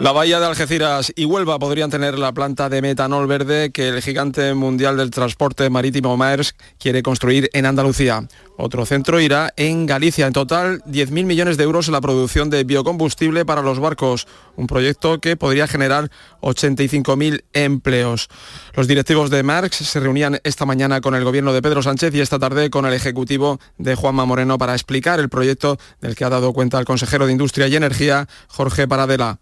La 0.00 0.10
bahía 0.10 0.40
de 0.40 0.46
Algeciras 0.46 1.12
y 1.14 1.24
Huelva 1.24 1.60
podrían 1.60 1.88
tener 1.88 2.18
la 2.18 2.32
planta 2.32 2.68
de 2.68 2.82
metanol 2.82 3.28
verde 3.28 3.70
que 3.70 3.86
el 3.86 4.02
gigante 4.02 4.52
mundial 4.52 4.96
del 4.96 5.12
transporte 5.12 5.70
marítimo 5.70 6.16
Maersk 6.16 6.56
quiere 6.80 7.04
construir 7.04 7.48
en 7.52 7.64
Andalucía. 7.64 8.26
Otro 8.56 8.86
centro 8.86 9.20
irá 9.20 9.54
en 9.56 9.86
Galicia. 9.86 10.26
En 10.26 10.32
total, 10.32 10.82
10.000 10.82 11.26
millones 11.26 11.56
de 11.56 11.62
euros 11.62 11.86
en 11.86 11.92
la 11.92 12.00
producción 12.00 12.50
de 12.50 12.64
biocombustible 12.64 13.44
para 13.44 13.62
los 13.62 13.78
barcos, 13.78 14.26
un 14.56 14.66
proyecto 14.66 15.20
que 15.20 15.36
podría 15.36 15.68
generar 15.68 16.10
85.000 16.40 17.44
empleos. 17.52 18.28
Los 18.74 18.88
directivos 18.88 19.30
de 19.30 19.44
Maersk 19.44 19.74
se 19.74 20.00
reunían 20.00 20.40
esta 20.42 20.66
mañana 20.66 21.00
con 21.00 21.14
el 21.14 21.22
gobierno 21.22 21.52
de 21.52 21.62
Pedro 21.62 21.84
Sánchez 21.84 22.12
y 22.16 22.20
esta 22.20 22.40
tarde 22.40 22.68
con 22.68 22.84
el 22.84 22.94
ejecutivo 22.94 23.60
de 23.78 23.94
Juanma 23.94 24.24
Moreno 24.24 24.58
para 24.58 24.72
explicar 24.72 25.20
el 25.20 25.28
proyecto 25.28 25.78
del 26.00 26.16
que 26.16 26.24
ha 26.24 26.30
dado 26.30 26.52
cuenta 26.52 26.80
el 26.80 26.84
consejero 26.84 27.26
de 27.26 27.32
Industria 27.32 27.68
y 27.68 27.76
Energía, 27.76 28.26
Jorge 28.48 28.88
Paradela. 28.88 29.38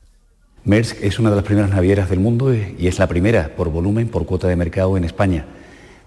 Maersk 0.64 1.02
es 1.02 1.18
una 1.18 1.30
de 1.30 1.36
las 1.36 1.44
primeras 1.44 1.70
navieras 1.70 2.08
del 2.08 2.20
mundo 2.20 2.54
y 2.54 2.86
es 2.86 3.00
la 3.00 3.08
primera 3.08 3.50
por 3.56 3.68
volumen, 3.68 4.06
por 4.06 4.26
cuota 4.26 4.46
de 4.46 4.54
mercado 4.54 4.96
en 4.96 5.02
España. 5.02 5.44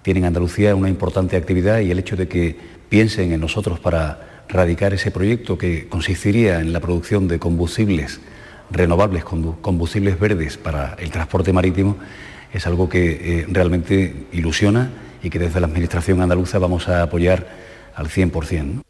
Tiene 0.01 0.21
en 0.21 0.27
Andalucía 0.27 0.75
una 0.75 0.87
importante 0.87 1.35
actividad 1.35 1.79
y 1.79 1.91
el 1.91 1.99
hecho 1.99 2.15
de 2.15 2.29
que 2.29 2.55
piensen 2.87 3.33
en 3.33 3.41
nosotros 3.41 3.81
para 3.81 4.45
radicar 4.47 4.93
ese 4.93 5.11
proyecto 5.11 5.57
que 5.57 5.89
consistiría 5.89 6.61
en 6.61 6.71
la 6.71 6.79
producción 6.79 7.27
de 7.27 7.37
combustibles 7.37 8.21
renovables, 8.71 9.25
combustibles 9.25 10.17
verdes 10.17 10.57
para 10.57 10.95
el 10.99 11.11
transporte 11.11 11.51
marítimo, 11.51 11.97
es 12.53 12.65
algo 12.65 12.87
que 12.87 13.41
eh, 13.41 13.45
realmente 13.49 14.27
ilusiona 14.31 14.89
y 15.21 15.29
que 15.29 15.39
desde 15.39 15.59
la 15.59 15.67
Administración 15.67 16.21
andaluza 16.21 16.59
vamos 16.59 16.87
a 16.87 17.01
apoyar 17.01 17.45
al 17.93 18.07
100%. 18.07 18.83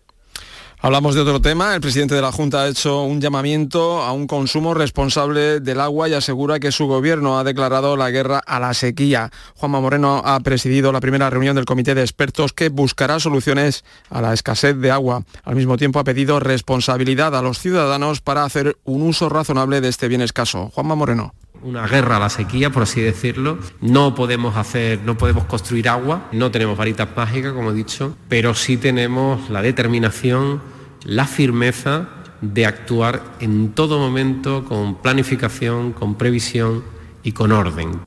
Hablamos 0.79 1.15
de 1.15 1.21
otro 1.21 1.41
tema. 1.41 1.73
El 1.73 1.81
presidente 1.81 2.15
de 2.15 2.21
la 2.21 2.31
Junta 2.31 2.61
ha 2.61 2.67
hecho 2.67 3.03
un 3.03 3.19
llamamiento 3.21 4.01
a 4.01 4.11
un 4.11 4.27
consumo 4.27 4.73
responsable 4.73 5.59
del 5.59 5.79
agua 5.79 6.09
y 6.09 6.13
asegura 6.13 6.59
que 6.59 6.71
su 6.71 6.85
gobierno 6.85 7.39
ha 7.39 7.43
declarado 7.43 7.95
la 7.97 8.11
guerra 8.11 8.41
a 8.45 8.59
la 8.59 8.73
sequía. 8.73 9.31
Juanma 9.55 9.79
Moreno 9.79 10.21
ha 10.23 10.39
presidido 10.41 10.91
la 10.91 10.99
primera 10.99 11.29
reunión 11.29 11.55
del 11.55 11.65
comité 11.65 11.95
de 11.95 12.01
expertos 12.01 12.53
que 12.53 12.69
buscará 12.69 13.19
soluciones 13.19 13.83
a 14.09 14.21
la 14.21 14.33
escasez 14.33 14.77
de 14.77 14.91
agua. 14.91 15.23
Al 15.43 15.55
mismo 15.55 15.77
tiempo 15.77 15.99
ha 15.99 16.03
pedido 16.03 16.39
responsabilidad 16.39 17.35
a 17.35 17.41
los 17.41 17.59
ciudadanos 17.59 18.21
para 18.21 18.43
hacer 18.43 18.77
un 18.83 19.01
uso 19.01 19.29
razonable 19.29 19.81
de 19.81 19.87
este 19.87 20.07
bien 20.07 20.21
escaso. 20.21 20.69
Juanma 20.73 20.95
Moreno 20.95 21.33
una 21.63 21.87
guerra 21.87 22.17
a 22.17 22.19
la 22.19 22.29
sequía, 22.29 22.69
por 22.69 22.83
así 22.83 23.01
decirlo. 23.01 23.57
No 23.81 24.15
podemos 24.15 24.55
hacer, 24.57 25.01
no 25.05 25.17
podemos 25.17 25.45
construir 25.45 25.89
agua, 25.89 26.27
no 26.31 26.51
tenemos 26.51 26.77
varitas 26.77 27.09
mágicas, 27.15 27.53
como 27.53 27.71
he 27.71 27.73
dicho, 27.73 28.15
pero 28.29 28.53
sí 28.53 28.77
tenemos 28.77 29.49
la 29.49 29.61
determinación 29.61 30.61
la 31.05 31.25
firmeza 31.25 32.09
de 32.41 32.65
actuar 32.65 33.23
en 33.39 33.73
todo 33.73 33.99
momento 33.99 34.65
con 34.65 34.95
planificación, 34.95 35.93
con 35.93 36.15
previsión 36.15 36.83
y 37.23 37.31
con 37.31 37.51
orden. 37.51 38.01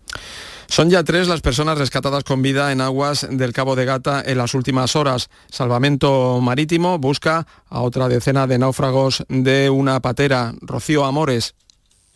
Son 0.67 0.91
ya 0.91 1.03
tres 1.03 1.29
las 1.29 1.41
personas 1.41 1.79
rescatadas 1.79 2.25
con 2.25 2.43
vida 2.43 2.73
en 2.73 2.83
aguas 2.83 3.27
del 3.31 3.55
Cabo 3.55 3.75
de 3.75 3.87
Gata 3.87 4.23
en 4.25 4.37
las 4.37 4.53
últimas 4.53 4.97
horas. 4.97 5.31
Salvamento 5.51 6.41
Marítimo 6.43 6.99
busca 6.99 7.47
a 7.69 7.81
otra 7.81 8.07
decena 8.09 8.47
de 8.47 8.59
náufragos 8.59 9.25
de 9.29 9.71
una 9.71 10.01
patera. 10.01 10.53
Rocío 10.61 11.07
Amores. 11.07 11.55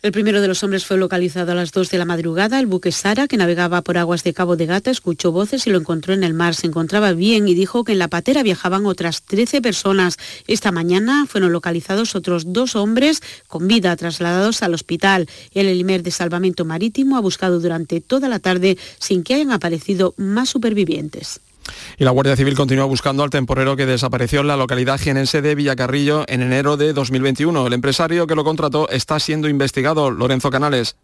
El 0.03 0.11
primero 0.11 0.41
de 0.41 0.49
los 0.49 0.61
hombres 0.65 0.85
fue 0.85 0.97
localizado 0.97 1.53
a 1.53 1.55
las 1.55 1.71
2 1.71 1.89
de 1.89 1.97
la 1.97 2.03
madrugada. 2.03 2.59
El 2.59 2.65
buque 2.65 2.91
Sara, 2.91 3.29
que 3.29 3.37
navegaba 3.37 3.81
por 3.83 3.97
aguas 3.97 4.25
de 4.25 4.33
Cabo 4.33 4.57
de 4.57 4.65
Gata, 4.65 4.91
escuchó 4.91 5.31
voces 5.31 5.65
y 5.65 5.69
lo 5.69 5.77
encontró 5.77 6.13
en 6.13 6.25
el 6.25 6.33
mar. 6.33 6.55
Se 6.55 6.67
encontraba 6.67 7.13
bien 7.13 7.47
y 7.47 7.53
dijo 7.53 7.85
que 7.85 7.93
en 7.93 7.99
la 7.99 8.09
patera 8.09 8.43
viajaban 8.43 8.85
otras 8.85 9.21
13 9.21 9.61
personas. 9.61 10.17
Esta 10.45 10.73
mañana 10.73 11.25
fueron 11.25 11.53
localizados 11.53 12.15
otros 12.15 12.51
dos 12.51 12.75
hombres 12.75 13.21
con 13.47 13.69
vida 13.69 13.95
trasladados 13.95 14.61
al 14.61 14.73
hospital. 14.73 15.29
El 15.53 15.67
Elimer 15.67 16.03
de 16.03 16.11
Salvamento 16.11 16.65
Marítimo 16.65 17.15
ha 17.15 17.21
buscado 17.21 17.61
durante 17.61 18.01
toda 18.01 18.27
la 18.27 18.39
tarde 18.39 18.77
sin 18.99 19.23
que 19.23 19.35
hayan 19.35 19.53
aparecido 19.53 20.15
más 20.17 20.49
supervivientes. 20.49 21.39
Y 21.97 22.03
la 22.03 22.11
Guardia 22.11 22.35
Civil 22.35 22.55
continúa 22.55 22.85
buscando 22.85 23.23
al 23.23 23.29
temporero 23.29 23.75
que 23.75 23.85
desapareció 23.85 24.41
en 24.41 24.47
la 24.47 24.57
localidad 24.57 24.99
jienense 24.99 25.41
de 25.41 25.55
Villacarrillo 25.55 26.25
en 26.27 26.41
enero 26.41 26.77
de 26.77 26.93
2021. 26.93 27.67
El 27.67 27.73
empresario 27.73 28.27
que 28.27 28.35
lo 28.35 28.43
contrató 28.43 28.89
está 28.89 29.19
siendo 29.19 29.49
investigado. 29.49 30.11
Lorenzo 30.11 30.49
Canales. 30.49 30.95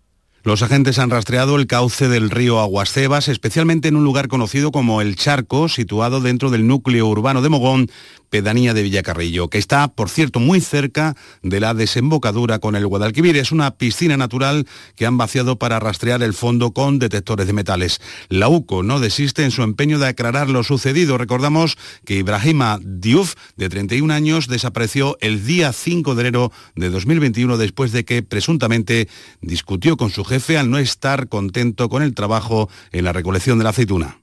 Los 0.43 0.61
agentes 0.61 0.99
han 0.99 1.09
rastreado 1.09 1.57
el 1.57 1.67
cauce 1.67 2.07
del 2.07 2.29
río 2.29 2.61
Aguascebas, 2.61 3.27
especialmente 3.27 3.89
en 3.89 3.97
un 3.97 4.05
lugar 4.05 4.29
conocido 4.29 4.71
como 4.71 5.01
El 5.01 5.17
Charco, 5.17 5.67
situado 5.67 6.21
dentro 6.21 6.49
del 6.49 6.65
núcleo 6.65 7.07
urbano 7.07 7.41
de 7.41 7.49
Mogón, 7.49 7.91
pedanía 8.29 8.73
de 8.73 8.83
Villacarrillo, 8.83 9.49
que 9.49 9.57
está, 9.57 9.87
por 9.87 10.09
cierto, 10.09 10.39
muy 10.39 10.61
cerca 10.61 11.15
de 11.41 11.59
la 11.59 11.73
desembocadura 11.73 12.59
con 12.59 12.75
el 12.75 12.87
Guadalquivir. 12.87 13.37
Es 13.37 13.51
una 13.51 13.71
piscina 13.71 14.17
natural 14.17 14.67
que 14.95 15.05
han 15.05 15.17
vaciado 15.17 15.57
para 15.57 15.79
rastrear 15.79 16.21
el 16.23 16.33
fondo 16.33 16.71
con 16.71 16.99
detectores 16.99 17.47
de 17.47 17.53
metales. 17.53 18.01
La 18.29 18.47
UCO 18.49 18.83
no 18.83 18.99
desiste 18.99 19.43
en 19.43 19.51
su 19.51 19.63
empeño 19.63 19.99
de 19.99 20.07
aclarar 20.07 20.49
lo 20.49 20.63
sucedido. 20.63 21.17
Recordamos 21.17 21.77
que 22.05 22.15
Ibrahima 22.15 22.79
Diouf, 22.81 23.35
de 23.55 23.69
31 23.69 24.13
años, 24.13 24.47
desapareció 24.47 25.17
el 25.21 25.45
día 25.45 25.73
5 25.73 26.15
de 26.15 26.21
enero 26.21 26.51
de 26.75 26.89
2021 26.89 27.57
después 27.57 27.91
de 27.91 28.05
que 28.05 28.23
presuntamente 28.23 29.07
discutió 29.41 29.97
con 29.97 30.09
su 30.09 30.23
jefe 30.23 30.57
al 30.57 30.69
no 30.69 30.77
estar 30.77 31.27
contento 31.27 31.89
con 31.89 32.03
el 32.03 32.13
trabajo 32.13 32.69
en 32.91 33.05
la 33.05 33.13
recolección 33.13 33.57
de 33.57 33.63
la 33.63 33.71
aceituna. 33.71 34.19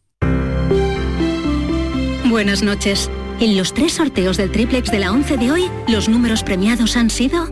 Buenas 2.29 2.63
noches. 2.63 3.09
En 3.39 3.57
los 3.57 3.75
tres 3.75 3.93
sorteos 3.93 4.39
del 4.39 4.51
triplex 4.51 4.91
de 4.91 4.99
la 4.99 5.13
11 5.13 5.37
de 5.37 5.51
hoy, 5.51 5.71
los 5.89 6.09
números 6.09 6.43
premiados 6.43 6.97
han 6.97 7.11
sido 7.11 7.47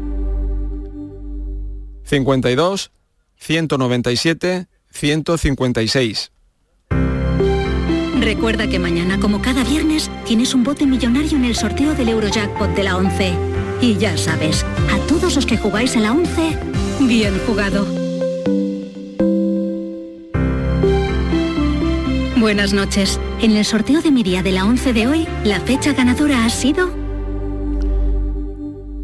52, 2.04 2.90
197, 3.36 4.66
156. 4.90 6.32
Recuerda 8.20 8.66
que 8.66 8.78
mañana, 8.78 9.20
como 9.20 9.42
cada 9.42 9.62
viernes, 9.64 10.10
tienes 10.24 10.54
un 10.54 10.64
bote 10.64 10.86
millonario 10.86 11.36
en 11.36 11.44
el 11.44 11.54
sorteo 11.54 11.94
del 11.94 12.08
Eurojackpot 12.08 12.74
de 12.74 12.82
la 12.82 12.96
11. 12.96 13.34
Y 13.82 13.98
ya 13.98 14.16
sabes, 14.16 14.64
a 14.90 14.98
todos 15.06 15.34
los 15.36 15.44
que 15.44 15.58
jugáis 15.58 15.96
en 15.96 16.04
la 16.04 16.12
11, 16.12 16.58
bien 17.00 17.38
jugado. 17.46 17.86
Buenas 22.44 22.74
noches. 22.74 23.18
En 23.40 23.56
el 23.56 23.64
sorteo 23.64 24.02
de 24.02 24.10
mi 24.10 24.22
día 24.22 24.42
de 24.42 24.52
la 24.52 24.66
11 24.66 24.92
de 24.92 25.06
hoy, 25.06 25.26
la 25.44 25.60
fecha 25.60 25.94
ganadora 25.94 26.44
ha 26.44 26.50
sido 26.50 26.90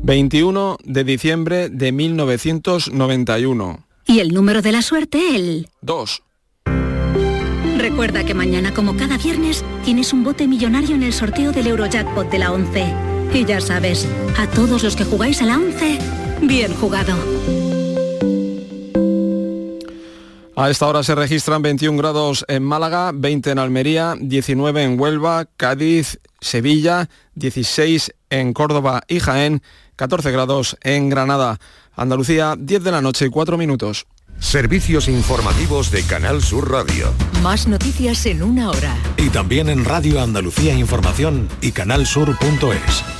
21 0.03 0.77
de 0.85 1.05
diciembre 1.05 1.71
de 1.71 1.91
1991. 1.91 3.87
Y 4.05 4.19
el 4.19 4.35
número 4.35 4.61
de 4.61 4.73
la 4.73 4.83
suerte, 4.83 5.35
el 5.35 5.69
2. 5.81 6.23
Recuerda 7.79 8.25
que 8.25 8.35
mañana, 8.35 8.75
como 8.75 8.95
cada 8.99 9.17
viernes, 9.17 9.65
tienes 9.87 10.13
un 10.13 10.23
bote 10.23 10.47
millonario 10.47 10.95
en 10.95 11.03
el 11.03 11.15
sorteo 11.15 11.51
del 11.51 11.69
Eurojackpot 11.69 12.31
de 12.31 12.39
la 12.41 12.53
11. 12.53 12.93
Y 13.33 13.47
ya 13.47 13.63
sabes, 13.63 14.07
a 14.37 14.49
todos 14.49 14.83
los 14.83 14.97
que 14.97 15.05
jugáis 15.05 15.41
a 15.41 15.47
la 15.47 15.57
11, 15.57 15.99
bien 16.43 16.75
jugado. 16.75 17.17
A 20.61 20.69
esta 20.69 20.87
hora 20.87 21.03
se 21.03 21.15
registran 21.15 21.63
21 21.63 21.97
grados 21.97 22.45
en 22.47 22.63
Málaga, 22.63 23.13
20 23.15 23.53
en 23.53 23.59
Almería, 23.59 24.15
19 24.21 24.85
en 24.85 25.01
Huelva, 25.01 25.47
Cádiz, 25.57 26.19
Sevilla, 26.39 27.09
16 27.35 28.13
en 28.29 28.53
Córdoba 28.53 29.01
y 29.09 29.21
Jaén, 29.21 29.63
14 29.97 30.31
grados 30.31 30.77
en 30.83 31.09
Granada. 31.09 31.59
Andalucía, 31.95 32.57
10 32.59 32.85
de 32.85 32.93
la 32.93 33.01
noche 33.01 33.25
y 33.25 33.31
4 33.31 33.57
minutos. 33.57 34.07
Servicios 34.39 35.09
informativos 35.09 35.91
de 35.91 36.03
Canal 36.03 36.43
Sur 36.43 36.71
Radio. 36.71 37.11
Más 37.43 37.67
noticias 37.67 38.27
en 38.27 38.43
una 38.43 38.69
hora. 38.69 38.95
Y 39.17 39.31
también 39.31 39.71
en 39.71 39.87
Radio 39.87 40.21
Andalucía 40.21 40.75
Información 40.75 41.49
y 41.63 41.73
canalsur.es. 41.73 43.20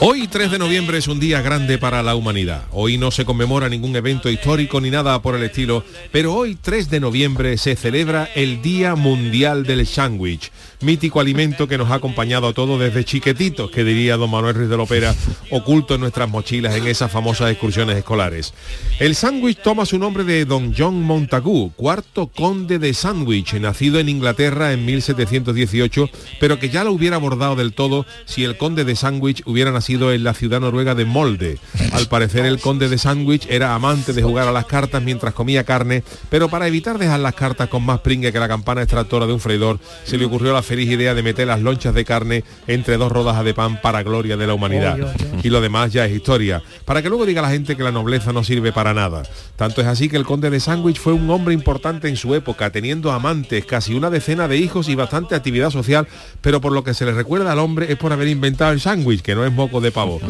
Hoy 0.00 0.26
3 0.28 0.50
de 0.50 0.58
noviembre 0.58 0.98
es 0.98 1.06
un 1.08 1.20
día 1.20 1.40
grande 1.40 1.78
para 1.78 2.02
la 2.02 2.14
humanidad. 2.16 2.64
Hoy 2.72 2.98
no 2.98 3.10
se 3.10 3.24
conmemora 3.24 3.68
ningún 3.68 3.94
evento 3.94 4.28
histórico 4.28 4.80
ni 4.80 4.90
nada 4.90 5.22
por 5.22 5.36
el 5.36 5.42
estilo, 5.44 5.84
pero 6.10 6.34
hoy 6.34 6.58
3 6.60 6.90
de 6.90 7.00
noviembre 7.00 7.56
se 7.56 7.76
celebra 7.76 8.28
el 8.34 8.60
Día 8.60 8.96
Mundial 8.96 9.64
del 9.64 9.86
Sándwich, 9.86 10.50
mítico 10.80 11.20
alimento 11.20 11.68
que 11.68 11.78
nos 11.78 11.90
ha 11.90 11.94
acompañado 11.94 12.48
a 12.48 12.52
todos 12.52 12.78
desde 12.80 13.04
chiquetitos, 13.04 13.70
que 13.70 13.84
diría 13.84 14.16
don 14.16 14.30
Manuel 14.30 14.56
Ruiz 14.56 14.68
de 14.68 14.76
Lopera, 14.76 15.14
oculto 15.50 15.94
en 15.94 16.00
nuestras 16.00 16.28
mochilas 16.28 16.74
en 16.74 16.86
esas 16.86 17.10
famosas 17.10 17.50
excursiones 17.50 17.96
escolares. 17.96 18.52
El 18.98 19.14
sándwich 19.14 19.62
toma 19.62 19.86
su 19.86 19.98
nombre 19.98 20.24
de 20.24 20.44
don 20.44 20.74
John 20.76 21.02
Montagu, 21.02 21.72
cuarto 21.76 22.26
conde 22.26 22.78
de 22.78 22.92
Sandwich, 22.94 23.54
nacido 23.54 24.00
en 24.00 24.08
Inglaterra 24.08 24.72
en 24.72 24.84
1718, 24.84 26.10
pero 26.40 26.58
que 26.58 26.68
ya 26.68 26.84
lo 26.84 26.92
hubiera 26.92 27.16
abordado 27.16 27.56
del 27.56 27.72
todo 27.72 28.04
si 28.26 28.44
el 28.44 28.56
conde 28.56 28.84
de 28.84 28.96
Sandwich 28.96 29.42
hubiera 29.46 29.70
nacido 29.70 29.83
en 29.88 30.24
la 30.24 30.32
ciudad 30.32 30.60
noruega 30.60 30.94
de 30.94 31.04
Molde. 31.04 31.58
Al 31.92 32.08
parecer 32.08 32.46
el 32.46 32.58
conde 32.58 32.88
de 32.88 32.96
Sandwich 32.96 33.46
era 33.50 33.74
amante 33.74 34.14
de 34.14 34.22
jugar 34.22 34.48
a 34.48 34.52
las 34.52 34.64
cartas 34.64 35.02
mientras 35.02 35.34
comía 35.34 35.64
carne, 35.64 36.02
pero 36.30 36.48
para 36.48 36.66
evitar 36.66 36.98
dejar 36.98 37.20
las 37.20 37.34
cartas 37.34 37.68
con 37.68 37.84
más 37.84 38.00
pringue 38.00 38.32
que 38.32 38.38
la 38.38 38.48
campana 38.48 38.80
extractora 38.80 39.26
de 39.26 39.34
un 39.34 39.40
freidor, 39.40 39.78
se 40.04 40.16
le 40.16 40.24
ocurrió 40.24 40.54
la 40.54 40.62
feliz 40.62 40.90
idea 40.90 41.14
de 41.14 41.22
meter 41.22 41.46
las 41.46 41.60
lonchas 41.60 41.92
de 41.94 42.04
carne 42.04 42.44
entre 42.66 42.96
dos 42.96 43.12
rodajas 43.12 43.44
de 43.44 43.52
pan 43.52 43.80
para 43.82 44.02
gloria 44.02 44.38
de 44.38 44.46
la 44.46 44.54
humanidad. 44.54 45.14
Y 45.42 45.50
lo 45.50 45.60
demás 45.60 45.92
ya 45.92 46.06
es 46.06 46.12
historia, 46.16 46.62
para 46.86 47.02
que 47.02 47.10
luego 47.10 47.26
diga 47.26 47.42
la 47.42 47.50
gente 47.50 47.76
que 47.76 47.82
la 47.82 47.92
nobleza 47.92 48.32
no 48.32 48.42
sirve 48.42 48.72
para 48.72 48.94
nada. 48.94 49.22
Tanto 49.56 49.82
es 49.82 49.86
así 49.86 50.08
que 50.08 50.16
el 50.16 50.24
conde 50.24 50.48
de 50.48 50.60
Sandwich 50.60 50.98
fue 50.98 51.12
un 51.12 51.28
hombre 51.30 51.52
importante 51.52 52.08
en 52.08 52.16
su 52.16 52.34
época, 52.34 52.70
teniendo 52.70 53.12
amantes, 53.12 53.66
casi 53.66 53.94
una 53.94 54.08
decena 54.08 54.48
de 54.48 54.56
hijos 54.56 54.88
y 54.88 54.94
bastante 54.94 55.34
actividad 55.34 55.70
social, 55.70 56.08
pero 56.40 56.62
por 56.62 56.72
lo 56.72 56.82
que 56.82 56.94
se 56.94 57.04
le 57.04 57.12
recuerda 57.12 57.52
al 57.52 57.58
hombre 57.58 57.92
es 57.92 57.98
por 57.98 58.12
haber 58.14 58.28
inventado 58.28 58.72
el 58.72 58.80
sándwich, 58.80 59.20
que 59.20 59.34
no 59.34 59.44
es 59.44 59.52
moco 59.52 59.73
de 59.80 59.92
pavo. 59.92 60.20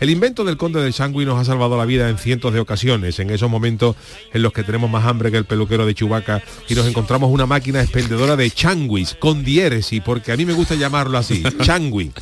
El 0.00 0.10
invento 0.10 0.44
del 0.44 0.56
conde 0.56 0.82
del 0.82 0.92
sándwich 0.92 1.26
nos 1.26 1.38
ha 1.38 1.44
salvado 1.44 1.76
la 1.76 1.84
vida 1.84 2.08
en 2.08 2.18
cientos 2.18 2.52
de 2.52 2.60
ocasiones, 2.60 3.18
en 3.18 3.30
esos 3.30 3.50
momentos 3.50 3.96
en 4.32 4.42
los 4.42 4.52
que 4.52 4.62
tenemos 4.62 4.90
más 4.90 5.04
hambre 5.06 5.30
que 5.30 5.36
el 5.36 5.44
peluquero 5.44 5.86
de 5.86 5.94
Chubaca 5.94 6.42
y 6.68 6.74
nos 6.74 6.86
encontramos 6.86 7.30
una 7.30 7.46
máquina 7.46 7.82
expendedora 7.82 8.36
de 8.36 8.50
changuis 8.50 9.14
con 9.14 9.44
diéresis, 9.44 10.02
porque 10.04 10.32
a 10.32 10.36
mí 10.36 10.44
me 10.44 10.52
gusta 10.52 10.74
llamarlo 10.74 11.18
así, 11.18 11.42
changui 11.62 12.12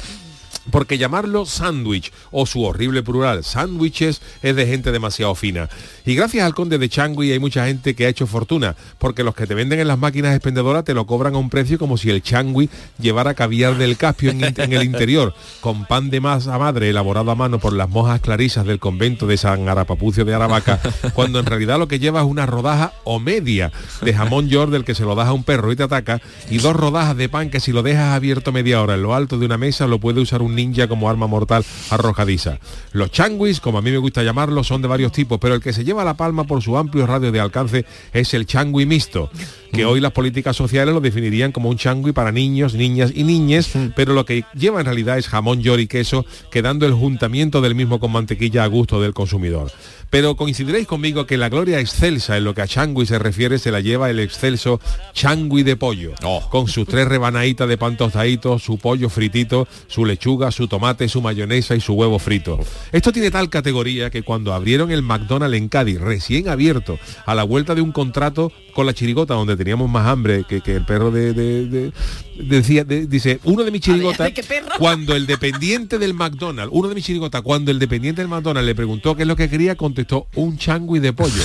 porque 0.71 0.99
llamarlo 0.99 1.47
sándwich 1.47 2.13
o 2.31 2.47
su 2.47 2.63
horrible 2.63 3.03
plural, 3.03 3.45
sándwiches, 3.45 4.21
es 4.43 4.57
de 4.57 4.67
gente 4.67 4.93
demasiado 4.93 5.35
fina. 5.35 5.69
Y 6.05 6.15
gracias 6.15 6.45
al 6.45 6.55
conde 6.55 6.79
de 6.79 6.89
Changui 6.89 7.33
hay 7.33 7.39
mucha 7.39 7.67
gente 7.67 7.95
que 7.95 8.07
ha 8.07 8.09
hecho 8.09 8.27
fortuna, 8.27 8.77
porque 8.99 9.25
los 9.25 9.35
que 9.35 9.47
te 9.47 9.55
venden 9.55 9.81
en 9.81 9.89
las 9.89 9.99
máquinas 9.99 10.35
expendedoras 10.35 10.85
te 10.85 10.95
lo 10.95 11.07
cobran 11.07 11.35
a 11.35 11.39
un 11.39 11.51
precio 11.51 11.79
como 11.79 11.97
si 11.97 12.11
el 12.11 12.23
changui 12.23 12.69
llevara 12.99 13.35
caviar 13.35 13.77
del 13.77 13.97
Caspio 13.97 14.31
en, 14.31 14.43
el 14.43 14.83
interior, 14.83 15.35
con 15.61 15.87
pan 15.87 16.11
de 16.11 16.21
masa 16.21 16.59
madre 16.59 16.91
elaborado 16.91 17.31
a 17.31 17.35
mano 17.35 17.59
por 17.59 17.73
las 17.73 17.89
monjas 17.89 18.21
clarisas 18.21 18.67
del 18.67 18.79
convento 18.79 19.27
de 19.27 19.37
San 19.37 19.69
Arapapucio 19.69 20.25
de 20.25 20.35
Aravaca, 20.35 20.81
cuando 21.15 21.39
en 21.39 21.47
realidad 21.47 21.79
lo 21.79 21.89
que 21.89 21.99
lleva 21.99 22.21
es 22.21 22.27
una 22.27 22.47
rodaja 22.47 22.93
o 23.05 23.19
media 23.19 23.73
de 24.03 24.15
jamón 24.15 24.49
york 24.49 24.71
del 24.71 24.85
que 24.85 24.95
se 24.95 25.05
lo 25.05 25.15
das 25.15 25.29
a 25.29 25.33
un 25.33 25.45
perro 25.45 25.73
y 25.73 25.77
te 25.77 25.83
ataca, 25.83 26.21
y 26.51 26.59
dos 26.59 26.75
rodajas 26.75 27.17
de 27.17 27.29
pan 27.29 27.51
que 27.51 27.61
si 27.61 27.73
lo 27.73 27.83
dejas 27.83 28.15
abierto 28.15 28.53
media 28.53 28.83
hora 28.83 28.95
en 28.95 29.03
lo 29.03 29.15
alto 29.15 29.39
de 29.39 29.47
una 29.47 29.59
mesa 29.59 29.87
lo 29.87 29.99
puede 29.99 30.21
usar 30.21 30.43
un 30.43 30.55
ninja 30.59 30.89
como 30.89 31.09
arma 31.09 31.29
mortal 31.29 31.65
arrojadiza. 31.91 32.59
Los 32.93 33.13
changuis, 33.13 33.61
como 33.61 33.79
a 33.79 33.83
mí 33.83 33.93
me 33.93 33.99
gusta 33.99 34.25
llamarlos, 34.25 34.67
son 34.67 34.83
de 34.83 34.89
varios 34.89 35.13
tipos, 35.13 35.39
pero 35.39 35.55
el 35.55 35.63
que 35.63 35.73
se 35.73 35.85
lleva 35.85 36.05
la 36.05 36.15
palma 36.15 36.45
por 36.45 36.63
su 36.63 36.77
amplio 36.77 37.07
radio 37.07 37.31
de 37.31 37.41
alcance 37.41 37.85
es 38.13 38.35
el 38.35 38.45
changui 38.45 38.85
mixto, 38.85 39.31
que 39.73 39.85
hoy 39.85 40.01
las 40.01 40.13
políticas 40.13 40.57
sociales 40.57 40.95
lo 40.95 41.01
definirían 41.01 41.53
como 41.53 41.69
un 41.69 41.77
changui 41.77 42.13
para 42.13 42.33
niños, 42.33 42.75
niñas 42.75 43.13
y 43.15 43.25
niñes, 43.25 43.71
pero 43.95 44.15
lo 44.15 44.25
que 44.25 44.45
lleva 44.55 44.81
en 44.81 44.87
realidad 44.87 45.19
es 45.19 45.29
jamón 45.29 45.61
york 45.61 45.81
y 45.81 45.87
queso, 45.87 46.25
quedando 46.51 46.87
el 46.87 46.93
juntamiento 46.93 47.61
del 47.61 47.75
mismo 47.75 48.01
con 48.01 48.13
mantequilla 48.13 48.65
a 48.65 48.67
gusto 48.67 49.01
del 49.01 49.15
consumidor. 49.15 49.71
Pero 50.11 50.37
coincidiréis 50.37 50.87
conmigo 50.87 51.27
que 51.27 51.37
la 51.37 51.51
gloria 51.51 51.81
excelsa 51.81 52.39
en 52.39 52.45
lo 52.45 52.55
que 52.55 52.63
a 52.63 52.67
changui 52.67 53.05
se 53.05 53.19
refiere 53.19 53.59
se 53.59 53.71
la 53.71 53.81
lleva 53.81 54.09
el 54.09 54.21
excelso 54.21 54.81
changui 55.13 55.63
de 55.63 55.77
pollo, 55.77 56.13
con 56.51 56.67
sus 56.67 56.87
tres 56.87 57.07
rebanaditas 57.07 57.69
de 57.69 57.77
pan 57.77 57.97
tostadito, 57.97 58.59
su 58.59 58.79
pollo 58.79 59.11
fritito, 59.11 59.69
su 59.87 60.07
lechuga, 60.07 60.51
su 60.51 60.67
tomate, 60.67 61.09
su 61.09 61.21
mayonesa 61.21 61.75
y 61.75 61.81
su 61.81 61.93
huevo 61.93 62.19
frito. 62.19 62.59
Esto 62.91 63.13
tiene 63.13 63.31
tal 63.31 63.51
categoría 63.51 64.09
que 64.09 64.23
cuando 64.23 64.55
abrieron 64.55 64.91
el 64.91 65.03
McDonald's 65.03 65.59
en 65.59 65.69
Cádiz, 65.69 66.01
recién 66.01 66.49
abierto, 66.49 66.99
a 67.27 67.35
la 67.35 67.45
vuelta 67.45 67.75
de 67.75 67.83
un 67.83 67.93
contrato 67.93 68.51
con 68.73 68.87
la 68.87 68.95
chirigota, 68.95 69.35
donde 69.35 69.57
teníamos 69.59 69.91
más 69.91 70.07
hambre 70.07 70.45
que, 70.49 70.63
que 70.63 70.77
el 70.77 70.87
perro 70.87 71.11
de... 71.11 71.35
de- 71.35 71.67
de- 71.67 71.93
decía, 72.39 72.85
de- 72.85 73.07
dice, 73.07 73.41
uno 73.45 73.65
de 73.65 73.71
mis 73.71 73.81
chirigotas, 73.83 74.33
cuando 74.79 75.15
el 75.17 75.27
dependiente 75.27 75.99
del 75.99 76.15
McDonald's, 76.15 76.71
uno 76.73 76.89
de 76.89 76.95
mis 76.95 77.05
chirigotas, 77.05 77.43
cuando 77.43 77.71
el 77.71 77.79
dependiente 77.79 78.23
del 78.23 78.29
McDonald's 78.29 78.65
le 78.67 78.75
preguntó 78.75 79.15
qué 79.17 79.23
es 79.23 79.29
lo 79.29 79.37
que 79.37 79.51
quería, 79.51 79.75
contestó 79.77 80.29
un 80.37 80.57
changui 80.57 81.01
de 81.01 81.13
pollo. 81.13 81.43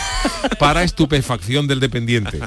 para 0.58 0.82
estupefacción 0.84 1.66
del 1.66 1.80
dependiente. 1.80 2.38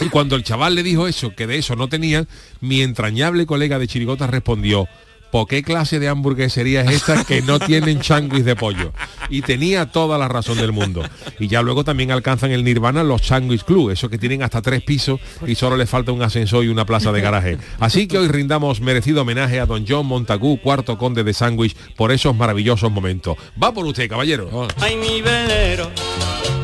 Y 0.00 0.08
cuando 0.08 0.36
el 0.36 0.42
chaval 0.44 0.74
le 0.74 0.82
dijo 0.82 1.06
eso, 1.06 1.34
que 1.34 1.46
de 1.46 1.58
eso 1.58 1.76
no 1.76 1.88
tenían, 1.88 2.26
mi 2.60 2.82
entrañable 2.82 3.46
colega 3.46 3.78
de 3.78 3.86
Chirigota 3.88 4.26
respondió, 4.26 4.88
¿por 5.30 5.46
qué 5.46 5.62
clase 5.62 5.98
de 5.98 6.08
hamburguesería 6.08 6.82
es 6.82 6.90
esta 6.90 7.24
que 7.24 7.42
no 7.42 7.58
tienen 7.58 8.00
changuis 8.00 8.44
de 8.44 8.56
pollo? 8.56 8.92
Y 9.28 9.42
tenía 9.42 9.86
toda 9.86 10.18
la 10.18 10.28
razón 10.28 10.58
del 10.58 10.72
mundo. 10.72 11.02
Y 11.38 11.48
ya 11.48 11.62
luego 11.62 11.84
también 11.84 12.10
alcanzan 12.10 12.52
el 12.52 12.64
nirvana 12.64 13.02
los 13.02 13.22
changuis 13.22 13.64
club, 13.64 13.90
esos 13.90 14.10
que 14.10 14.18
tienen 14.18 14.42
hasta 14.42 14.62
tres 14.62 14.82
pisos 14.82 15.20
y 15.46 15.54
solo 15.54 15.76
les 15.76 15.90
falta 15.90 16.12
un 16.12 16.22
ascensor 16.22 16.64
y 16.64 16.68
una 16.68 16.86
plaza 16.86 17.12
de 17.12 17.20
garaje. 17.20 17.58
Así 17.80 18.06
que 18.06 18.18
hoy 18.18 18.28
rindamos 18.28 18.80
merecido 18.80 19.22
homenaje 19.22 19.60
a 19.60 19.66
don 19.66 19.84
John 19.88 20.06
Montagu, 20.06 20.60
cuarto 20.60 20.98
conde 20.98 21.24
de 21.24 21.34
sándwich, 21.34 21.76
por 21.96 22.12
esos 22.12 22.34
maravillosos 22.36 22.90
momentos. 22.90 23.36
Va 23.62 23.72
por 23.72 23.86
usted, 23.86 24.08
caballero. 24.08 24.68
Ay, 24.80 24.96
mi 24.96 25.22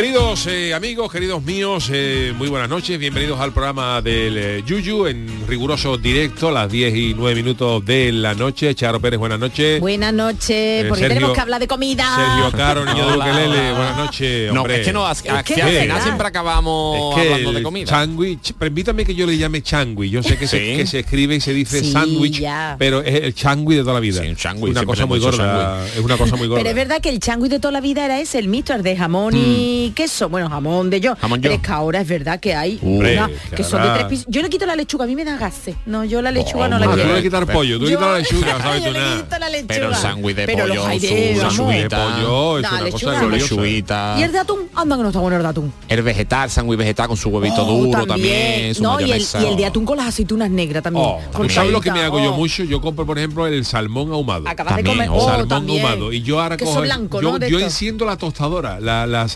Queridos 0.00 0.46
eh, 0.46 0.74
amigos, 0.74 1.10
queridos 1.10 1.42
míos, 1.42 1.88
eh, 1.90 2.34
muy 2.36 2.48
buenas 2.50 2.68
noches, 2.68 2.98
bienvenidos 2.98 3.40
al 3.40 3.52
programa 3.54 4.02
del 4.02 4.36
eh, 4.36 4.62
Yuyu 4.66 5.06
en 5.06 5.26
riguroso 5.48 5.96
directo 5.96 6.48
a 6.48 6.52
las 6.52 6.70
10 6.70 6.94
y 6.94 7.14
9 7.14 7.34
minutos 7.34 7.82
de 7.82 8.12
la 8.12 8.34
noche. 8.34 8.74
Charo 8.74 9.00
Pérez, 9.00 9.18
buenas 9.18 9.38
noches. 9.40 9.80
Buenas 9.80 10.12
noches, 10.12 10.50
Eh, 10.50 10.84
porque 10.86 11.04
Sergio- 11.04 11.14
tenemos 11.14 11.32
que 11.34 11.40
hablar 11.40 11.60
de 11.60 11.66
comida. 11.66 12.14
Sergio 12.14 12.52
Caro, 12.58 12.84
niño 12.92 13.10
de 13.10 13.16
Ukelele, 13.16 13.72
buenas 13.72 13.96
noches. 13.96 14.52
No, 14.52 14.66
es 14.66 14.84
que 14.84 14.92
no, 14.92 15.10
Es 15.10 15.22
que- 15.22 15.30
al 15.30 15.44
final 15.44 16.02
siempre 16.02 16.26
acabamos 16.26 17.16
es 17.16 17.22
que 17.22 17.28
hablando 17.32 17.52
de 17.54 17.62
comida. 17.62 17.86
Changui, 17.86 18.36
ch- 18.36 18.52
permítame 18.52 19.02
que 19.06 19.14
yo 19.14 19.26
le 19.26 19.38
llame 19.38 19.62
changui. 19.62 20.10
Yo 20.10 20.22
sé 20.22 20.36
que, 20.36 20.46
se, 20.46 20.58
Sí. 20.58 20.76
que 20.76 20.86
se 20.86 20.98
escribe 20.98 21.36
y 21.36 21.40
se 21.40 21.54
dice 21.54 21.80
Sí, 21.80 21.92
sándwich, 21.92 22.40
ya. 22.40 22.76
pero 22.78 23.00
es 23.00 23.14
el 23.22 23.34
changui 23.34 23.76
de 23.76 23.80
toda 23.80 23.94
la 23.94 24.00
vida. 24.00 24.20
Sí, 24.20 24.28
un 24.28 24.36
changui, 24.36 24.68
una 24.72 24.84
cosa 24.84 25.06
muy 25.06 25.20
gorda. 25.20 25.86
Es 25.86 26.00
una 26.00 26.18
cosa 26.18 26.36
muy 26.36 26.48
gorda. 26.48 26.60
Pero 26.60 26.68
es 26.68 26.76
verdad 26.76 27.00
que 27.00 27.08
el 27.08 27.18
changui 27.18 27.48
de 27.48 27.60
toda 27.60 27.72
la 27.72 27.80
vida 27.80 28.04
era 28.04 28.20
ese, 28.20 28.38
el 28.38 28.48
mito, 28.48 28.74
el 28.74 28.82
de 28.82 28.94
jamón 28.94 29.34
y, 29.34 29.85
y 29.86 29.90
queso, 29.90 30.28
bueno, 30.28 30.48
jamón 30.48 30.90
de 30.90 31.00
yo. 31.00 31.16
Jamón 31.16 31.40
Pero 31.40 31.54
yo. 31.54 31.56
es 31.60 31.66
que 31.66 31.72
ahora 31.72 32.00
es 32.00 32.08
verdad 32.08 32.40
que 32.40 32.54
hay 32.54 32.78
una 32.82 33.30
que 33.54 33.62
son 33.64 33.82
de 33.82 33.88
tres 33.90 34.04
pisos. 34.06 34.26
Yo 34.28 34.42
le 34.42 34.48
quito 34.50 34.66
la 34.66 34.76
lechuga, 34.76 35.04
a 35.04 35.06
mí 35.06 35.14
me 35.16 35.24
da 35.24 35.36
gases. 35.36 35.76
No, 35.86 36.04
yo 36.04 36.20
la 36.22 36.30
lechuga 36.30 36.68
no 36.68 36.78
la 36.78 36.86
Ah, 36.86 36.88
tú 36.90 36.94
quiero. 36.96 37.14
le 37.14 37.22
quitas 37.22 37.44
pollo, 37.46 37.78
tú 37.78 37.84
le 37.86 37.90
quitas 37.92 38.06
la 38.10 38.18
lechuga, 38.18 38.58
sabes 38.62 38.82
yo 38.82 38.88
tú 38.88 38.92
le 38.92 38.98
nada. 39.00 39.16
quito 39.22 39.38
la 39.38 39.48
lechuga. 39.50 39.66
Pero 39.74 39.88
el 39.88 39.94
sándwich 39.94 40.36
de 40.36 40.46
Pero 40.46 40.66
los 40.66 40.76
pollo, 40.76 40.88
aires, 40.88 41.10
su 41.10 41.44
lechuguita, 41.44 41.96
pollo, 41.96 42.58
es 42.58 42.62
No, 42.62 42.70
una 42.70 42.82
lechuga 42.82 43.12
cosa 43.12 43.20
gloriosa. 43.26 44.14
Y 44.18 44.22
el 44.22 44.32
de 44.32 44.38
atún, 44.38 44.58
anda 44.74 44.96
que 44.96 45.02
no 45.02 45.08
está 45.08 45.20
bueno 45.20 45.36
el 45.36 45.42
de 45.42 45.48
atún. 45.48 45.72
El 45.88 46.02
vegetal, 46.02 46.50
sándwich 46.50 46.78
vegetal 46.78 47.08
con 47.08 47.16
su 47.16 47.28
huevito 47.28 47.62
Oh, 47.66 47.84
duro 47.84 48.06
también, 48.06 48.74
no, 48.80 49.00
y 49.00 49.04
el, 49.04 49.08
mayonesa. 49.10 49.42
y 49.42 49.46
el 49.46 49.56
de 49.56 49.66
atún 49.66 49.84
con 49.84 49.96
las 49.96 50.06
aceitunas 50.08 50.50
negras 50.50 50.82
también. 50.82 51.04
Oh, 51.06 51.20
Con 51.32 51.46
¿tú 51.48 51.54
¿Sabes 51.54 51.72
lo 51.72 51.80
que 51.80 51.90
me 51.92 52.02
hago 52.02 52.18
yo 52.20 52.32
oh. 52.32 52.36
mucho? 52.36 52.64
Yo 52.64 52.80
compro, 52.80 53.06
por 53.06 53.18
ejemplo, 53.18 53.46
el 53.46 53.64
salmón 53.64 54.12
ahumado. 54.12 54.44
Acabas 54.48 54.76
de 54.76 54.84
comer. 54.84 55.08
salmón 55.08 55.70
ahumado. 55.70 56.12
Y 56.12 56.22
yo 56.22 56.40
ahora 56.40 56.56
cojo... 56.56 56.84
yo. 57.20 57.38
De 57.38 57.48
enciendo 57.66 58.04
la 58.04 58.16
tostadora, 58.16 58.78
la, 58.80 59.06
la 59.06 59.28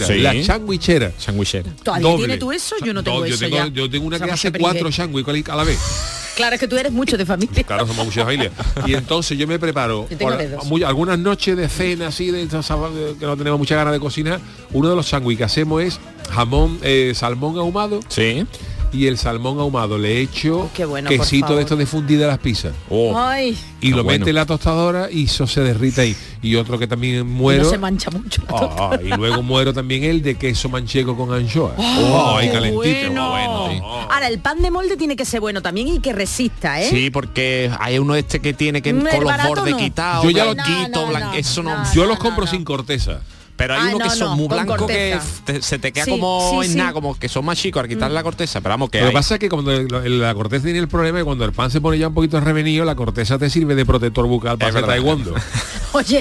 sandwichera, 0.00 0.32
Sí. 0.32 0.38
la 0.38 0.44
sandwichera. 0.44 1.12
Sandwichera. 1.18 1.70
¿Todavía 1.82 2.02
doble. 2.08 2.18
tienes 2.24 2.38
tú 2.38 2.52
eso? 2.52 2.74
Yo 2.84 2.92
no 2.94 3.02
tengo 3.02 3.26
yo 3.26 3.34
eso 3.34 3.44
tengo, 3.44 3.56
ya. 3.56 3.66
Yo 3.68 3.88
tengo 3.90 4.06
una 4.06 4.18
que 4.18 4.30
hace 4.30 4.52
cuatro 4.52 4.90
sándwiches 4.92 5.48
a 5.48 5.56
la 5.56 5.64
vez. 5.64 5.78
Claro, 6.36 6.52
es 6.54 6.60
que 6.60 6.68
tú 6.68 6.76
eres 6.76 6.92
mucho 6.92 7.16
de 7.16 7.24
familia. 7.24 7.62
Claro, 7.62 7.86
somos 7.86 8.04
muchas 8.04 8.24
familias. 8.24 8.52
Y 8.84 8.92
entonces 8.92 9.38
yo 9.38 9.46
me 9.46 9.58
preparo 9.58 10.06
Yo 10.10 10.18
tengo 10.18 10.32
por- 10.32 10.38
dedos. 10.38 10.64
muy- 10.66 10.82
algunas 10.82 11.18
noches 11.18 11.56
de 11.56 11.66
cena 11.66 12.08
así, 12.08 12.30
de 12.30 12.46
que 12.46 13.24
no 13.24 13.38
tenemos 13.38 13.58
mucha 13.58 13.74
ganas 13.74 13.94
de 13.94 13.98
cocinar. 14.00 14.38
Uno 14.74 14.90
de 14.90 14.96
los 14.96 15.06
sándwiches 15.08 15.38
que 15.38 15.44
hacemos 15.44 15.82
es 15.82 15.98
jamón, 16.30 16.78
eh, 16.82 17.12
salmón 17.14 17.56
ahumado. 17.56 18.00
Sí. 18.08 18.44
Y 18.92 19.06
el 19.08 19.18
salmón 19.18 19.58
ahumado 19.58 19.98
le 19.98 20.20
echo 20.20 20.70
Oh, 20.78 20.86
bueno, 20.88 21.10
quesito 21.10 21.54
de 21.56 21.62
estos 21.62 21.76
de 21.78 21.84
fundida 21.86 22.24
a 22.24 22.28
las 22.28 22.38
pizzas. 22.38 22.72
Oh. 22.88 23.12
Ay, 23.18 23.56
Y 23.80 23.90
Qué 23.90 23.96
lo 23.96 24.04
bueno. 24.04 24.20
mete 24.20 24.30
en 24.30 24.36
la 24.36 24.46
tostadora 24.46 25.08
y 25.10 25.24
eso 25.24 25.46
se 25.46 25.60
derrite 25.60 26.00
ahí. 26.00 26.16
Y 26.40 26.54
otro 26.56 26.78
que 26.78 26.86
también 26.86 27.16
y 27.20 27.22
muero. 27.24 27.64
no 27.64 27.70
se 27.70 27.78
mancha 27.78 28.10
mucho. 28.10 28.42
la 28.48 28.56
Ah, 28.58 28.98
y 29.02 29.08
luego 29.08 29.42
muero 29.42 29.74
también 29.74 30.04
el 30.04 30.22
de 30.22 30.36
queso 30.36 30.68
manchego 30.68 31.16
con 31.16 31.32
anchoa. 31.32 31.74
Oh, 31.76 32.34
Oh, 32.36 32.38
qué 32.40 32.50
calentito. 32.50 32.76
bueno. 32.76 33.30
bueno, 33.30 33.68
sí. 33.70 33.80
Ahora, 34.10 34.28
el 34.28 34.38
pan 34.38 34.62
de 34.62 34.70
molde 34.70 34.96
tiene 34.96 35.14
que 35.16 35.24
ser 35.24 35.40
bueno 35.40 35.60
también 35.60 35.88
y 35.88 36.00
que 36.00 36.12
resista, 36.12 36.80
¿eh? 36.80 36.88
Sí, 36.88 37.10
porque 37.10 37.70
hay 37.80 37.98
uno 37.98 38.14
este 38.14 38.40
que 38.40 38.54
tiene 38.54 38.80
que 38.80 38.92
Mm, 38.94 39.04
con 39.08 39.24
los 39.24 39.48
bordes 39.48 39.72
no. 39.72 39.76
quitados, 39.78 40.24
Yo 40.24 40.30
ya 40.30 40.44
lo- 40.46 40.54
blanquito, 40.54 41.00
No, 41.00 41.06
no, 41.06 41.12
blan- 41.12 41.20
no, 41.20 41.34
eso 41.34 41.62
no. 41.62 41.76
no. 41.76 41.92
Yo 41.92 42.06
los 42.06 42.18
compro 42.18 42.46
sin 42.46 42.64
corteza. 42.64 43.20
Pero 43.56 43.74
hay 43.74 43.80
Ah, 43.92 43.96
uno 43.96 44.04
que 44.04 44.10
son 44.10 44.28
no, 44.30 44.36
muy 44.36 44.48
con 44.48 44.56
blancos 44.66 44.86
que 44.86 45.18
te- 45.44 45.62
se 45.62 45.78
te 45.78 45.92
queda 45.92 46.04
Sí, 46.04 46.10
como 46.10 46.50
sí, 46.60 46.66
en 46.66 46.72
sí. 46.72 46.78
nada, 46.78 46.92
como 46.92 47.18
que 47.18 47.28
son 47.28 47.44
más 47.44 47.58
chicos 47.58 47.82
al 47.82 47.88
quitar 47.88 48.10
la 48.10 48.22
corteza. 48.22 48.60
Pero 48.60 48.74
vamos, 48.74 48.90
que 48.90 49.00
Lo 49.00 49.06
que 49.08 49.12
pasa 49.12 49.34
es 49.34 49.40
que 49.40 49.48
cuando 49.48 49.72
el- 49.72 49.92
el- 50.04 50.20
la 50.20 50.34
corteza 50.34 50.64
tiene 50.64 50.78
el 50.78 50.88
problema 50.88 51.20
y 51.20 51.22
cuando 51.22 51.44
el 51.44 51.52
pan 51.52 51.70
se 51.70 51.80
pone 51.80 51.98
ya 51.98 52.08
un 52.08 52.14
poquito 52.14 52.38
revenido, 52.40 52.84
la 52.84 52.94
corteza 52.94 53.38
te 53.38 53.48
sirve 53.48 53.74
de 53.74 53.86
protector 53.86 54.26
bucal 54.26 54.58
para 54.58 54.70
Es 54.70 54.76
hacer 54.76 54.86
taekwondo. 54.88 55.34
Oye, 55.92 56.20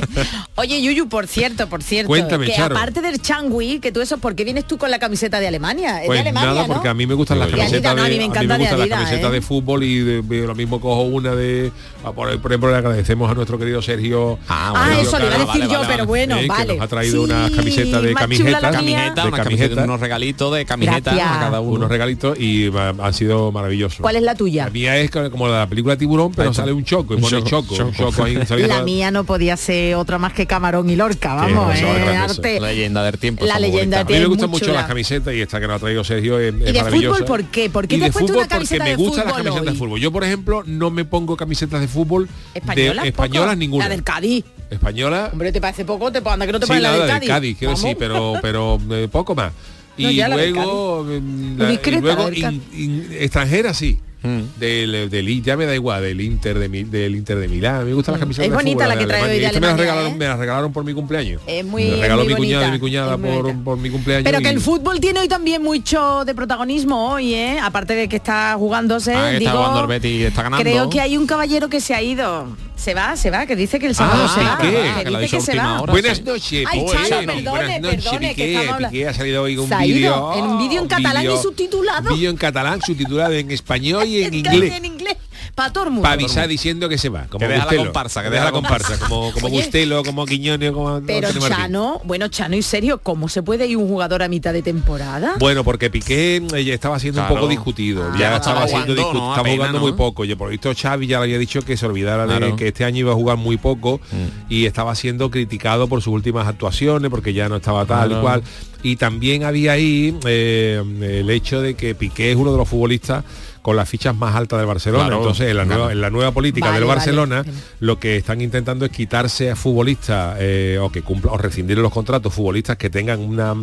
oye, 0.56 0.82
Yuyu, 0.82 1.10
por 1.10 1.28
cierto, 1.28 1.68
por 1.68 1.84
cierto, 1.84 2.08
Cuéntame, 2.08 2.46
que 2.46 2.54
Charo. 2.54 2.78
aparte 2.78 3.02
del 3.02 3.22
changui, 3.22 3.80
que 3.82 3.92
tú 3.92 4.00
eso, 4.00 4.18
¿por 4.20 4.34
qué 4.34 4.46
vienes 4.46 4.66
tú 4.66 4.78
con 4.78 4.90
la 4.90 5.00
camiseta 5.00 5.42
de 5.42 5.48
Alemania? 5.48 6.00
Es 6.02 6.06
Pues 6.08 6.16
de 6.18 6.22
Alemania, 6.30 6.50
nada, 6.54 6.68
¿no? 6.68 6.74
porque 6.76 6.88
a 6.88 6.94
mí 6.94 7.06
me 7.06 7.14
gustan 7.14 7.40
las 7.40 7.50
camisetas 7.50 7.94
de, 7.94 8.02
me 8.18 8.24
encanta 8.24 8.56
¿eh? 8.56 9.30
de 9.32 9.42
fútbol 9.42 9.84
y 9.84 10.00
de- 10.00 10.22
lo 10.48 10.56
mismo 10.56 10.80
cojo 10.80 11.02
una 11.02 11.36
de 11.36 11.74
por, 12.16 12.30
ejemplo 12.32 12.70
le 12.72 12.78
agradecemos 12.78 13.30
a 13.30 13.34
nuestro 13.34 13.58
querido 13.58 13.82
Sergio 13.82 14.40
Ah, 14.48 14.72
Ah, 14.76 14.86
bueno, 14.88 15.02
eso 15.02 15.20
le 15.20 15.26
iba 15.26 15.36
a 15.36 15.46
decir 15.46 15.68
yo, 15.68 15.82
pero 15.88 16.06
bueno, 16.06 16.38
vale. 16.48 16.68
que 16.68 16.74
nos 16.76 16.86
ha 16.86 16.88
traído 16.88 17.25
unas 17.26 17.52
camisetas 17.52 18.02
de 18.02 18.14
la 18.14 18.20
camisetas. 18.20 18.62
Camiseta, 18.62 18.72
de 18.72 19.14
camiseta. 19.14 19.44
camisetas, 19.44 19.84
unos 19.86 20.00
regalitos 20.00 20.54
de 20.56 20.66
camiseta 20.66 21.12
Gracias. 21.14 21.38
a 21.38 21.40
cada 21.40 21.60
uno. 21.62 21.74
unos 21.74 21.90
regalitos 21.90 22.40
y 22.40 22.70
han 22.76 23.14
sido 23.14 23.52
maravillosos. 23.52 24.00
¿Cuál 24.02 24.16
es 24.18 24.24
la 24.24 24.36
tuya? 24.36 24.66
La 24.66 24.72
mía 24.72 24.98
es 24.98 25.12
como 25.12 25.48
la 25.48 25.68
película 25.68 25.98
Tiburón, 25.98 26.32
pero 26.36 26.54
sale 26.54 26.72
un 26.72 26.84
choco 26.84 27.14
y 27.14 27.18
Un 27.18 27.22
pone 27.24 27.44
choco, 27.44 27.76
choco, 27.76 27.86
un 27.90 27.94
choco. 27.94 28.24
ahí 28.24 28.36
La 28.68 28.82
mía 28.84 29.12
no 29.12 29.24
podía 29.24 29.58
ser 29.58 29.96
otra 29.96 30.18
más 30.18 30.34
que 30.34 30.46
Camarón 30.48 30.90
y 30.90 30.96
Lorca, 30.96 31.34
vamos, 31.36 31.76
eh, 31.80 31.86
arte. 32.18 32.60
Leyenda 32.60 33.04
del 33.04 33.18
tiempo. 33.18 33.46
La 33.46 33.60
leyenda 33.60 33.98
bonita. 34.04 34.14
A 34.14 34.18
mí 34.18 34.20
me 34.20 34.26
gustan 34.28 34.50
mucho 34.50 34.72
las 34.74 34.86
camisetas 34.86 35.34
y 35.34 35.42
esta 35.42 35.60
que 35.60 35.68
nos 35.68 35.78
ha 35.78 35.80
traído 35.80 36.04
Sergio 36.04 36.40
es, 36.40 36.54
es 36.54 36.62
¿Y 36.70 36.72
de 36.72 36.74
maravillosa. 36.84 37.16
fútbol 37.18 37.26
por 37.26 37.44
qué? 37.46 37.70
¿Por 37.70 37.88
qué 37.88 37.96
Y 37.96 38.00
te 38.00 38.04
de 38.06 38.10
has 38.10 38.16
una 38.16 38.48
camiseta 38.48 38.84
porque 38.86 38.98
me 38.98 39.04
gustan 39.04 39.26
las 39.26 39.34
camisetas 39.36 39.66
de 39.74 39.80
fútbol. 39.80 40.00
Yo, 40.00 40.12
por 40.12 40.24
ejemplo, 40.24 40.64
no 40.66 40.90
me 40.92 41.06
pongo 41.06 41.38
camisetas 41.38 41.82
de 41.82 41.88
fútbol 41.88 42.28
¿Españolas? 42.54 43.04
de 43.04 43.10
españolas 43.10 43.58
ninguna. 43.58 43.86
La 43.86 43.90
del 43.90 44.04
Cádiz. 44.04 44.46
Española 44.70 45.30
Hombre, 45.32 45.52
¿te 45.52 45.62
parece 45.62 45.86
poco? 45.86 46.12
¿Te 46.12 46.20
anda 46.28 46.46
que 46.46 46.52
no 46.52 46.60
te 46.60 46.66
sí, 46.66 46.70
pones 46.70 46.84
la 46.84 46.92
nada 46.92 47.04
del 47.06 47.14
Cádiz? 47.14 47.30
Cádiz, 47.30 47.58
quiero 47.58 47.74
decir, 47.76 47.96
pero 48.00 48.34
pero 48.42 48.80
eh, 48.92 49.08
poco 49.12 49.36
más. 49.36 49.52
Y 49.98 50.22
luego, 50.22 51.06
mm, 51.06 51.62
y 51.62 51.92
luego 52.02 52.30
in- 52.30 52.62
in- 52.74 53.08
extranjera 53.18 53.74
sí. 53.74 53.98
Mm. 54.24 54.60
Del, 54.60 55.10
del 55.12 55.44
ya 55.44 55.56
me 55.56 55.68
da 55.68 55.76
igual 55.76 56.02
del 56.02 56.20
Inter 56.20 56.58
de 56.58 56.68
Mi- 56.68 56.84
del 56.84 57.16
Inter 57.16 57.38
de 57.38 57.48
Milán 57.48 57.86
me 57.86 57.94
gustan 57.94 58.14
las 58.14 58.20
camisetas 58.22 58.46
Es 58.46 58.50
de 58.50 58.56
bonita 58.56 58.86
fútbol, 58.86 58.88
la 58.90 58.94
que 58.96 59.00
de 59.02 59.08
trae 59.08 59.22
hoy 59.22 59.40
de 59.40 59.60
me 59.62 59.68
las 59.68 59.78
regalaron 59.78 60.12
¿eh? 60.12 60.16
me 60.18 60.26
las 60.28 60.40
regalaron 60.40 60.74
por 60.74 60.84
mi 60.84 60.94
cumpleaños 60.96 61.42
Es 61.46 61.64
muy- 61.64 61.84
me 61.84 61.94
es 61.94 62.00
regaló 62.02 62.24
muy 62.24 62.34
mi 62.34 62.36
cuñada 62.40 62.68
y 62.68 62.72
mi 62.72 62.80
cuñada 62.80 63.18
por, 63.20 63.78
mi 63.78 63.90
cumpleaños 63.92 64.24
Pero 64.26 64.40
que 64.40 64.46
y- 64.46 64.56
el 64.56 64.62
fútbol 64.62 65.00
tiene 65.00 65.20
hoy 65.20 65.28
también 65.28 65.62
mucho 65.62 66.26
de 66.26 66.34
protagonismo 66.34 67.12
hoy, 67.14 67.36
¿eh? 67.36 67.60
Aparte 67.62 67.94
de 67.94 68.10
que 68.10 68.16
está 68.16 68.56
jugándose, 68.58 69.14
Ah, 69.14 69.28
que 69.30 69.38
está 69.38 69.52
digo, 69.52 69.58
jugando 69.64 69.82
el 69.82 69.88
Betis 69.88 70.12
y 70.12 70.24
está 70.24 70.42
ganando. 70.42 70.64
creo 70.64 70.90
que 70.90 71.02
hay 71.02 71.18
un 71.18 71.28
caballero 71.28 71.70
que 71.70 71.80
se 71.80 71.94
ha 71.94 72.02
ido. 72.02 72.48
Se 72.76 72.94
va, 72.94 73.16
se 73.16 73.32
va, 73.32 73.46
que 73.46 73.56
dice 73.56 73.80
que 73.80 73.88
el 73.88 73.96
sábado 73.96 74.26
Ah, 74.28 74.34
se 74.36 74.44
va. 74.44 74.58
Piqué, 74.58 75.04
que 75.04 75.18
dice 75.18 75.38
que 75.38 75.42
se 75.44 75.56
va. 75.58 75.82
hora. 75.82 75.92
Buenas 75.92 76.22
noches, 76.24 76.66
Ay, 76.70 76.82
Piqué. 76.82 76.92
Chano, 77.10 77.34
Buenas 77.34 77.36
perdone, 77.44 77.80
noches, 77.80 78.04
perdone, 78.04 78.28
que 78.28 78.34
Piqué. 78.36 78.52
estamos 78.52 78.74
hablando- 78.76 78.92
Piqué 78.92 79.08
ha 79.08 79.14
salido 79.14 79.44
hoy 79.44 79.58
un 79.58 79.70
vídeo. 79.70 80.34
en 80.36 80.44
un 80.44 80.58
vídeo 80.60 80.78
en 80.78 80.82
un 80.84 80.88
catalán 80.88 81.26
y 81.26 81.38
subtitulado. 81.42 82.14
Vídeo 82.14 82.30
en 82.30 82.38
catalán, 82.38 82.82
subtitulado 82.86 83.34
en 83.34 83.50
español 83.52 84.06
y 84.08 84.24
inglés. 84.38 84.74
En 84.74 84.86
inglés. 84.86 85.16
Para 85.56 85.72
todo 85.72 85.86
el 85.86 85.90
mundo. 85.92 86.02
Para 86.04 86.14
avisar 86.16 86.48
diciendo 86.50 86.90
que 86.90 86.98
se 86.98 87.08
va. 87.08 87.28
Como 87.28 87.40
Que 87.40 87.46
deja 87.48 87.60
la 87.60 87.64
Bustelo. 87.66 87.84
comparsa, 87.86 88.24
que 88.24 88.30
deja 88.30 88.44
la 88.44 88.52
comparsa. 88.52 89.00
Como, 89.00 89.32
como 89.32 89.48
Oye. 89.48 89.56
Bustelo, 89.56 90.04
como 90.04 90.26
Quiñones, 90.26 90.72
como 90.74 91.00
Pero 91.02 91.28
Antonio 91.28 91.48
Martín. 91.50 91.58
Chano, 91.66 92.02
bueno, 92.04 92.28
Chano, 92.28 92.58
y 92.58 92.62
serio, 92.62 93.00
¿cómo 93.02 93.30
se 93.30 93.42
puede 93.42 93.66
ir 93.66 93.78
un 93.78 93.88
jugador 93.88 94.22
a 94.22 94.28
mitad 94.28 94.52
de 94.52 94.62
temporada? 94.62 95.36
Bueno, 95.40 95.64
porque 95.64 95.90
Piqué 95.90 96.44
eh, 96.54 96.64
ya 96.66 96.74
estaba 96.74 97.00
siendo 97.00 97.22
un 97.22 97.28
poco 97.30 97.48
discutido. 97.48 98.04
Ah, 98.12 98.16
ya 98.20 98.36
estaba 98.36 98.68
siendo 98.68 98.86
jugando, 98.88 98.94
discutido. 98.96 99.24
¿no? 99.24 99.32
Estaba 99.32 99.50
jugando 99.50 99.80
¿no? 99.80 99.86
muy 99.86 99.94
poco. 99.94 100.26
Yo 100.26 100.38
por 100.38 100.50
visto 100.50 100.72
Xavi 100.76 101.08
ya 101.08 101.20
le 101.20 101.24
había 101.24 101.38
dicho 101.38 101.62
que 101.62 101.78
se 101.78 101.86
olvidara 101.86 102.28
de 102.28 102.56
que 102.58 102.68
este 102.68 102.84
año 102.84 103.00
iba 103.00 103.12
a 103.14 103.16
jugar 103.16 103.38
muy 103.38 103.56
poco 103.58 104.02
Mm. 104.12 104.52
y 104.54 104.66
estaba 104.66 104.94
siendo 104.96 105.32
criticado 105.32 105.88
por 105.88 106.02
sus 106.02 106.14
últimas 106.14 106.48
actuaciones 106.48 107.10
porque 107.10 107.34
ya 107.34 107.48
no 107.48 107.56
estaba 107.56 107.86
tal 107.86 108.08
y 108.08 108.10
Claro. 108.10 108.22
cual. 108.24 108.44
Y 108.84 108.98
también 108.98 109.44
había 109.46 109.72
ahí 109.72 110.16
eh, 110.26 110.82
el 111.02 111.30
hecho 111.30 111.62
de 111.62 111.76
que 111.76 111.96
Piqué 111.96 112.32
es 112.32 112.38
uno 112.38 112.52
de 112.52 112.58
los 112.58 112.68
futbolistas 112.68 113.24
con 113.66 113.76
las 113.76 113.90
fichas 113.90 114.16
más 114.16 114.36
altas 114.36 114.60
del 114.60 114.68
Barcelona. 114.68 115.06
Claro. 115.06 115.18
Entonces, 115.22 115.50
en 115.50 115.58
la, 115.58 115.64
Claro. 115.66 115.78
nueva, 115.80 115.92
en 115.92 116.02
la 116.02 116.10
nueva 116.12 116.32
política 116.32 116.68
Vale, 116.68 116.80
del 116.82 116.88
vale. 116.88 116.98
Barcelona, 117.00 117.44
lo 117.80 117.98
que 118.00 118.16
están 118.18 118.40
intentando 118.42 118.86
es 118.86 118.92
quitarse 118.92 119.50
a 119.50 119.56
futbolistas 119.56 120.38
eh, 120.40 120.78
o 120.80 120.92
que 120.92 121.02
cumplan 121.02 121.34
o 121.34 121.38
rescindir 121.40 121.80
los 121.80 121.92
contratos 121.92 122.32
futbolistas 122.32 122.78
que 122.78 122.92
tengan 122.92 123.20
una- 123.22 123.56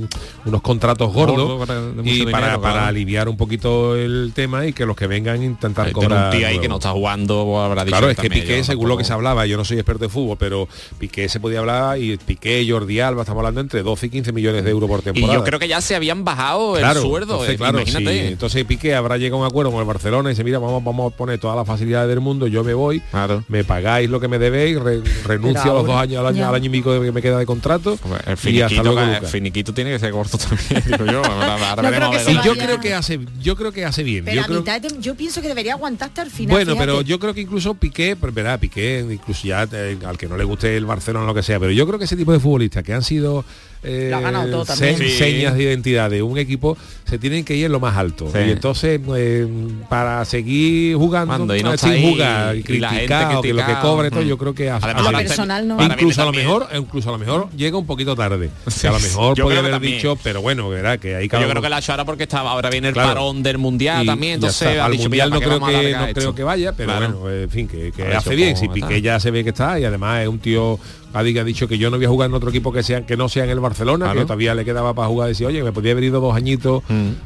unos 0.44 0.60
contratos 0.60 1.12
gordos 1.12 1.36
Gordo, 1.36 1.58
para- 1.66 1.80
y 2.02 2.24
para, 2.24 2.46
dinero, 2.46 2.60
para 2.60 2.72
claro. 2.74 2.80
aliviar 2.88 3.28
un 3.28 3.36
poquito 3.36 3.94
el 3.94 4.32
tema 4.34 4.66
y 4.66 4.72
que 4.72 4.86
los 4.86 4.96
que 4.96 5.06
vengan 5.06 5.40
intentar 5.40 5.84
tiene 5.86 5.92
cobrar 6.08 6.32
un 6.32 6.38
tío 6.38 6.48
ahí 6.48 6.58
que 6.58 6.68
no 6.68 6.76
está 6.78 6.90
jugando 6.90 7.60
habrá 7.62 7.84
dicho 7.84 7.96
Claro, 7.96 8.10
es 8.10 8.18
que 8.18 8.28
Piqué, 8.28 8.58
yo 8.58 8.64
según 8.64 8.88
lo 8.88 8.96
que 8.96 9.04
se 9.04 9.12
hablaba, 9.12 9.46
yo 9.46 9.56
no 9.56 9.64
soy 9.64 9.76
experto 9.78 10.02
de 10.04 10.08
fútbol, 10.08 10.36
pero 10.36 10.66
Piqué 10.98 11.28
se 11.28 11.38
podía 11.38 11.60
hablar 11.60 11.96
y 11.98 12.16
Piqué, 12.16 12.66
Jordi 12.68 12.98
Alba, 12.98 13.22
estamos 13.22 13.38
hablando 13.40 13.60
entre 13.60 13.84
12 13.84 14.06
y 14.06 14.10
15 14.10 14.32
millones 14.32 14.64
de 14.64 14.70
euros 14.70 14.88
por 14.90 14.98
y 14.98 15.02
temporada. 15.04 15.34
yo 15.38 15.44
creo 15.44 15.60
que 15.60 15.68
ya 15.68 15.80
se 15.80 15.94
habían 15.94 16.24
bajado 16.24 16.74
Claro, 16.74 17.00
el 17.00 17.06
sueldo 17.06 17.32
entonces, 17.34 17.54
eh, 17.54 17.58
claro, 17.58 17.78
imagínate 17.78 18.20
sí. 18.20 18.26
entonces 18.32 18.64
Piqué 18.64 18.94
habrá 18.96 19.16
llegado 19.18 19.36
a 19.42 19.46
un 19.46 19.46
acuerdo 19.46 19.70
con 19.70 19.80
el 19.80 19.86
Barcelona 19.92 20.30
y 20.30 20.32
dice, 20.32 20.44
mira, 20.44 20.58
vamos, 20.58 20.82
vamos 20.84 21.12
a 21.12 21.16
poner 21.16 21.38
todas 21.38 21.56
las 21.56 21.66
facilidades 21.66 22.08
del 22.08 22.20
mundo, 22.20 22.46
yo 22.46 22.64
me 22.64 22.74
voy, 22.74 23.00
Claro. 23.10 23.44
me 23.48 23.64
pagáis 23.64 24.08
lo 24.10 24.20
que 24.20 24.28
me 24.28 24.38
debéis, 24.38 24.78
re- 24.80 25.02
renuncio 25.24 25.70
a 25.70 25.74
los 25.74 25.86
dos 25.86 25.96
años 25.96 26.18
al 26.20 26.26
año, 26.26 26.48
al 26.48 26.54
año 26.54 26.66
y 26.66 26.68
pico 26.70 27.00
que 27.00 27.12
me 27.12 27.22
queda 27.22 27.38
de 27.38 27.46
contrato 27.46 27.92
el 27.92 27.98
y 27.98 28.22
hasta 28.22 28.36
finiquito, 28.36 28.82
luego, 28.82 29.00
el 29.00 29.26
finiquito 29.26 29.74
tiene 29.74 29.90
que 29.92 29.98
ser 29.98 30.10
corto 30.12 30.38
también 30.38 30.82
digo 30.86 31.04
yo 31.06 31.22
ahora, 31.24 31.76
No 31.82 31.88
creo 31.90 32.30
Y 32.30 32.44
yo 32.44 32.54
creo 32.54 32.80
que 32.80 32.94
hace, 32.94 33.20
yo 33.40 33.56
creo 33.56 33.72
que 33.72 33.84
hace 33.84 34.02
bien. 34.02 34.24
Pero 34.24 34.36
yo 34.36 34.42
a 34.42 34.46
creo- 34.46 34.58
mitad 34.60 34.80
de 34.80 34.88
yo 35.00 35.14
pienso 35.14 35.40
que 35.42 35.48
debería 35.48 35.74
aguantar 35.74 36.08
hasta 36.08 36.22
el 36.22 36.30
final. 36.30 36.56
Bueno, 36.56 36.74
pero 36.78 37.00
yo 37.02 37.18
creo 37.18 37.34
que 37.34 37.40
incluso 37.42 37.74
Piqué, 37.74 38.16
pero 38.20 38.32
verá, 38.32 38.58
Piqué, 38.58 39.06
incluso 39.10 39.46
ya 39.46 39.66
eh, 39.72 39.98
al 40.06 40.16
que 40.18 40.26
no 40.28 40.36
le 40.36 40.44
guste 40.44 40.76
el 40.76 40.84
Barcelona 40.86 41.24
o 41.24 41.28
lo 41.28 41.34
que 41.34 41.42
sea, 41.42 41.58
pero 41.60 41.72
yo 41.72 41.86
creo 41.86 41.98
que 41.98 42.04
ese 42.04 42.16
tipo 42.16 42.32
de 42.32 42.40
futbolistas 42.40 42.82
que 42.82 42.92
han 42.92 43.02
sido 43.02 43.44
eh, 43.82 44.08
Lo 44.10 44.16
ha 44.16 44.20
ganado 44.20 44.48
todo 44.50 44.64
también. 44.64 44.96
se- 44.96 45.08
Sí. 45.08 45.16
señas 45.18 45.54
de 45.56 45.62
identidad 45.64 46.08
de 46.10 46.22
un 46.22 46.38
equipo, 46.38 46.76
se 47.04 47.18
tienen 47.18 47.44
que 47.44 47.54
ir 47.56 47.66
en 47.66 47.72
lo 47.72 47.80
más 47.80 47.96
alto. 47.96 48.28
Sí. 48.32 48.38
Y 48.46 48.50
entonces, 48.50 49.00
eh, 49.16 49.46
para 49.88 50.24
seguir 50.24 50.96
jugando 50.96 51.54
y 51.56 51.62
no 51.62 51.74
eh, 51.74 51.78
sin 51.78 51.90
ahí, 51.90 52.10
jugar 52.12 52.56
y 52.56 52.62
criticado, 52.62 53.42
que 53.42 53.52
lo 53.52 53.66
que 53.66 53.74
cobre 53.82 54.10
todo, 54.10 54.22
mm. 54.22 54.26
yo 54.28 54.38
creo 54.38 54.54
que 54.54 54.70
hace, 54.70 54.84
Además, 54.86 55.02
hace 55.06 55.12
Lo 55.12 55.18
personal 55.18 55.68
no. 55.68 55.82
Incluso 55.82 56.22
a 56.22 56.24
lo 56.26 56.32
mejor 56.32 56.68
incluso 56.76 57.08
a 57.08 57.12
lo 57.12 57.18
mejor 57.18 57.48
llega 57.56 57.76
un 57.76 57.86
poquito 57.86 58.14
tarde 58.16 58.50
que 58.80 58.88
a 58.88 58.92
lo 58.92 59.00
mejor 59.00 59.36
yo 59.36 59.44
podría 59.44 59.60
creo 59.60 59.60
haber 59.60 59.72
también. 59.72 59.94
dicho 59.94 60.16
pero 60.22 60.40
bueno 60.42 60.68
verá 60.68 60.96
que 60.98 61.16
ahí 61.16 61.24
yo 61.24 61.30
cada 61.30 61.42
creo 61.44 61.52
uno- 61.52 61.62
que 61.62 61.68
la 61.68 61.76
ha 61.76 61.78
hecho 61.80 61.92
ahora 61.92 62.04
porque 62.04 62.22
estaba 62.22 62.50
ahora 62.52 62.70
viene 62.70 62.88
el 62.88 62.94
Claro. 62.94 63.08
parón 63.10 63.42
del 63.42 63.58
mundial 63.58 64.04
y 64.04 64.06
también 64.06 64.34
entonces 64.34 64.78
ha 64.78 64.84
al 64.86 64.92
dicho, 64.92 65.04
mundial 65.04 65.30
no 65.30 65.40
¿para 65.40 65.44
qué 65.50 65.56
creo 65.56 65.66
a 65.66 65.68
que 65.70 65.92
no 66.08 66.12
creo 66.14 66.34
que 66.34 66.42
vaya 66.44 66.72
pero 66.72 66.92
bueno 66.94 67.30
en 67.30 67.50
fin 67.50 67.68
que, 67.68 67.92
A 68.14 68.18
hace 68.18 68.34
bien 68.34 68.56
si 68.56 68.68
Piqué 68.68 69.02
ya 69.02 69.18
se 69.20 69.30
ve 69.30 69.42
que 69.44 69.50
está 69.50 69.78
y 69.78 69.84
además 69.84 70.22
es 70.22 70.28
un 70.28 70.38
tío 70.38 70.78
ha 71.14 71.22
di- 71.22 71.38
ha 71.38 71.44
dicho 71.44 71.68
que 71.68 71.78
yo 71.78 71.90
no 71.90 71.96
voy 71.96 72.06
a 72.06 72.08
jugar 72.08 72.28
en 72.30 72.34
otro 72.34 72.50
equipo 72.50 72.72
que 72.72 72.82
sea 72.82 73.04
que 73.06 73.16
no 73.16 73.28
sea 73.28 73.44
en 73.44 73.50
el 73.50 73.60
Barcelona, 73.60 74.06
Claro. 74.06 74.20
que 74.20 74.24
todavía 74.26 74.54
le 74.54 74.64
quedaba 74.64 74.94
para 74.94 75.08
jugar, 75.08 75.28
decía, 75.28 75.46
oye, 75.48 75.62
me 75.62 75.72
podía 75.72 75.92
haber 75.92 76.04
ido 76.04 76.20
dos 76.20 76.34
añitos 76.34 76.82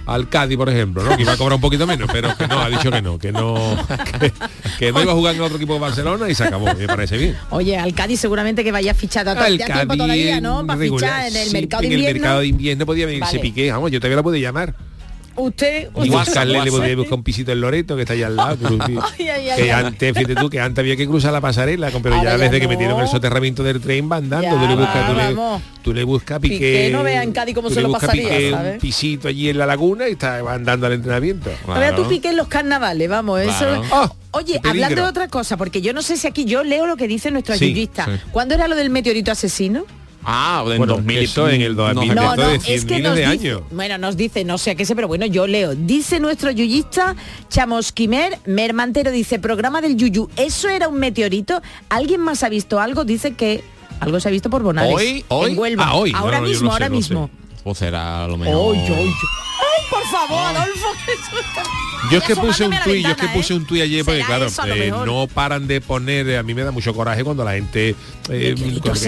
al 0.07 0.29
Cádiz, 0.29 0.57
por 0.57 0.69
ejemplo, 0.69 1.03
¿no? 1.03 1.17
Que 1.17 1.23
iba 1.23 1.33
a 1.33 1.37
cobrar 1.37 1.55
un 1.57 1.61
poquito 1.61 1.87
menos, 1.87 2.09
pero 2.13 2.37
que 2.37 2.47
no, 2.49 2.61
ha 2.61 2.69
dicho 2.69 2.91
que 2.91 3.03
no, 3.03 3.19
que 3.19 3.33
no, 3.33 3.55
que, 4.21 4.33
que 4.79 4.93
no 4.93 5.03
iba 5.03 5.13
a 5.13 5.15
jugar 5.15 5.35
en 5.35 5.41
otro 5.43 5.57
equipo 5.57 5.75
de 5.75 5.81
Barcelona 5.81 6.29
y 6.29 6.35
se 6.35 6.45
acabó, 6.45 6.67
me 6.75 6.87
parece 6.87 7.17
bien. 7.17 7.37
Oye, 7.51 7.77
al 7.79 7.95
Cádiz 7.95 8.21
seguramente 8.21 8.63
que 8.65 8.73
vaya 8.73 8.95
fichado 8.95 9.31
a 9.31 9.47
tiempo 9.47 9.65
Cádiz 9.67 9.89
todavía, 9.99 10.41
¿no? 10.41 10.67
Para 10.67 10.79
regular, 10.79 11.11
fichar 11.11 11.29
en 11.31 11.37
el 11.37 11.47
sí, 11.49 11.53
mercado 11.53 11.81
de 11.83 11.87
en 11.87 11.93
el 11.93 11.99
invierno. 11.99 12.21
mercado 12.21 12.41
de 12.41 12.47
invierno 12.47 12.87
podía 12.87 13.07
venirse 13.07 13.27
Vale. 13.37 13.39
Piqué, 13.41 13.71
vamos, 13.71 13.91
yo 13.91 14.01
todavía 14.01 14.17
la 14.17 14.23
pude 14.23 14.41
llamar. 14.41 14.75
Usted, 15.37 15.89
usted- 15.95 16.11
buscarle, 16.13 16.63
le 16.65 16.71
podía 16.71 16.97
buscar 16.97 17.15
un 17.15 17.23
pisito 17.23 17.53
en 17.53 17.61
Loreto 17.61 17.95
que 17.97 18.03
está 18.03 18.15
allá 18.15 18.27
al 18.29 18.37
lado. 18.37 18.57
cru- 18.57 19.03
Ay, 19.19 19.29
ay, 19.29 19.51
ay, 19.51 19.63
que 19.63 19.73
antes, 19.73 20.15
fíjate 20.15 20.35
tú, 20.35 20.49
que 20.51 20.61
antes 20.61 20.83
había 20.83 20.97
que 20.97 21.07
cruzar 21.07 21.33
la 21.33 21.41
pasarela, 21.41 21.91
pero 22.03 22.15
Ahora 22.17 22.33
ya 22.33 22.39
desde 22.39 22.61
que 22.61 22.69
metieron 22.69 23.01
el 23.01 23.09
soterramiento 23.09 23.63
del 23.63 23.81
tren 23.81 24.09
van 24.09 24.29
dando, 24.31 24.47
Ya 24.49 24.51
tú 24.61 24.67
le 24.67 24.75
buscas, 24.77 24.97
va, 24.97 25.07
tú 25.07 25.15
le, 25.15 25.35
vamos. 25.35 25.63
tú 25.83 25.93
le 25.95 26.05
buscas 26.05 26.41
Piqué, 26.41 26.55
Piqué 26.57 26.91
no 26.93 27.03
vea 27.03 27.23
en 27.23 27.33
Cádiz 27.33 27.55
cómo 27.55 27.71
se 27.71 27.81
lo 27.83 27.93
pasaría, 27.93 28.23
Piqué 28.29 28.51
¿sabes? 28.51 28.73
un 28.75 28.81
pisito 28.81 29.29
allí 29.29 29.49
en 29.51 29.59
la 29.59 29.67
laguna 29.67 30.09
y 30.09 30.13
está 30.13 30.39
andando 30.53 30.87
al 30.87 30.95
entrenamiento. 30.95 31.51
A 31.69 31.79
ver, 31.79 31.95
tú 31.95 32.09
piques 32.09 32.35
los 32.35 32.49
carnavales, 32.49 33.09
vamos, 33.09 33.41
Claro. 33.43 33.83
eso. 33.83 33.95
Ah, 33.95 34.13
Oye, 34.33 34.61
hablando 34.65 35.03
de 35.03 35.09
otra 35.09 35.29
cosa, 35.29 35.57
porque 35.57 35.81
yo 35.81 35.93
no 35.95 36.03
sé 36.03 36.17
si 36.19 36.27
aquí 36.27 36.45
yo 36.45 36.63
leo 36.63 36.87
lo 36.87 36.97
que 36.97 37.09
dice 37.09 37.31
nuestro 37.31 37.55
Sí, 37.57 37.67
ayudista. 37.67 38.05
sí. 38.05 38.11
¿Cuándo 38.33 38.55
era 38.55 38.69
lo 38.69 38.77
del 38.77 38.91
meteorito 38.91 39.33
asesino? 39.33 39.85
Ah, 40.29 40.65
en 40.67 40.79
Bueno, 40.79 40.95
2000 40.95 41.21
y- 41.21 41.25
eso 41.25 41.49
en 41.49 41.63
el 41.63 41.77
2000, 41.77 42.15
no, 42.15 42.35
de 42.37 42.59
cien 42.59 42.85
miles 42.85 43.03
nos 43.05 43.15
de 43.15 43.21
dice, 43.31 43.49
años. 43.51 43.63
bueno, 43.71 43.97
nos 43.97 44.17
dice, 44.17 44.45
no 44.45 44.59
sé 44.59 44.73
a 44.73 44.75
qué 44.75 44.85
sé, 44.85 44.97
pero 44.97 45.07
bueno, 45.07 45.25
yo 45.27 45.47
leo. 45.47 45.75
Dice 45.77 46.19
nuestro 46.19 46.51
yuyista 46.51 47.15
Chamosquimer, 47.49 48.39
Mermantero, 48.45 49.11
dice, 49.13 49.39
programa 49.39 49.81
del 49.81 49.97
Yuyu, 49.97 50.29
¿eso 50.37 50.69
era 50.69 50.89
un 50.89 50.99
meteorito? 50.99 51.63
¿Alguien 51.89 52.21
más 52.21 52.43
ha 52.43 52.49
visto 52.49 52.81
algo? 52.81 53.05
Dice 53.05 53.35
que 53.35 53.63
algo 54.01 54.19
se 54.21 54.29
ha 54.29 54.33
visto 54.33 54.51
por 54.51 54.63
Bonales. 54.63 54.95
Hoy, 54.95 55.25
hoy. 55.29 55.53
En 55.53 55.59
Huelva. 55.59 55.85
Ah, 55.89 55.95
hoy. 55.95 56.13
Ahora 56.15 56.39
No, 56.39 56.43
no, 56.45 56.49
mismo, 56.49 56.65
no 56.67 56.71
sé, 56.71 56.75
ahora 56.75 56.89
no 56.89 56.95
sé. 56.95 56.97
mismo. 56.99 57.31
O 57.65 57.75
será 57.75 58.25
a 58.25 58.29
lo 58.29 58.37
mejor. 58.37 58.75
Ay. 58.77 58.83
Ay, 58.89 59.11
por 59.91 60.03
favor, 60.07 60.39
Adolfo. 60.57 60.87
Yo 62.11 62.19
es 62.19 62.25
que 62.25 62.37
puse 62.37 62.65
un 62.65 62.75
tuit, 62.85 63.03
yo 63.03 63.11
es 63.11 63.17
que 63.17 63.29
puse 63.29 63.53
¿eh? 63.53 63.57
un 63.57 63.65
tuit 63.67 63.83
ayer 63.83 64.05
porque 64.05 64.23
Será 64.23 64.47
claro, 64.49 64.75
eh, 64.75 64.91
no 65.05 65.27
paran 65.27 65.67
de 65.67 65.81
poner, 65.81 66.29
eh, 66.29 66.39
a 66.39 66.43
mí 66.43 66.55
me 66.55 66.63
da 66.63 66.71
mucho 66.71 66.95
coraje 66.95 67.25
cuando 67.25 67.43
la 67.45 67.55
gente 67.55 67.97
eh, 68.29 68.55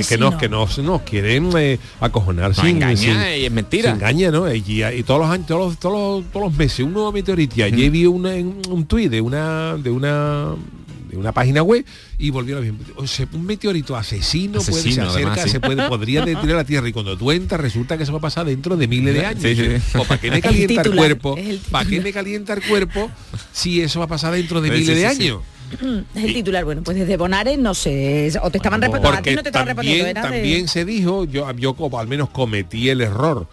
que, 0.09 0.17
nos 0.19 0.35
que 0.37 0.49
nos, 0.49 0.79
nos 0.79 1.03
quieren 1.03 1.51
eh, 1.57 1.79
acojonar 2.01 2.55
sin, 2.55 2.67
engaña 2.67 2.97
sin- 2.97 3.41
y 3.41 3.45
es 3.45 3.53
mentira. 3.53 3.91
se 3.91 3.97
engaña, 3.97 4.31
¿no? 4.33 4.53
Y, 4.53 4.65
y 4.85 5.03
todos 5.05 5.21
los 5.21 5.31
años, 5.31 5.47
todos 5.47 5.67
los, 5.69 5.79
todos 5.79 6.23
los, 6.23 6.33
todos 6.33 6.47
los 6.51 6.57
meses, 6.59 6.81
un 6.81 6.93
nuevo 6.95 7.13
meteorito. 7.13 7.55
Y 7.59 7.63
ayer 7.63 7.91
vi 7.91 8.07
una, 8.07 8.31
un, 8.31 8.61
un 8.69 8.87
tuit 8.87 9.11
de 9.11 9.21
una 9.21 9.77
de 9.77 9.91
una 9.91 10.55
de 11.09 11.17
una 11.17 11.33
página 11.33 11.63
web 11.63 11.85
y 12.19 12.31
volvió 12.31 12.59
a 12.59 12.61
un 12.61 13.47
meteorito 13.47 13.97
asesino, 13.97 14.61
puede, 14.61 14.83
se 14.83 14.89
acerca, 15.01 15.13
además, 15.13 15.41
sí. 15.43 15.49
se 15.51 15.61
puede, 15.61 15.89
podría 15.89 16.25
detener 16.25 16.57
la 16.57 16.65
Tierra 16.65 16.89
y 16.89 16.93
cuando 16.93 17.17
tú 17.17 17.31
entras 17.33 17.61
resulta 17.61 17.97
que 17.97 18.03
eso 18.05 18.13
va 18.13 18.19
a 18.19 18.23
pasar 18.23 18.47
dentro 18.47 18.77
de 18.77 18.87
miles 18.89 19.15
de 19.15 19.27
años. 19.27 19.43
Sí, 19.43 19.57
sí. 19.57 19.99
O 19.99 20.05
para 20.05 20.21
qué 20.21 20.31
me 20.31 20.37
El 20.39 20.43
calienta 20.43 20.73
el, 20.75 20.79
titular, 20.83 20.97
cuerpo, 20.99 21.37
el 21.37 21.59
para 21.71 21.89
qué 21.89 22.01
me 22.01 22.13
calienta 22.13 22.53
el 22.55 22.63
cuerpo 22.63 23.11
si 23.53 23.81
eso 23.81 23.99
va 24.01 24.05
a 24.05 24.09
pasar 24.09 24.33
dentro 24.35 24.61
de 24.61 24.69
Sí, 24.69 24.75
miles 24.75 24.87
sí, 24.97 25.03
de 25.03 25.11
sí, 25.11 25.17
sí. 25.17 25.23
años. 25.25 25.43
Es 26.15 26.25
el 26.25 26.33
titular, 26.35 26.65
bueno, 26.65 26.83
pues 26.83 26.97
desde 26.97 27.17
Bonares 27.19 27.59
no 27.59 27.75
sé, 27.75 28.33
o 28.43 28.51
te 28.51 28.57
estaban 28.59 28.81
respondiendo, 28.81 29.19
a 29.19 29.23
ti 29.23 29.35
no 29.35 29.43
te 29.43 29.49
estaban 29.51 29.67
respondiendo, 29.69 30.05
también, 30.05 30.17
era 30.17 30.23
de- 30.31 30.37
también 30.39 30.69
se 30.69 30.85
dijo, 30.87 31.25
yo, 31.27 31.51
yo 31.53 31.75
como 31.75 31.99
al 32.01 32.09
menos 32.09 32.31
cometí 32.31 32.89
el 32.89 33.03
error 33.03 33.47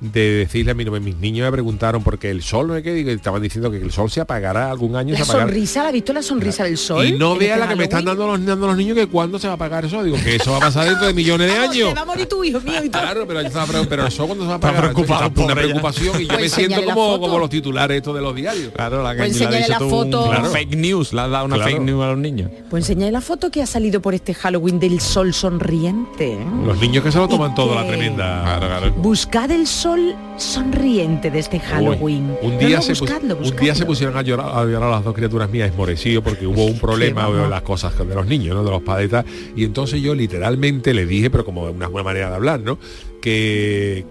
de 0.00 0.30
decirle 0.30 0.70
a 0.72 0.74
mí, 0.74 0.84
mis 1.00 1.16
niños 1.16 1.44
me 1.46 1.52
preguntaron 1.52 2.02
porque 2.02 2.30
el 2.30 2.42
sol 2.42 2.68
no 2.68 2.76
es 2.76 2.82
que 2.82 2.92
digo, 2.94 3.10
estaban 3.10 3.42
diciendo 3.42 3.70
que 3.70 3.76
el 3.76 3.92
sol 3.92 4.10
se 4.10 4.20
apagará 4.20 4.70
algún 4.70 4.96
año 4.96 5.10
La 5.12 5.18
se 5.18 5.22
apagará. 5.24 5.46
sonrisa, 5.48 5.82
¿la 5.82 5.88
has 5.88 5.92
visto 5.92 6.12
la 6.12 6.22
sonrisa 6.22 6.64
del 6.64 6.78
sol? 6.78 7.06
y 7.06 7.12
no 7.12 7.36
vea 7.36 7.48
este 7.54 7.60
la 7.60 7.68
que 7.68 7.76
me 7.76 7.84
están 7.84 8.04
dando 8.04 8.26
los, 8.26 8.44
dando 8.44 8.66
los 8.66 8.76
niños 8.76 8.96
que 8.96 9.06
cuándo 9.08 9.38
se 9.38 9.46
va 9.46 9.52
a 9.52 9.56
apagar 9.56 9.84
eso. 9.84 10.02
Digo 10.02 10.16
que 10.24 10.36
eso 10.36 10.52
va 10.52 10.56
a 10.56 10.60
pasar 10.60 10.86
dentro 10.88 11.06
de 11.06 11.12
millones 11.14 11.52
de 11.52 11.58
años. 11.58 11.88
te 11.90 11.94
va 11.94 12.00
a 12.00 12.04
morir 12.06 12.26
tu 12.26 12.42
hijo 12.42 12.60
mío 12.60 12.82
y 12.82 12.88
todo. 12.88 13.02
Claro, 13.02 13.26
pero, 13.26 13.40
yo 13.42 13.46
estaba 13.48 13.66
pre- 13.66 13.84
pero 13.86 14.06
eso 14.06 14.26
cuando 14.26 14.44
se 14.44 14.48
va 14.48 14.54
a 14.54 14.56
Está 14.56 14.68
apagar. 14.70 14.90
preocupado, 14.92 15.26
Está 15.28 15.42
una 15.44 15.54
preocupación 15.54 16.20
y 16.20 16.26
yo 16.26 16.28
Pues 16.34 16.40
me 16.40 16.48
siento 16.48 16.80
la 16.80 16.94
como, 16.94 17.20
como 17.20 17.38
los 17.38 17.50
titulares 17.50 17.96
estos 17.98 18.14
de 18.14 18.20
los 18.22 18.34
diarios. 18.34 18.72
Claro, 18.74 19.02
la 19.02 19.12
que 19.12 19.18
Pues 19.18 19.38
le 19.38 19.44
ha 19.44 19.48
enséñale 19.48 19.66
dicho 19.66 19.78
la 19.78 19.84
un- 19.84 19.90
foto. 19.90 20.30
Claro. 20.30 20.44
fake 20.50 20.76
news, 20.76 21.12
le 21.12 21.20
has 21.20 21.30
dado 21.30 21.44
una 21.44 21.56
Claro. 21.56 21.70
fake 21.72 21.82
news 21.82 22.02
a 22.04 22.06
los 22.08 22.18
niños. 22.18 22.50
Pues 22.70 22.84
enseñale 22.88 23.12
la 23.12 23.20
foto 23.20 23.50
que 23.50 23.62
ha 23.62 23.66
salido 23.66 24.00
por 24.00 24.14
este 24.14 24.32
Halloween 24.32 24.80
del 24.80 24.98
sol 25.00 25.34
sonriente. 25.34 26.32
¿eh? 26.34 26.46
Los 26.64 26.78
niños 26.80 27.04
que 27.04 27.12
se 27.12 27.18
lo 27.18 27.28
toman 27.28 27.52
¿Y 27.52 27.54
todo 27.54 27.74
la 27.74 27.86
tremenda. 27.86 28.90
Buscad 28.96 29.50
el 29.50 29.66
sol 29.66 29.89
sonriente 30.36 31.30
de 31.30 31.38
este 31.38 31.60
Halloween. 31.60 32.36
Un 32.42 32.58
día, 32.58 32.76
no, 32.76 32.82
se, 32.82 32.92
pus- 32.92 33.00
buscadlo, 33.00 33.36
un 33.36 33.42
día 33.42 33.50
se 33.50 33.60
buscadlo. 33.84 33.86
pusieron 33.86 34.16
a 34.16 34.22
llorar, 34.22 34.50
a 34.54 34.64
llorar 34.64 34.90
las 34.90 35.04
dos 35.04 35.14
criaturas 35.14 35.50
mías 35.50 35.70
esmorecidos 35.70 36.24
porque 36.24 36.46
hubo 36.46 36.64
un 36.64 36.78
problema 36.80 37.28
de 37.30 37.48
las 37.48 37.62
cosas 37.62 37.96
de 37.98 38.14
los 38.14 38.26
niños, 38.26 38.54
¿no? 38.56 38.64
De 38.64 38.70
los 38.70 38.82
padres 38.82 39.10
y 39.56 39.64
entonces 39.64 40.00
yo 40.00 40.14
literalmente 40.14 40.94
le 40.94 41.06
dije, 41.06 41.30
pero 41.30 41.44
como 41.44 41.62
una 41.64 41.88
buena 41.88 42.04
manera 42.04 42.28
de 42.30 42.36
hablar, 42.36 42.60
¿no? 42.60 42.78
Que 43.20 44.04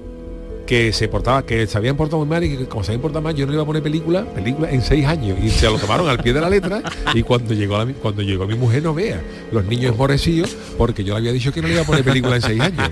que 0.69 0.93
se 0.93 1.07
portaba, 1.07 1.43
que 1.47 1.65
se 1.65 1.75
habían 1.79 1.97
portado 1.97 2.19
muy 2.19 2.27
mal 2.29 2.43
y 2.43 2.55
que 2.55 2.65
como 2.67 2.83
se 2.83 2.91
habían 2.91 3.01
portado 3.01 3.23
mal 3.23 3.33
yo 3.33 3.47
no 3.47 3.51
le 3.51 3.55
iba 3.55 3.63
a 3.63 3.65
poner 3.65 3.81
película, 3.81 4.23
película 4.23 4.69
en 4.69 4.83
seis 4.83 5.03
años. 5.03 5.35
Y 5.43 5.49
se 5.49 5.65
lo 5.65 5.79
tomaron 5.79 6.07
al 6.07 6.19
pie 6.19 6.31
de 6.31 6.41
la 6.41 6.47
letra 6.47 6.83
y 7.15 7.23
cuando 7.23 7.55
llegó 7.55 7.75
la, 7.83 7.91
cuando 7.93 8.21
llegó 8.21 8.45
mi 8.45 8.53
mujer 8.53 8.83
no 8.83 8.93
vea, 8.93 9.19
los 9.51 9.65
niños 9.65 9.93
esmorecidos, 9.93 10.55
porque 10.77 11.03
yo 11.03 11.13
le 11.15 11.17
había 11.21 11.31
dicho 11.31 11.51
que 11.51 11.59
no 11.63 11.67
le 11.67 11.73
iba 11.73 11.81
a 11.81 11.85
poner 11.85 12.03
película 12.03 12.35
en 12.35 12.41
seis 12.43 12.61
años. 12.61 12.87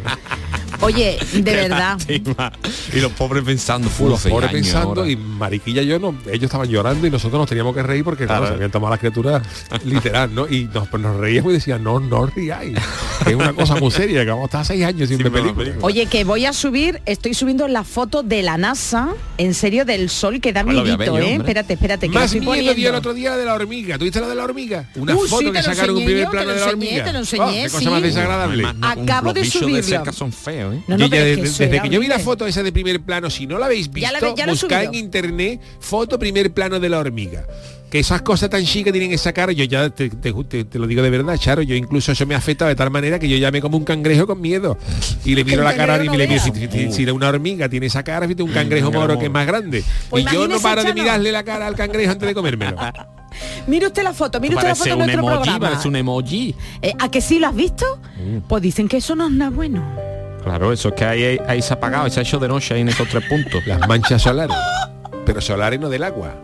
Oye, 0.82 1.18
de 1.34 1.42
verdad. 1.56 1.98
Lástima. 1.98 2.52
y 2.94 3.00
los 3.00 3.12
pobres 3.14 3.44
pensando, 3.44 3.90
"Fu, 3.90 4.08
los 4.10 4.22
pobres 4.22 4.50
años 4.50 4.62
pensando 4.64 5.02
ahora". 5.02 5.10
y 5.12 5.16
Mariquilla 5.16 5.82
y 5.82 5.88
yo 5.88 6.00
no, 6.00 6.16
ellos 6.28 6.44
estaban 6.44 6.68
llorando 6.70 7.06
y 7.08 7.10
nosotros 7.10 7.40
nos 7.40 7.50
teníamos 7.50 7.76
que 7.76 7.84
reír 7.84 8.04
porque 8.04 8.26
claro, 8.26 8.48
se 8.48 8.54
habían 8.54 8.72
tomado 8.72 8.92
las 8.92 9.00
criaturas 9.00 9.42
literal, 9.84 10.34
¿no? 10.34 10.48
Y 10.48 10.66
nos, 10.66 10.88
pues, 10.88 11.02
nos 11.02 11.18
reíamos 11.18 11.52
y 11.52 11.56
decían, 11.56 11.84
no, 11.84 12.00
no 12.00 12.22
os 12.22 12.34
riáis. 12.34 12.78
es 13.26 13.34
una 13.36 13.54
cosa 13.54 13.76
muy 13.76 13.92
seria, 13.92 14.24
que 14.24 14.30
vamos 14.30 14.44
a 14.44 14.46
estar 14.46 14.66
seis 14.66 14.84
años 14.86 15.10
sin 15.10 15.18
ver 15.18 15.30
ver 15.32 15.42
película. 15.42 15.64
película. 15.66 15.86
Oye, 15.86 16.06
que 16.06 16.24
voy 16.24 16.46
a 16.46 16.54
subir, 16.54 17.02
estoy 17.06 17.34
subiendo 17.34 17.68
la 17.68 17.84
foto 17.84 18.24
de 18.24 18.44
la 18.44 18.58
NASA, 18.58 19.10
en 19.38 19.54
serio, 19.54 19.84
del 19.86 20.10
sol, 20.10 20.40
que 20.42 20.54
da 20.54 20.64
Bueno, 20.64 20.82
a 20.82 20.84
miedito, 20.84 21.06
yo, 21.06 21.18
¿eh? 21.18 21.36
Espérate, 21.36 21.74
espérate, 21.74 22.08
que 22.10 22.14
Más 22.14 22.34
miedo 22.34 22.74
dio 22.74 22.90
el 22.90 22.96
otro 22.96 23.14
día 23.14 23.32
la 23.32 23.38
de 23.38 23.46
la 23.46 23.54
hormiga. 23.56 23.98
¿Tuviste 23.98 24.20
la 24.20 24.28
de 24.28 24.36
la 24.36 24.44
hormiga? 24.44 24.90
Una 24.96 25.16
Uy, 25.16 25.28
foto 25.28 25.46
sí, 25.48 25.52
que 25.52 25.64
sacaron 25.64 25.96
un 25.96 26.02
enseñé 26.02 26.06
primer 26.06 26.24
yo, 26.26 26.32
plano 26.32 26.50
de 26.50 26.56
la 26.60 26.62
enseñé, 26.72 26.72
hormiga. 26.88 27.04
te 27.06 27.12
lo 27.14 27.18
Oh, 27.18 27.22
enseñé, 27.22 27.64
qué 27.64 27.70
cosa 27.70 27.80
sí. 27.80 27.90
más 27.90 28.02
desagradable. 28.02 28.64
Acabo 28.82 29.34
de 29.34 29.46
son 30.14 30.32
feos, 30.32 30.67
¿eh? 30.74 30.82
No, 30.88 30.98
no, 30.98 31.06
es 31.06 31.12
desde, 31.12 31.36
que 31.36 31.42
desde 31.76 31.90
yo 31.90 32.00
vi 32.00 32.08
la 32.08 32.20
foto 32.20 32.46
esa 32.48 32.64
de 32.64 32.72
primer 32.72 33.02
plano, 33.02 33.30
si 33.30 33.48
no 33.48 33.58
la 33.58 33.66
habéis 33.68 33.92
visto, 33.92 34.10
ya 34.10 34.12
la 34.12 34.20
he 34.44 34.50
buscad 34.50 34.84
en 34.84 34.96
internet 34.96 35.62
foto 35.80 36.18
primer 36.20 36.54
plano 36.54 36.80
de 36.80 36.90
la 36.90 37.00
hormiga. 37.00 37.46
Que 37.90 38.00
esas 38.00 38.22
cosas 38.22 38.50
tan 38.50 38.66
chicas 38.66 38.92
tienen 38.92 39.14
esa 39.14 39.32
cara, 39.32 39.54
yo 39.54 39.64
ya 39.64 39.90
te, 39.90 40.10
te- 40.10 40.34
te- 40.34 40.66
te 40.66 40.78
lo 40.78 40.88
digo 40.88 41.02
de 41.02 41.10
verdad, 41.10 41.38
Charo, 41.38 41.62
yo 41.62 41.74
incluso 41.74 42.12
eso 42.12 42.26
me 42.26 42.36
afecta 42.36 42.68
de 42.68 42.76
tal 42.76 42.92
manera 42.92 43.18
que 43.18 43.30
yo 43.30 43.38
ya 43.38 43.50
me 43.50 43.62
como 43.62 43.78
un 43.78 43.86
cangrejo 43.86 44.28
con 44.28 44.42
miedo. 44.42 44.78
Y 45.24 45.36
le 45.36 45.46
miro 45.46 45.64
la 45.64 45.74
cara 45.74 46.04
y 46.04 46.10
me 46.10 46.18
le 46.18 46.28
no 46.28 46.34
miro, 46.34 46.44
si, 46.44 46.68
si- 46.70 46.92
si 46.92 47.10
una 47.10 47.30
hormiga 47.30 47.70
tiene 47.70 47.86
esa 47.86 48.04
cara, 48.04 48.28
fíjate, 48.28 48.44
un 48.44 48.50
cangrejo 48.52 48.88
cangrejo 48.88 49.08
moro 49.08 49.18
que 49.20 49.26
es 49.28 49.32
más 49.32 49.48
grande. 49.48 49.86
Pues 50.10 50.26
y 50.26 50.34
yo 50.34 50.50
no 50.50 50.60
paro 50.60 50.84
de 50.84 50.94
mirarle 50.94 51.32
la 51.32 51.44
cara 51.44 51.66
al 51.66 51.76
cangrejo 51.76 52.12
antes 52.12 52.28
de 52.28 52.34
comérmelo. 52.34 52.76
Mire 53.68 53.88
usted 53.88 54.04
la 54.04 54.14
foto, 54.14 54.40
mire 54.40 54.56
usted 54.56 54.68
la 54.70 54.76
foto 54.76 54.90
de 54.90 54.94
un 54.96 55.00
nuestro 55.00 55.20
emoji, 55.22 55.36
programa. 55.36 55.70
parece 55.70 55.88
un 55.88 55.96
emoji. 55.96 56.56
Eh, 56.82 56.94
¿A 56.98 57.12
que 57.12 57.22
sí 57.22 57.38
lo 57.40 57.48
has 57.48 57.56
visto? 57.56 57.86
Pues 58.48 58.64
dicen 58.64 58.88
que 58.88 58.98
eso 58.98 59.16
no 59.16 59.28
es 59.28 59.34
nada 59.34 59.52
bueno. 59.52 60.17
Claro, 60.48 60.72
eso 60.72 60.88
es 60.88 60.94
que 60.96 61.04
ahí, 61.04 61.38
ahí 61.46 61.62
se 61.62 61.74
ha 61.74 61.76
apagado, 61.76 62.10
se 62.10 62.22
ha 62.22 62.24
hecho 62.24 62.40
de 62.40 62.48
noche 62.48 62.74
ahí 62.74 62.80
en 62.80 62.88
esos 62.88 63.10
tres 63.10 63.26
puntos. 63.28 63.68
Las 63.68 63.86
manchas 63.86 64.22
solares. 64.22 64.56
Pero 65.26 65.42
solares 65.42 65.78
no 65.78 65.90
del 65.90 66.06
agua. 66.06 66.36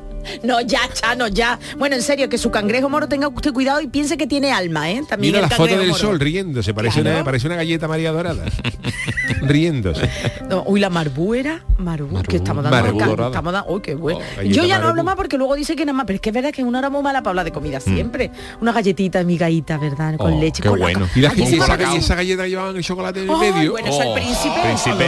No, 0.43 0.61
ya, 0.61 0.79
Chano, 0.93 1.27
ya. 1.27 1.59
Bueno, 1.77 1.95
en 1.95 2.01
serio, 2.01 2.29
que 2.29 2.37
su 2.37 2.51
cangrejo 2.51 2.89
moro 2.89 3.07
tenga 3.07 3.27
usted 3.27 3.53
cuidado 3.53 3.81
y 3.81 3.87
piense 3.87 4.17
que 4.17 4.27
tiene 4.27 4.51
alma, 4.51 4.89
¿eh? 4.91 5.01
También 5.07 5.33
Mira 5.33 5.45
el 5.45 5.49
la 5.49 5.55
foto 5.55 5.75
del 5.77 5.87
moro. 5.87 5.99
sol 5.99 6.19
riéndose, 6.19 6.73
parece, 6.73 7.01
Claro. 7.01 7.17
una, 7.17 7.25
parece 7.25 7.47
una 7.47 7.55
galleta 7.55 7.87
María 7.87 8.11
Dorada. 8.11 8.43
riéndose. 9.41 10.09
No, 10.49 10.63
uy, 10.65 10.79
la 10.79 10.89
marbú 10.89 11.33
era 11.33 11.63
marbú, 11.77 12.21
que 12.23 12.37
estamos 12.37 12.63
dando 12.63 12.77
acá, 12.77 13.05
dorada. 13.07 13.29
estamos 13.29 13.53
dando, 13.53 13.73
uy, 13.73 13.81
qué 13.81 13.95
bueno. 13.95 14.19
Oh, 14.19 14.35
galleta 14.37 14.55
Yo 14.55 14.65
ya 14.65 14.79
no 14.79 14.87
hablo 14.89 15.03
más 15.03 15.15
porque 15.15 15.37
luego 15.37 15.55
dice 15.55 15.75
que 15.75 15.85
nada 15.85 15.95
más, 15.97 16.05
pero 16.05 16.15
es 16.15 16.21
que 16.21 16.29
es 16.29 16.35
verdad 16.35 16.51
que 16.51 16.63
una 16.63 16.79
hora 16.79 16.89
muy 16.89 17.01
mala 17.01 17.21
para 17.21 17.31
hablar 17.31 17.45
de 17.45 17.51
comida 17.51 17.79
Mm. 17.79 17.81
siempre. 17.81 18.31
Una 18.61 18.71
galletita 18.71 19.23
migaíta, 19.23 19.77
¿verdad? 19.77 20.15
Con 20.17 20.33
Oh, 20.33 20.39
leche, 20.39 20.61
qué 20.61 20.69
con 20.69 20.79
la- 20.79 20.85
bueno. 20.85 21.07
Y, 21.15 21.21
la, 21.21 21.33
y 21.35 21.41
esa 21.41 21.57
galleta- 21.67 21.77
galle- 21.77 21.97
esa 21.99 22.15
galleta 22.15 22.47
llevaban 22.47 22.75
el 22.75 22.83
chocolate 22.83 23.23
en 23.23 23.29
el 23.29 23.37
medio. 23.37 23.71
bueno, 23.71 23.87
eso 23.87 24.03
el 24.03 24.13
príncipe. 24.13 24.55
Príncipe. 24.63 25.05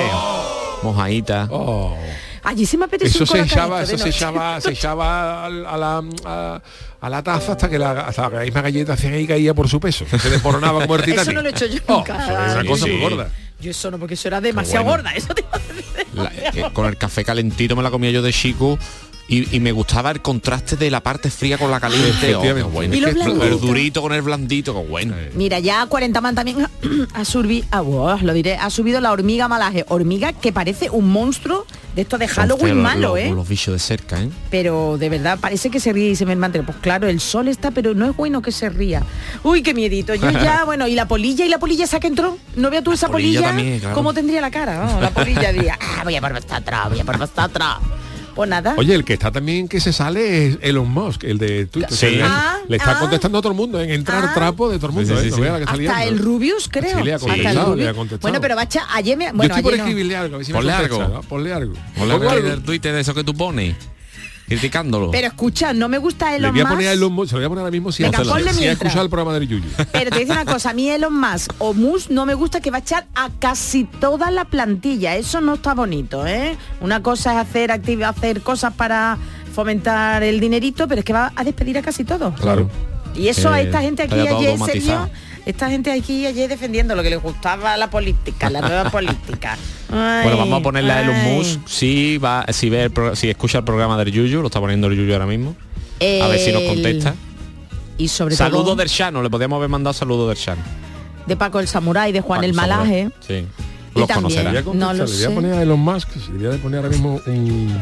Mojadita. 0.84 1.47
Oh. 1.51 1.95
Allí 2.45 2.65
sí 2.65 2.77
me 2.77 2.86
apetece 2.86 3.23
Eso 3.23 3.23
un 3.23 3.27
se 3.27 3.45
echaba, 3.45 3.81
eso 3.81 3.97
se 3.97 4.10
echaba, 4.10 4.62
se 4.62 4.71
echaba 4.71 5.45
a 5.45 5.49
la, 5.49 6.03
a, 6.25 6.62
a 7.01 7.10
la 7.10 7.23
taza 7.23 7.53
hasta 7.53 7.69
que 7.69 7.79
la, 7.79 7.91
hasta 8.01 8.29
la 8.29 8.41
misma 8.41 8.62
galleta 8.62 8.93
hacía 8.93 9.10
ahí 9.12 9.25
caía 9.27 9.53
por 9.53 9.67
su 9.67 9.79
peso. 9.79 10.05
Se 10.21 10.29
desmoronaba 10.29 10.81
como 10.81 10.95
el 10.95 11.01
Eso 11.01 11.12
Titanic. 11.12 11.34
no 11.36 11.41
lo 11.41 11.47
he 11.49 11.51
hecho 11.51 11.65
yo 11.65 11.79
Oh, 11.88 11.97
nunca. 11.97 12.13
eso 12.23 12.31
es 12.31 12.51
una 12.53 12.62
Sí, 12.62 12.67
cosa 12.67 12.86
sí. 12.86 12.91
muy 12.91 13.01
gorda. 13.01 13.29
Yo 13.60 13.71
eso 13.71 13.89
no, 13.89 13.97
porque 13.97 14.13
eso 14.15 14.27
era 14.27 14.41
demasiado 14.41 14.84
bueno. 14.86 15.03
gorda. 15.03 15.15
Eso 15.15 15.34
te 15.34 15.41
iba 15.41 15.51
a 15.53 15.60
decir. 15.60 15.86
La- 16.13 16.31
eh, 16.67 16.69
con 16.73 16.86
el 16.86 16.97
café 16.97 17.23
calentito 17.25 17.75
me 17.75 17.81
la 17.84 17.89
comía 17.91 18.12
yo 18.12 18.21
de 18.21 18.31
chico 18.31 18.77
Y, 19.27 19.55
y 19.55 19.59
me 19.59 19.71
gustaba 19.71 20.11
el 20.11 20.21
contraste 20.21 20.75
de 20.75 20.91
la 20.91 21.01
parte 21.01 21.31
fría 21.31 21.57
con 21.57 21.71
la 21.71 21.79
caliente. 21.79 22.35
Oh, 22.35 22.69
bueno. 22.69 22.93
Y 22.95 23.01
que 23.01 23.09
el 23.09 23.59
durito 23.59 24.01
con 24.01 24.13
el 24.13 24.21
blandito, 24.21 24.73
qué 24.73 24.88
bueno. 24.88 25.15
Mira, 25.33 25.59
ya 25.59 25.85
40 25.88 26.21
man 26.21 26.35
también 26.35 26.67
ha, 27.13 27.25
subido, 27.25 27.65
ah, 27.71 27.81
buah, 27.81 28.21
lo 28.21 28.33
diré, 28.33 28.55
ha 28.55 28.69
subido 28.69 29.01
la 29.01 29.11
hormiga 29.11 29.47
malaje, 29.47 29.83
hormiga 29.88 30.33
que 30.33 30.53
parece 30.53 30.89
un 30.91 31.09
monstruo 31.09 31.65
de 31.95 32.03
esto 32.03 32.17
de 32.17 32.27
Halloween 32.27 32.77
Hostia, 32.77 32.83
malo, 32.83 33.15
los, 33.15 33.19
¿eh? 33.19 33.31
Los 33.33 33.47
bichos 33.47 33.73
de 33.73 33.79
cerca, 33.79 34.21
¿eh? 34.21 34.29
Pero 34.51 34.97
de 34.99 35.09
verdad 35.09 35.39
parece 35.39 35.69
que 35.69 35.79
se 35.79 35.93
ríe 35.93 36.11
y 36.11 36.15
se 36.15 36.25
me 36.25 36.33
hermana. 36.33 36.61
Pues 36.63 36.77
claro, 36.77 37.07
el 37.07 37.19
sol 37.19 37.47
está, 37.47 37.71
pero 37.71 37.95
no 37.95 38.07
es 38.07 38.15
bueno 38.15 38.41
que 38.41 38.51
se 38.51 38.69
ría. 38.69 39.01
Uy, 39.43 39.63
qué 39.63 39.73
miedito. 39.73 40.13
Yo 40.13 40.29
ya, 40.29 40.63
bueno, 40.65 40.88
y 40.88 40.93
la 40.93 41.07
polilla 41.07 41.45
y 41.45 41.49
la 41.49 41.57
polilla 41.57 41.85
esa 41.85 41.99
que 41.99 42.07
entró. 42.07 42.38
¿No 42.55 42.69
veo 42.69 42.83
tú 42.83 42.91
esa 42.91 43.07
polilla 43.07 43.39
polilla? 43.39 43.55
también, 43.55 43.79
claro. 43.79 43.95
¿Cómo 43.95 44.13
tendría 44.13 44.41
la 44.41 44.51
cara? 44.51 44.85
no? 44.85 45.01
la 45.01 45.09
polilla 45.09 45.51
diría, 45.51 45.79
ah, 45.81 46.01
voy 46.03 46.15
a 46.15 46.21
por 46.21 46.33
vosotros, 46.33 46.79
voy 46.89 46.99
a 46.99 47.03
por 47.05 47.17
vosotros. 47.17 47.67
Pues 48.36 48.50
nada. 48.50 48.76
Oye, 48.78 48.93
el 48.93 49.06
que 49.06 49.13
está 49.13 49.32
también 49.32 49.67
que 49.69 49.80
se 49.80 49.93
sale 49.93 50.48
es 50.48 50.58
Elon 50.62 50.89
Musk, 50.91 51.24
el 51.24 51.38
de 51.38 51.65
Twitter. 51.67 51.91
Sí. 51.91 52.08
Le- 52.17 52.24
Ah, 52.24 52.58
le 52.67 52.76
está 52.78 52.98
ah. 52.98 53.00
contestando 53.00 53.38
a 53.38 53.41
todo 53.41 53.52
el 53.54 53.58
mundo 53.58 53.80
en 53.82 53.89
entrar 53.89 54.34
trapo 54.34 54.69
de 54.69 54.78
todo 54.78 54.88
el 54.88 54.93
mundo. 54.93 55.17
Sí, 55.21 55.32
sí, 55.32 55.41
¿eh? 55.41 55.50
No 55.50 55.58
que 55.58 55.88
Hasta 55.88 56.04
el 56.04 56.19
Rubius, 56.19 56.67
creo. 56.69 56.98
Sí, 56.98 57.04
le 57.04 57.13
ha 57.13 57.19
contestado, 57.19 57.76
le 57.76 57.88
ha 57.88 57.93
contestado. 57.93 58.21
Bueno, 58.21 58.41
pero 58.41 58.56
bacha, 58.56 58.84
ayer 58.93 59.17
me... 59.17 59.26
Yo 59.28 59.32
Bueno, 59.34 59.54
estoy 59.56 59.63
por 59.63 59.74
ayer 59.74 59.84
no. 59.84 59.88
escribirle 59.89 60.15
algo, 60.17 60.36
a 60.36 60.38
ver 60.39 60.45
si 60.45 60.52
me 60.52 60.58
Ponle 60.60 60.74
contesta, 60.74 61.04
algo. 61.06 61.13
¿no? 61.15 61.21
Ponle 61.24 61.54
algo. 61.54 61.74
Ponle 61.98 62.13
algo 62.13 62.30
algo. 62.30 62.45
en 62.48 62.52
el 62.54 62.62
Twitter 62.63 62.93
de 62.93 63.02
eso 63.02 63.13
que 63.13 63.24
tú 63.24 63.34
pones, 63.34 63.76
criticándolo. 64.47 65.12
Pero 65.12 65.27
escucha, 65.27 65.73
no 65.73 65.89
me 65.89 65.97
gusta 65.97 66.29
Le 66.31 66.38
Elon 66.38 66.51
voy 66.51 66.62
a 66.62 66.63
Musk. 66.63 66.73
poner 66.75 66.88
a 66.89 66.91
Elon 66.93 67.13
Musk, 67.13 67.29
se 67.29 67.36
lo 67.36 67.39
voy 67.39 67.45
a 67.45 67.49
poner 67.49 67.60
ahora 67.62 67.71
mismo 67.71 67.91
si, 67.91 68.03
Venga, 68.03 68.23
si 68.23 68.29
ponle 68.29 68.49
ha 68.49 68.71
escuchado 68.71 69.01
el 69.03 69.10
programa 69.10 69.34
del 69.38 69.47
Yuyu. 69.47 69.65
Pero 69.91 70.12
te 70.12 70.19
dice 70.19 70.31
una 70.31 70.45
cosa, 70.45 70.69
a 70.69 70.73
mí 70.73 70.89
Elon 70.89 71.19
Musk 71.19 71.53
o 71.60 71.73
Musk 71.73 72.10
no 72.12 72.25
me 72.25 72.34
gusta 72.36 72.60
que 72.62 72.71
va 72.71 72.77
a 72.77 72.81
echar 72.81 73.08
a 73.15 73.29
casi 73.39 73.86
toda 73.86 74.29
la 74.31 74.45
plantilla. 74.45 75.15
Eso 75.15 75.41
no 75.41 75.55
está 75.55 75.73
bonito, 75.73 76.25
¿eh? 76.27 76.58
Una 76.81 77.01
cosa 77.01 77.34
es 77.34 77.47
hacer 77.47 77.69
activ- 77.71 78.03
hacer 78.08 78.41
cosas 78.41 78.73
para 78.73 79.17
fomentar 79.53 80.21
el 80.23 80.39
dinerito, 80.39 80.88
pero 80.88 80.99
es 80.99 81.05
que 81.05 81.13
va 81.13 81.31
a 81.36 81.43
despedir 81.43 81.77
a 81.77 81.81
casi 81.81 82.03
todo. 82.03 82.34
Claro. 82.36 82.69
Y 83.15 83.29
eso 83.29 83.49
a 83.49 83.62
Eh, 83.62 83.65
esta 83.65 83.81
gente 83.81 84.03
está 84.03 84.15
aquí 84.15 84.27
ayer. 84.27 84.60
Sergio, 84.60 85.10
esta 85.45 85.69
gente 85.69 85.91
aquí 85.91 86.25
ayer 86.25 86.49
defendiendo 86.49 86.95
lo 86.95 87.03
que 87.03 87.10
les 87.12 87.21
gustaba 87.21 87.77
la 87.77 87.89
política, 87.89 88.49
la 88.49 88.62
nueva 88.62 88.89
política. 88.89 89.58
Bueno, 89.88 90.38
vamos 90.38 90.60
a 90.60 90.63
ponerle 90.63 90.91
a 90.91 91.01
Elon 91.03 91.15
ay. 91.15 91.38
Musk 91.38 91.60
si 91.67 92.17
va, 92.17 92.43
si 92.51 92.69
ve 92.71 92.84
el 92.86 92.91
pro- 92.91 93.15
si 93.15 93.29
escucha 93.29 93.60
el 93.60 93.63
programa 93.63 93.95
del 93.97 94.12
Yuyu, 94.12 94.41
lo 94.41 94.47
está 94.47 94.60
poniendo 94.60 94.88
el 94.88 94.97
Yuyu 94.97 95.13
ahora 95.13 95.27
mismo. 95.27 95.55
A 96.01 96.27
ver 96.27 96.39
si 96.39 96.51
nos 96.51 96.63
contesta. 96.63 97.13
Y 97.97 98.08
sobre 98.10 98.36
Saludo 98.36 98.63
todo 98.63 98.75
del 98.77 98.88
Shano, 98.89 99.21
le 99.21 99.29
podíamos 99.29 99.58
haber 99.58 99.69
mandado 99.69 99.93
saludo 99.93 100.27
del 100.27 100.38
Shano. 100.38 100.62
de 101.27 101.36
Paco 101.38 101.60
el 101.60 101.67
Samurái, 101.67 102.12
de 102.12 102.19
Juan 102.21 102.39
Paco 102.39 102.45
el 102.49 102.55
Samurai. 102.55 102.77
Malaje. 102.79 103.10
Sí. 103.25 103.45
Los 103.93 104.10
conocerá. 104.10 104.51
Le 104.51 104.62
voy 104.63 104.75
a 104.75 104.79
No 104.79 104.88
lo 104.93 105.05
le 105.05 105.12
voy 105.13 105.23
a 105.23 105.27
sé. 105.27 105.34
poner 105.34 105.53
a 105.53 105.62
Elon 105.62 105.79
Musk, 105.79 106.10
le 106.38 106.47
voy 106.49 106.58
a 106.58 106.62
poner 106.62 106.77
ahora 106.79 106.89
mismo 106.89 107.21
un, 107.27 107.79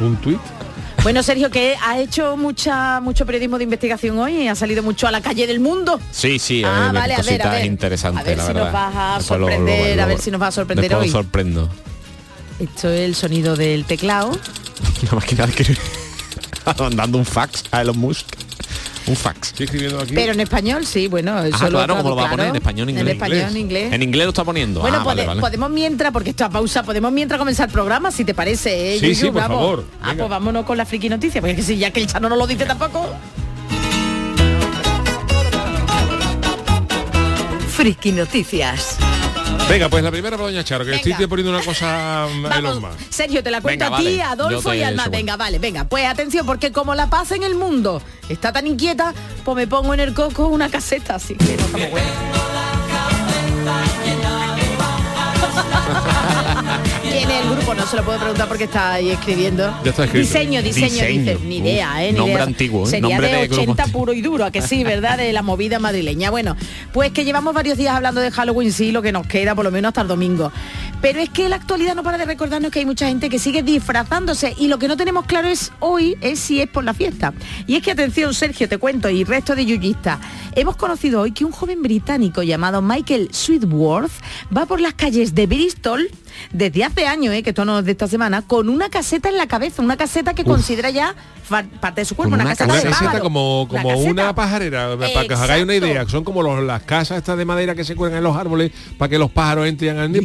un 0.00 0.16
tweet. 0.16 0.38
Bueno, 1.02 1.22
Sergio, 1.22 1.50
que 1.50 1.76
ha 1.82 1.98
hecho 1.98 2.36
mucha 2.36 3.00
mucho 3.00 3.24
periodismo 3.24 3.56
de 3.56 3.64
investigación 3.64 4.18
hoy 4.18 4.42
y 4.42 4.48
ha 4.48 4.54
salido 4.54 4.82
mucho 4.82 5.06
a 5.08 5.10
la 5.10 5.22
calle 5.22 5.46
del 5.46 5.58
mundo. 5.58 5.98
Sí, 6.12 6.38
sí, 6.38 6.62
Ah, 6.64 6.90
vale, 6.92 7.14
a 7.14 7.22
ver, 7.22 7.46
a 7.46 7.50
ver. 7.52 7.64
interesantes, 7.64 8.20
A 8.22 8.28
ver 8.28 8.36
la 8.36 8.42
si 8.46 8.52
nos 8.52 8.64
verdad. 8.64 8.72
vas 8.72 8.94
a 8.96 9.18
Después 9.18 9.40
lo- 9.40 9.46
lo- 9.48 9.52
sorprender, 9.56 9.96
lo- 9.96 10.02
a 10.02 10.06
ver 10.06 10.18
si 10.20 10.30
nos 10.30 10.40
vas 10.40 10.48
a 10.48 10.52
sorprender 10.52 10.94
hoy. 10.94 11.08
sorprendo. 11.08 11.70
Esto 12.58 12.90
es 12.90 13.00
el 13.00 13.14
sonido 13.14 13.56
del 13.56 13.86
teclado. 13.86 14.30
Una 15.02 15.12
máquina 15.12 15.46
de 15.46 15.50
escribir. 15.52 15.78
mandando 16.78 17.16
un 17.18 17.24
fax 17.24 17.64
a 17.70 17.80
Elon 17.80 17.98
Musk. 17.98 18.26
Un 19.10 19.16
fax. 19.16 19.48
Estoy 19.48 19.64
escribiendo 19.64 19.98
aquí. 20.00 20.14
Pero 20.14 20.32
en 20.32 20.38
español, 20.40 20.86
sí, 20.86 21.08
bueno, 21.08 21.42
eso 21.42 21.56
Ah, 21.60 21.64
lo 21.64 21.78
claro, 21.78 21.96
¿cómo 21.96 22.10
lo 22.10 22.14
va 22.16 22.26
a 22.28 22.30
poner? 22.30 22.46
¿En 22.50 22.54
español, 22.56 22.88
en 22.90 22.94
En 22.96 23.00
inglés? 23.00 23.14
español, 23.16 23.38
en 23.50 23.56
inglés. 23.56 23.92
En 23.92 24.02
inglés 24.04 24.24
lo 24.24 24.28
está 24.30 24.44
poniendo. 24.44 24.80
Bueno, 24.82 24.98
ah, 25.00 25.04
vale, 25.04 25.22
pode- 25.22 25.26
vale. 25.26 25.40
podemos 25.40 25.70
mientras, 25.70 26.12
porque 26.12 26.30
esto 26.30 26.44
a 26.44 26.48
pausa, 26.48 26.84
podemos 26.84 27.10
mientras 27.10 27.36
comenzar 27.38 27.66
el 27.68 27.72
programa, 27.72 28.12
si 28.12 28.24
te 28.24 28.34
parece, 28.34 28.94
¿eh, 28.94 28.98
Sí, 29.00 29.06
Yuyu? 29.06 29.14
sí, 29.16 29.26
por 29.32 29.42
Vamos. 29.42 29.58
favor, 29.58 29.84
Ah, 30.00 30.10
venga. 30.10 30.22
pues 30.22 30.30
vámonos 30.30 30.64
con 30.64 30.76
la 30.78 30.86
friki 30.86 31.08
noticia, 31.08 31.40
porque 31.40 31.52
es 31.52 31.56
que 31.56 31.62
si 31.64 31.76
ya 31.78 31.90
que 31.90 32.00
el 32.00 32.06
Chano 32.06 32.28
no 32.28 32.36
lo 32.36 32.46
dice 32.46 32.64
tampoco. 32.66 33.04
Friki 37.70 38.12
Noticias. 38.12 38.96
Venga, 39.70 39.88
pues 39.88 40.02
la 40.02 40.10
primera 40.10 40.36
para 40.36 40.48
Doña 40.50 40.64
Charo, 40.64 40.84
que 40.84 40.90
Venga. 40.90 41.10
estoy 41.10 41.26
poniendo 41.28 41.52
una 41.52 41.64
cosa 41.64 42.26
Elon 42.58 42.80
Vamos, 42.80 42.80
Musk. 42.80 43.10
Sergio, 43.10 43.42
te 43.42 43.50
la 43.52 43.60
cuento 43.60 43.84
Venga, 43.84 43.96
a 43.96 44.00
ti, 44.00 44.04
vale. 44.04 44.22
Adolfo 44.22 44.74
y 44.74 44.82
al 44.82 44.96
más. 44.96 45.10
Venga, 45.10 45.36
vale, 45.36 45.58
venga. 45.60 45.84
Pues 45.84 46.06
atención, 46.06 46.44
porque 46.44 46.72
como 46.72 46.94
la 46.94 47.08
paz 47.08 47.30
en 47.32 47.44
el 47.44 47.54
mundo 47.54 48.02
está 48.28 48.52
tan 48.52 48.66
inquieta, 48.66 49.14
pues 49.44 49.56
me 49.56 49.66
pongo 49.68 49.94
en 49.94 50.00
el 50.00 50.12
coco 50.12 50.48
una 50.48 50.68
caseta, 50.68 51.14
así 51.14 51.36
que 51.36 51.56
no 51.56 51.62
estamos 51.66 51.90
buenos. 51.90 52.10
¿Quién 57.20 57.32
es 57.32 57.44
el 57.44 57.50
grupo? 57.50 57.74
No 57.74 57.86
se 57.86 57.96
lo 57.98 58.02
puedo 58.02 58.18
preguntar 58.18 58.48
porque 58.48 58.64
está 58.64 58.94
ahí 58.94 59.10
escribiendo. 59.10 59.64
Ya 59.84 59.90
está 59.90 60.04
escrito. 60.04 60.26
Diseño, 60.26 60.62
diseño, 60.62 60.86
Diseño. 60.88 61.18
dice. 61.32 61.38
Ni 61.44 61.58
idea, 61.58 62.02
¿eh? 62.02 62.12
Ni 62.12 62.16
Nombre 62.18 62.34
idea. 62.36 62.44
antiguo, 62.44 62.84
¿eh? 62.86 62.90
Sería 62.90 63.08
Nombre 63.10 63.26
de 63.28 63.32
de 63.36 63.46
grupo 63.48 63.62
80 63.62 63.82
antiguo. 63.82 64.00
puro 64.00 64.12
y 64.14 64.22
duro, 64.22 64.44
a 64.46 64.50
que 64.50 64.62
sí, 64.62 64.84
¿verdad? 64.84 65.18
De 65.18 65.30
la 65.34 65.42
movida 65.42 65.78
madrileña. 65.78 66.30
Bueno, 66.30 66.56
pues 66.94 67.12
que 67.12 67.26
llevamos 67.26 67.52
varios 67.52 67.76
días 67.76 67.94
hablando 67.94 68.22
de 68.22 68.30
Halloween, 68.30 68.72
sí, 68.72 68.90
lo 68.90 69.02
que 69.02 69.12
nos 69.12 69.26
queda, 69.26 69.54
por 69.54 69.66
lo 69.66 69.70
menos 69.70 69.90
hasta 69.90 70.00
el 70.00 70.08
domingo. 70.08 70.50
Pero 71.00 71.18
es 71.20 71.30
que 71.30 71.48
la 71.48 71.56
actualidad 71.56 71.94
no 71.94 72.02
para 72.02 72.18
de 72.18 72.26
recordarnos 72.26 72.70
que 72.70 72.80
hay 72.80 72.86
mucha 72.86 73.08
gente 73.08 73.30
que 73.30 73.38
sigue 73.38 73.62
disfrazándose 73.62 74.54
y 74.58 74.68
lo 74.68 74.78
que 74.78 74.86
no 74.86 74.96
tenemos 74.96 75.24
claro 75.24 75.48
es 75.48 75.72
hoy 75.80 76.16
es 76.20 76.38
si 76.38 76.60
es 76.60 76.68
por 76.68 76.84
la 76.84 76.92
fiesta. 76.94 77.32
Y 77.66 77.76
es 77.76 77.82
que 77.82 77.90
atención, 77.92 78.34
Sergio, 78.34 78.68
te 78.68 78.76
cuento, 78.78 79.08
y 79.08 79.24
resto 79.24 79.54
de 79.56 79.64
yuyistas, 79.64 80.18
hemos 80.54 80.76
conocido 80.76 81.22
hoy 81.22 81.32
que 81.32 81.44
un 81.44 81.52
joven 81.52 81.82
británico 81.82 82.42
llamado 82.42 82.82
Michael 82.82 83.28
Sweetworth 83.32 84.12
va 84.56 84.66
por 84.66 84.80
las 84.80 84.94
calles 84.94 85.34
de 85.34 85.46
Bristol 85.46 86.10
desde 86.52 86.84
hace 86.84 87.06
años, 87.06 87.34
eh, 87.34 87.42
que 87.42 87.50
esto 87.50 87.64
no 87.64 87.78
es 87.78 87.84
de 87.84 87.92
esta 87.92 88.06
semana, 88.06 88.42
con 88.42 88.68
una 88.68 88.88
caseta 88.88 89.28
en 89.28 89.36
la 89.36 89.46
cabeza, 89.46 89.82
una 89.82 89.96
caseta 89.96 90.34
que 90.34 90.44
considera 90.44 90.90
ya 90.90 91.14
parte 91.80 92.02
de 92.02 92.04
su 92.04 92.14
cuerpo, 92.14 92.34
una, 92.34 92.44
una 92.44 92.54
caseta, 92.54 92.72
de 92.76 92.82
caseta 92.82 93.04
pájaro. 93.06 93.24
como, 93.24 93.62
Una 93.64 93.82
como 93.82 93.88
caseta. 93.94 94.10
una 94.10 94.34
pajarera, 94.34 94.96
para 94.96 95.26
que 95.26 95.34
os 95.34 95.40
hagáis 95.40 95.64
una 95.64 95.74
idea, 95.74 96.08
son 96.08 96.22
como 96.22 96.42
los- 96.42 96.62
las 96.62 96.82
casas 96.82 97.18
estas 97.18 97.36
de 97.36 97.44
madera 97.44 97.74
que 97.74 97.82
se 97.84 97.96
cuelgan 97.96 98.18
en 98.18 98.24
los 98.24 98.36
árboles 98.36 98.70
para 98.96 99.08
que 99.08 99.18
los 99.18 99.30
pájaros 99.32 99.66
entren 99.66 99.98
al 99.98 100.12
nido, 100.12 100.24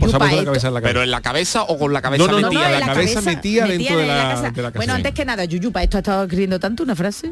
cabeza 0.65 0.67
en 0.69 0.73
la 0.73 0.81
cabeza. 0.81 0.93
Pero 0.93 1.03
en 1.03 1.11
la 1.11 1.21
cabeza 1.21 1.63
o 1.63 1.77
con 1.79 1.93
la 1.93 2.01
cabeza 2.01 2.25
No, 2.25 2.31
no, 2.31 2.39
no, 2.41 2.47
metida 2.49 2.69
no, 2.71 2.79
la 2.79 2.85
cabeza 2.85 3.21
metida 3.21 3.67
dentro 3.67 3.97
de 3.97 4.05
la- 4.07 4.51
de 4.51 4.61
la 4.61 4.69
Bueno, 4.71 4.93
antes 4.93 5.13
que 5.13 5.25
nada, 5.25 5.45
Yuyupa, 5.45 5.83
esto 5.83 5.97
ha 5.97 5.99
estado 5.99 6.23
escribiendo 6.23 6.59
tanto 6.59 6.83
una 6.83 6.95
frase. 6.95 7.31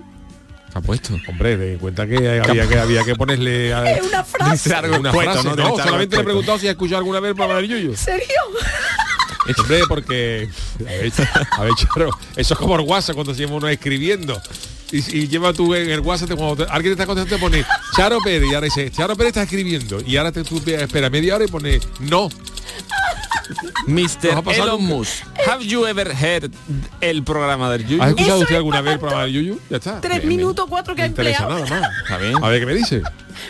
¿Qué 0.71 0.79
ha 0.79 0.81
puesto? 0.81 1.13
Hombre, 1.29 1.55
ten 1.55 1.73
en 1.73 1.77
cuenta 1.77 2.07
que 2.07 2.17
había 2.41 2.67
que, 2.67 2.79
había 2.79 3.03
que 3.03 3.15
ponerle 3.15 3.73
a, 3.75 3.91
Es 3.91 4.01
una 4.03 4.23
frase. 4.23 4.69
Una 4.99 5.11
frase, 5.13 5.49
¿no? 5.55 5.77
solamente 5.77 6.15
le 6.15 6.21
he 6.21 6.25
preguntado 6.25 6.57
si 6.57 6.67
ha 6.67 6.71
escuchado 6.71 6.97
alguna 6.97 7.19
vez 7.19 7.35
el 7.37 7.37
del 7.55 7.67
Yuyu. 7.67 7.91
¿En 7.91 7.97
serio? 7.97 8.25
Hombre, 9.59 9.81
porque 9.89 10.49
a 10.79 10.83
ver, 10.83 11.11
a 11.51 11.61
ver, 11.63 11.73
Charo, 11.75 12.09
eso 12.35 12.53
es 12.53 12.59
como 12.59 12.75
el 12.75 12.81
WhatsApp 12.81 13.13
cuando 13.15 13.33
se 13.35 13.41
llama 13.43 13.55
uno 13.55 13.67
escribiendo. 13.67 14.41
Y, 14.91 14.97
y 15.17 15.27
lleva 15.27 15.51
tú 15.53 15.73
en 15.75 15.89
el 15.89 15.99
WhatsApp 16.01 16.29
te- 16.29 16.35
cuando 16.35 16.63
te- 16.65 16.71
alguien 16.71 16.95
te 16.95 17.01
está 17.01 17.05
contestando 17.07 17.35
te 17.35 17.41
pone 17.41 17.65
Charo 17.95 18.19
Pérez 18.23 18.47
y 18.49 18.53
ahora 18.53 18.65
dice 18.65 18.91
Charo 18.91 19.15
Pérez 19.15 19.29
está 19.31 19.41
escribiendo 19.43 19.99
y 20.05 20.17
ahora 20.17 20.31
te, 20.31 20.43
tú 20.43 20.61
espera 20.65 21.09
media 21.09 21.35
hora 21.35 21.45
y 21.45 21.47
pone 21.47 21.79
no 22.01 22.29
Mr. 23.87 24.43
Elon. 24.55 24.83
Musk, 24.85 25.23
have 25.47 25.63
you 25.63 25.85
ever 25.85 26.07
heard 26.13 26.51
el 27.01 27.23
programa 27.23 27.71
del 27.71 27.85
Yuyu? 27.85 28.01
¿Has 28.01 28.09
escuchado 28.09 28.39
usted 28.39 28.55
alguna 28.55 28.81
vez 28.81 28.93
el 28.93 28.99
programa 28.99 29.23
del 29.23 29.33
Yuyu? 29.33 29.59
Ya 29.69 29.77
está. 29.77 30.01
Tres 30.01 30.23
minutos, 30.25 30.65
cuatro 30.69 30.95
que 30.95 31.01
ha 31.03 31.05
empleado. 31.05 31.49
nada 31.49 31.65
más. 31.67 31.89
Está 32.03 32.17
bien. 32.17 32.35
A 32.43 32.49
ver 32.49 32.59
qué 32.59 32.65
me 32.65 32.73
dice. 32.75 33.01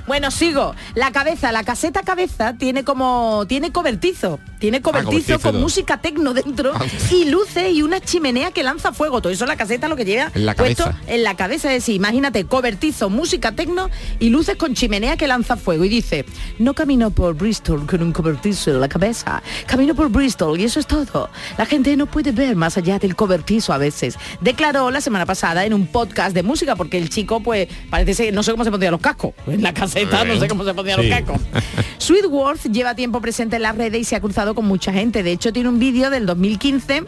Bueno, 0.08 0.32
sigo. 0.32 0.76
La 0.96 1.12
cabeza, 1.12 1.52
la 1.52 1.64
caseta 1.64 2.02
cabeza 2.04 2.54
tiene 2.58 2.84
como 2.84 3.46
tiene 3.48 3.72
cobertizo, 3.72 4.40
tiene 4.60 4.82
cobertizo, 4.82 5.12
cobertizo, 5.12 5.40
con 5.40 5.60
música 5.62 5.98
tecno 6.02 6.34
dentro 6.34 6.72
Ah. 6.76 6.86
y 7.12 7.26
luces 7.26 7.72
y 7.74 7.82
una 7.82 8.00
chimenea 8.00 8.52
que 8.52 8.64
lanza 8.64 8.94
fuego. 8.94 9.22
Todo 9.22 9.32
eso 9.34 9.46
la 9.46 9.56
caseta 9.56 9.88
lo 9.88 9.96
que 9.96 10.06
lleva 10.06 10.32
En 10.34 10.46
la 10.46 10.56
puesto 10.56 10.86
cabeza. 10.86 11.02
en 11.08 11.24
la 11.24 11.36
cabeza 11.36 11.70
es 11.70 11.82
decir, 11.82 11.96
imagínate 11.96 12.46
cobertizo, 12.46 13.10
música 13.10 13.52
tecno 13.54 13.90
y 14.20 14.30
luces 14.30 14.56
con 14.56 14.74
chimenea 14.74 15.18
que 15.18 15.28
lanza 15.28 15.56
fuego 15.58 15.84
y 15.86 15.90
dice, 15.90 16.26
"No 16.60 16.74
camino 16.74 17.12
por 17.12 17.36
Bristol 17.36 17.86
con 17.86 18.02
un 18.02 18.12
cobertizo 18.12 18.72
en 18.72 18.80
la 18.82 18.88
cabeza, 18.90 19.42
camino 19.68 19.96
por 19.96 20.10
Bristol 20.10 20.60
y 20.60 20.64
eso 20.66 20.80
es 20.80 20.88
todo. 20.88 21.30
La 21.58 21.66
gente 21.66 21.96
no 21.98 22.06
puede 22.06 22.32
ver 22.32 22.56
más 22.56 22.78
allá 22.78 23.00
del 23.00 23.16
cobertizo 23.16 23.74
a 23.74 23.78
veces." 23.78 24.18
Declaró 24.42 24.92
la 24.92 25.02
semana 25.02 25.26
pasada 25.26 25.66
en 25.66 25.74
un 25.74 25.88
podcast 25.88 26.34
de 26.34 26.44
música 26.44 26.76
porque 26.76 26.98
el 26.98 27.10
chico 27.10 27.42
pues 27.42 27.68
parece 27.90 28.14
ser 28.14 28.34
no 28.34 28.44
sé 28.44 28.52
cómo 28.52 28.64
se 28.64 28.72
pondría 28.72 28.92
los 28.92 29.02
cascos 29.02 29.34
en 29.48 29.62
la 29.62 29.74
no 30.26 30.40
sé 30.40 30.48
cómo 30.48 30.64
se 30.64 30.74
Sí. 31.02 31.10
los. 31.10 31.34
Sweetworth 31.98 32.64
lleva 32.72 32.96
tiempo 32.96 33.22
presente 33.22 33.56
en 33.58 33.62
las 33.64 33.78
redes 33.78 34.02
y 34.02 34.04
se 34.04 34.16
ha 34.16 34.20
cruzado 34.22 34.56
con 34.56 34.66
mucha 34.66 34.92
gente. 34.92 35.24
De 35.24 35.32
hecho, 35.32 35.54
tiene 35.54 35.70
un 35.70 35.80
vídeo 35.80 36.10
del 36.10 36.26
2015 36.26 37.04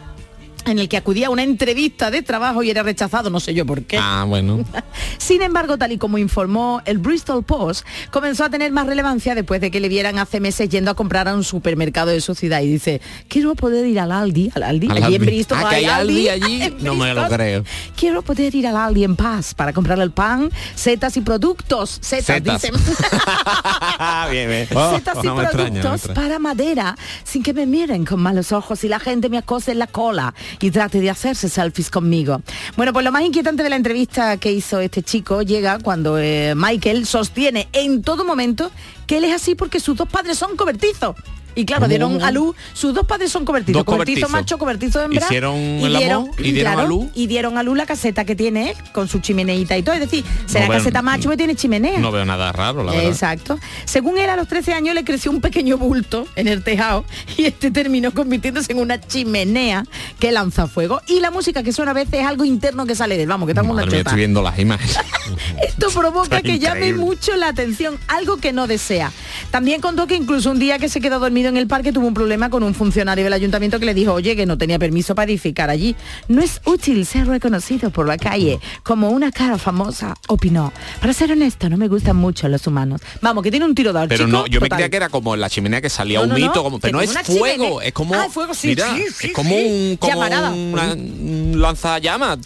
en 0.66 0.78
el 0.78 0.88
que 0.88 0.96
acudía 0.96 1.28
a 1.28 1.30
una 1.30 1.42
entrevista 1.42 2.10
de 2.10 2.22
trabajo 2.22 2.62
y 2.62 2.70
era 2.70 2.82
rechazado, 2.82 3.30
no 3.30 3.40
sé 3.40 3.54
yo 3.54 3.64
por 3.64 3.82
qué. 3.84 3.98
Ah, 4.00 4.24
bueno. 4.26 4.64
Sin 5.18 5.42
embargo, 5.42 5.78
tal 5.78 5.92
y 5.92 5.98
como 5.98 6.18
informó 6.18 6.82
el 6.84 6.98
Bristol 6.98 7.44
Post, 7.44 7.86
comenzó 8.10 8.44
a 8.44 8.50
tener 8.50 8.72
más 8.72 8.86
relevancia 8.86 9.34
después 9.34 9.60
de 9.60 9.70
que 9.70 9.80
le 9.80 9.88
vieran 9.88 10.18
hace 10.18 10.40
meses 10.40 10.68
yendo 10.68 10.90
a 10.90 10.94
comprar 10.94 11.28
a 11.28 11.34
un 11.34 11.44
supermercado 11.44 12.10
de 12.10 12.20
su 12.20 12.34
ciudad 12.34 12.60
y 12.62 12.66
dice, 12.66 13.00
quiero 13.28 13.54
poder 13.54 13.86
ir 13.86 14.00
al 14.00 14.12
Aldi, 14.12 14.50
al 14.54 14.64
Aldi, 14.64 14.88
Al 14.88 14.96
allí 14.96 15.14
en 15.14 15.22
Aldi. 15.22 15.26
Bristol. 15.26 15.58
Ah, 15.62 15.68
hay 15.70 15.84
Aldi 15.84 16.28
allí, 16.28 16.62
en 16.62 16.84
no 16.84 16.94
me 16.94 17.14
lo 17.14 17.28
creo. 17.28 17.64
Quiero 17.96 18.22
poder 18.22 18.54
ir 18.54 18.66
al 18.66 18.76
Aldi 18.76 19.04
en 19.04 19.16
paz 19.16 19.54
para 19.54 19.72
comprar 19.72 19.98
el 20.00 20.10
pan, 20.10 20.50
setas 20.74 21.16
y 21.16 21.20
productos. 21.20 21.98
Setas, 22.00 22.26
Setas. 22.26 22.62
dicen. 22.62 22.74
bien, 24.30 24.48
bien. 24.48 24.66
setas 24.68 25.18
y 25.22 25.26
No 25.26 25.36
me 25.36 25.44
extraña, 25.44 25.68
no 25.68 25.74
me 25.74 25.80
productos 25.80 26.14
para 26.14 26.38
madera 26.38 26.96
sin 27.24 27.42
que 27.42 27.52
me 27.52 27.66
miren 27.66 28.04
con 28.04 28.20
malos 28.20 28.52
ojos 28.52 28.82
y 28.84 28.88
la 28.88 28.98
gente 28.98 29.28
me 29.28 29.38
acose 29.38 29.72
en 29.72 29.78
la 29.78 29.86
cola 29.86 30.34
y 30.60 30.70
trate 30.70 31.00
de 31.00 31.10
hacerse 31.10 31.48
selfies 31.48 31.90
conmigo. 31.90 32.40
Bueno, 32.76 32.92
pues 32.92 33.04
lo 33.04 33.12
más 33.12 33.22
inquietante 33.22 33.62
de 33.62 33.70
la 33.70 33.76
entrevista 33.76 34.36
que 34.36 34.52
hizo 34.52 34.80
este 34.80 35.02
chico 35.02 35.42
llega 35.42 35.78
cuando 35.78 36.18
eh, 36.18 36.54
Michael 36.56 37.06
sostiene 37.06 37.68
en 37.72 38.02
todo 38.02 38.24
momento 38.24 38.70
que 39.06 39.18
él 39.18 39.24
es 39.24 39.34
así 39.34 39.54
porque 39.54 39.80
sus 39.80 39.96
dos 39.96 40.08
padres 40.08 40.38
son 40.38 40.56
cobertizos. 40.56 41.16
Y 41.56 41.64
claro, 41.64 41.80
¿Cómo, 41.80 41.88
dieron 41.88 42.22
a 42.22 42.30
luz, 42.30 42.54
sus 42.74 42.94
dos 42.94 43.06
padres 43.06 43.32
son 43.32 43.44
cobertizos, 43.44 43.84
Dos 43.84 43.84
cobertizo 43.84 44.26
cobertizos. 44.26 44.30
macho, 44.30 44.58
cobertizo 44.58 45.02
hembra. 45.02 45.24
Hicieron 45.24 45.56
el 45.56 45.96
amor 45.96 46.30
y 46.38 46.52
dieron 46.52 46.78
a 46.78 46.84
luz. 46.84 47.06
Y 47.14 47.26
dieron 47.26 47.56
a 47.58 47.62
luz 47.62 47.76
la 47.76 47.86
caseta 47.86 48.24
que 48.24 48.36
tiene 48.36 48.70
él, 48.70 48.76
con 48.92 49.08
su 49.08 49.20
chimeneita 49.20 49.76
y 49.76 49.82
todo. 49.82 49.94
Es 49.94 50.00
decir, 50.02 50.22
será 50.44 50.66
No 50.66 50.72
caseta 50.72 51.00
macho 51.00 51.30
que 51.30 51.36
tiene 51.36 51.56
chimenea. 51.56 51.98
No 51.98 52.12
veo 52.12 52.24
nada 52.26 52.52
raro, 52.52 52.84
la 52.84 52.92
verdad. 52.92 53.08
Exacto. 53.08 53.58
Según 53.86 54.18
él, 54.18 54.28
a 54.28 54.36
los 54.36 54.48
13 54.48 54.74
años 54.74 54.94
le 54.94 55.02
creció 55.02 55.30
un 55.30 55.40
pequeño 55.40 55.78
bulto 55.78 56.26
en 56.36 56.46
el 56.46 56.62
tejado 56.62 57.04
y 57.38 57.46
este 57.46 57.70
terminó 57.70 58.12
convirtiéndose 58.12 58.72
en 58.72 58.78
una 58.78 59.00
chimenea 59.00 59.84
que 60.18 60.32
lanza 60.32 60.66
fuego. 60.68 61.00
Y 61.08 61.20
la 61.20 61.30
música 61.30 61.62
que 61.62 61.72
suena 61.72 61.92
a 61.92 61.94
veces 61.94 62.20
es 62.20 62.26
algo 62.26 62.44
interno 62.44 62.84
que 62.84 62.94
sale 62.94 63.16
de 63.16 63.22
él. 63.22 63.28
Vamos, 63.28 63.46
que 63.46 63.52
estamos 63.52 63.78
en 63.78 63.84
chota. 63.86 63.96
estoy 63.96 64.16
viendo 64.16 64.42
las 64.42 64.58
imágenes. 64.58 64.98
Esto 65.66 65.88
provoca 65.90 66.36
Está 66.36 66.42
que 66.42 66.58
llame 66.58 66.92
mucho 66.92 67.34
la 67.36 67.48
atención, 67.48 67.98
algo 68.08 68.36
que 68.36 68.52
no 68.52 68.66
desea. 68.66 69.10
También 69.50 69.80
contó 69.80 70.06
que 70.06 70.16
incluso 70.16 70.50
un 70.50 70.58
día 70.58 70.78
que 70.78 70.88
se 70.88 71.00
quedó 71.00 71.18
dormido 71.18 71.45
en 71.48 71.56
el 71.56 71.66
parque 71.66 71.92
tuvo 71.92 72.06
un 72.06 72.14
problema 72.14 72.50
con 72.50 72.62
un 72.62 72.74
funcionario 72.74 73.24
del 73.24 73.32
ayuntamiento 73.32 73.78
que 73.80 73.86
le 73.86 73.94
dijo, 73.94 74.12
oye, 74.12 74.36
que 74.36 74.46
no 74.46 74.58
tenía 74.58 74.78
permiso 74.78 75.14
para 75.14 75.30
edificar 75.30 75.70
allí. 75.70 75.96
No 76.28 76.42
es 76.42 76.60
útil 76.64 77.04
ser 77.06 77.26
reconocido 77.26 77.90
por 77.90 78.06
la 78.06 78.16
calle 78.18 78.58
como 78.82 79.10
una 79.10 79.30
cara 79.32 79.58
famosa, 79.58 80.14
opinó. 80.28 80.72
Para 81.00 81.12
ser 81.12 81.32
honesto, 81.32 81.68
no 81.68 81.76
me 81.76 81.88
gustan 81.88 82.16
mucho 82.16 82.48
los 82.48 82.66
humanos. 82.66 83.00
Vamos, 83.20 83.42
que 83.42 83.50
tiene 83.50 83.66
un 83.66 83.74
tiro 83.74 83.92
dado. 83.92 84.08
Pero 84.08 84.26
chico, 84.26 84.38
no, 84.38 84.46
yo 84.46 84.60
me 84.60 84.68
creía 84.68 84.88
que 84.88 84.96
era 84.96 85.08
como 85.08 85.36
la 85.36 85.48
chimenea 85.50 85.80
que 85.80 85.90
salía 85.90 86.18
No, 86.18 86.24
un 86.24 86.28
no, 86.30 86.34
mito, 86.36 86.62
como, 86.62 86.78
pero 86.80 86.98
no 86.98 87.02
es 87.02 87.12
fuego, 87.22 87.80
es 87.80 87.92
como, 87.92 88.14
Ah, 88.14 88.28
fuego, 88.30 88.54
sí, 88.54 88.68
mira, 88.68 88.94
sí, 88.94 89.04
sí, 89.14 89.26
es 89.28 89.32
como 89.32 89.54
un, 89.56 89.96
como 89.98 90.20
una- 90.20 90.52
un 90.94 91.60
lanzallamas. 91.60 92.38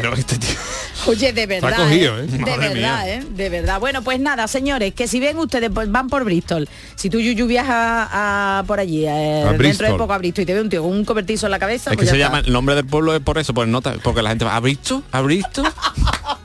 Pero 0.00 0.14
este 0.14 0.38
tío, 0.38 0.56
Oye, 1.06 1.32
de 1.32 1.46
verdad. 1.46 1.76
cogido, 1.76 2.18
¿eh? 2.18 2.24
¿eh? 2.24 2.26
De 2.26 2.58
verdad. 2.58 3.08
¿eh? 3.08 3.24
De 3.30 3.48
verdad. 3.48 3.80
Bueno, 3.80 4.02
pues 4.02 4.20
nada, 4.20 4.46
señores, 4.48 4.94
que 4.94 5.08
si 5.08 5.20
ven 5.20 5.38
ustedes, 5.38 5.70
pues 5.72 5.90
van 5.90 6.08
por 6.08 6.24
Bristol. 6.24 6.68
Si 6.96 7.10
tú, 7.10 7.20
Yuyu, 7.20 7.46
viajas 7.46 8.08
a, 8.12 8.64
por 8.66 8.80
allí, 8.80 9.06
eh, 9.06 9.44
dentro 9.58 9.90
de 9.90 9.94
poco 9.94 10.12
a 10.12 10.18
Bristol, 10.18 10.42
y 10.42 10.46
te 10.46 10.54
ve 10.54 10.60
un 10.60 10.68
tío 10.68 10.82
con 10.82 10.92
un 10.92 11.04
cobertizo 11.04 11.46
en 11.46 11.52
la 11.52 11.58
cabeza, 11.58 11.90
es 11.90 11.96
pues 11.96 12.08
que 12.08 12.14
se 12.14 12.18
llama, 12.18 12.40
el 12.40 12.52
nombre 12.52 12.74
del 12.74 12.86
pueblo 12.86 13.14
es 13.14 13.20
por 13.20 13.38
eso, 13.38 13.54
por 13.54 13.66
nota, 13.66 13.94
porque 14.02 14.22
la 14.22 14.30
gente 14.30 14.44
va, 14.44 14.56
¿ha 14.56 14.60
visto? 14.60 15.02
¿Ha 15.12 15.22
visto? 15.22 15.62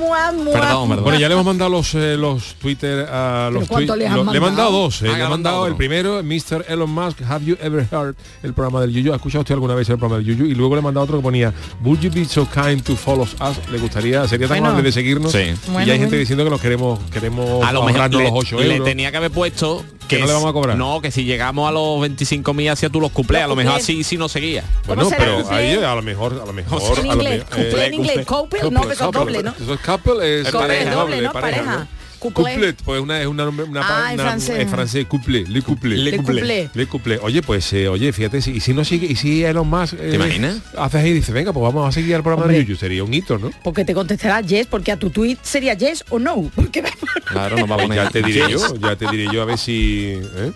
Mua, 0.00 0.32
mua. 0.32 0.52
Perdón, 0.52 0.88
perdón. 0.88 1.04
Bueno, 1.04 1.18
ya 1.20 1.28
le 1.28 1.34
hemos 1.34 1.44
mandado 1.46 1.70
los 1.70 1.94
eh, 1.94 2.16
los 2.16 2.54
Twitter 2.54 3.06
a 3.10 3.50
los 3.52 3.68
cuánto 3.68 3.94
tui- 3.94 3.98
le 3.98 4.06
han 4.08 4.16
lo- 4.16 4.32
Le 4.32 4.38
he 4.38 4.40
mandado 4.40 4.70
dos. 4.70 5.02
eh, 5.02 5.06
Ah, 5.08 5.12
le 5.12 5.18
le 5.18 5.24
he 5.24 5.28
mandado 5.28 5.66
el 5.66 5.76
primero, 5.76 6.22
Mr. 6.22 6.64
Elon 6.68 6.90
Musk, 6.90 7.20
have 7.28 7.44
you 7.44 7.56
ever 7.60 7.86
heard 7.90 8.14
el 8.42 8.54
programa 8.54 8.80
del 8.80 8.92
Yuyu? 8.92 9.12
¿Ha 9.12 9.16
escuchado 9.16 9.40
usted 9.42 9.54
alguna 9.54 9.74
vez 9.74 9.88
el 9.90 9.98
programa 9.98 10.22
del 10.22 10.26
Yuyu? 10.34 10.50
Y 10.50 10.54
luego 10.54 10.74
le 10.74 10.80
he 10.80 10.82
mandado 10.82 11.04
otro 11.04 11.18
que 11.18 11.22
ponía, 11.22 11.52
would 11.84 12.00
you 12.00 12.10
be 12.10 12.24
so 12.24 12.46
kind 12.52 12.82
to 12.82 12.96
follow 12.96 13.22
us? 13.24 13.70
¿Le 13.70 13.78
gustaría, 13.78 14.26
sería 14.26 14.48
tan 14.48 14.56
Bueno. 14.58 14.68
amable 14.68 14.84
de 14.88 14.92
seguirnos? 14.92 15.32
Sí. 15.32 15.38
y 15.38 15.70
Bueno, 15.70 15.92
hay 15.92 15.98
gente 15.98 16.16
diciendo 16.16 16.44
que 16.44 16.50
nos 16.50 16.60
queremos 16.60 16.98
queremos 17.10 17.64
A 17.64 17.72
lo 17.72 17.82
mejor 17.84 18.12
le, 18.14 18.24
los 18.24 18.32
8 18.34 18.58
le 18.60 18.72
euros. 18.72 18.84
tenía 18.86 19.10
que 19.10 19.16
haber 19.18 19.30
puesto 19.30 19.84
que, 20.16 20.20
no 20.20 20.26
le 20.26 20.32
vamos 20.32 20.50
a 20.50 20.52
cobrar. 20.52 20.76
No, 20.76 21.00
que 21.00 21.10
si 21.10 21.24
llegamos 21.24 21.68
a 21.68 21.72
los 21.72 22.00
25 22.00 22.52
mil 22.54 22.68
hacia 22.68 22.90
tú 22.90 23.00
los 23.00 23.12
cuplés, 23.12 23.42
a 23.42 23.46
lo 23.46 23.56
mejor 23.56 23.74
así 23.76 24.04
sí 24.04 24.16
no 24.16 24.28
seguía. 24.28 24.64
Bueno, 24.86 25.08
pero 25.16 25.48
ahí 25.50 25.74
a 25.74 25.94
lo 25.94 26.02
mejor, 26.02 26.40
a 26.42 26.46
lo 26.46 26.52
mejor. 26.52 26.80
En 26.98 27.06
inglés, 27.06 27.44
couple 27.44 27.86
en 27.86 27.94
inglés, 27.94 28.26
couple, 28.26 28.60
no, 28.70 28.80
pero 28.82 28.94
son 28.94 29.10
doble, 29.12 29.42
¿no? 29.42 29.54
Eso 29.58 29.74
es 29.74 29.80
couple, 29.80 30.40
es 30.40 30.50
Couple, 30.50 30.60
pareja, 30.60 30.94
doble, 30.94 31.22
¿no? 31.22 31.32
pareja, 31.32 31.86
Couplet, 32.20 32.76
pues 32.84 33.00
una, 33.00 33.20
es 33.20 33.26
una, 33.26 33.48
una, 33.48 33.80
Ah, 33.82 34.08
en 34.10 34.14
una- 34.14 34.22
francés. 34.24 34.58
en 34.60 34.68
francés, 34.68 35.06
couple, 35.06 35.44
le 35.48 35.62
couple. 35.62 35.96
Le 35.96 36.16
couple. 36.18 36.70
Le 36.72 36.86
couple. 36.86 37.18
Oye, 37.22 37.40
pues, 37.42 37.72
eh, 37.72 37.88
oye, 37.88 38.12
fíjate, 38.12 38.42
si, 38.42 38.52
y 38.52 38.60
si 38.60 38.74
no 38.74 38.84
sigue, 38.84 39.06
y 39.10 39.16
si 39.16 39.42
Elon 39.44 39.68
Musk... 39.68 39.94
eh, 39.94 40.10
¿Te 40.10 40.14
imaginas? 40.16 40.58
Haces 40.76 41.02
ahí 41.02 41.10
y 41.10 41.14
dice, 41.14 41.32
venga, 41.32 41.52
pues 41.52 41.62
vamos 41.64 41.88
a 41.88 41.92
seguir 41.92 42.14
al 42.14 42.22
programa 42.22 42.46
de 42.46 42.58
Hombre. 42.58 42.66
Yuyu, 42.66 42.78
sería 42.78 43.02
un 43.02 43.12
hito, 43.14 43.38
¿no? 43.38 43.50
Porque 43.64 43.84
te 43.84 43.94
contestará 43.94 44.40
yes, 44.42 44.66
porque 44.66 44.92
a 44.92 44.96
tu 44.98 45.10
tweet 45.10 45.38
sería 45.42 45.74
yes 45.74 46.04
o 46.10 46.18
no. 46.18 46.50
Porque, 46.54 46.82
Claro, 47.24 47.56
no 47.56 47.66
va 47.66 47.76
a 47.76 47.78
Pues 47.78 47.88
poner 47.88 48.04
ya 48.04 48.10
te 48.10 48.22
diré 48.22 48.40
Yes. 48.48 48.50
yo, 48.50 48.76
ya 48.76 48.96
te 48.96 49.06
diré 49.10 49.26
yo 49.32 49.42
a 49.42 49.44
ver 49.46 49.58
si... 49.58 50.18
¿eh? 50.36 50.52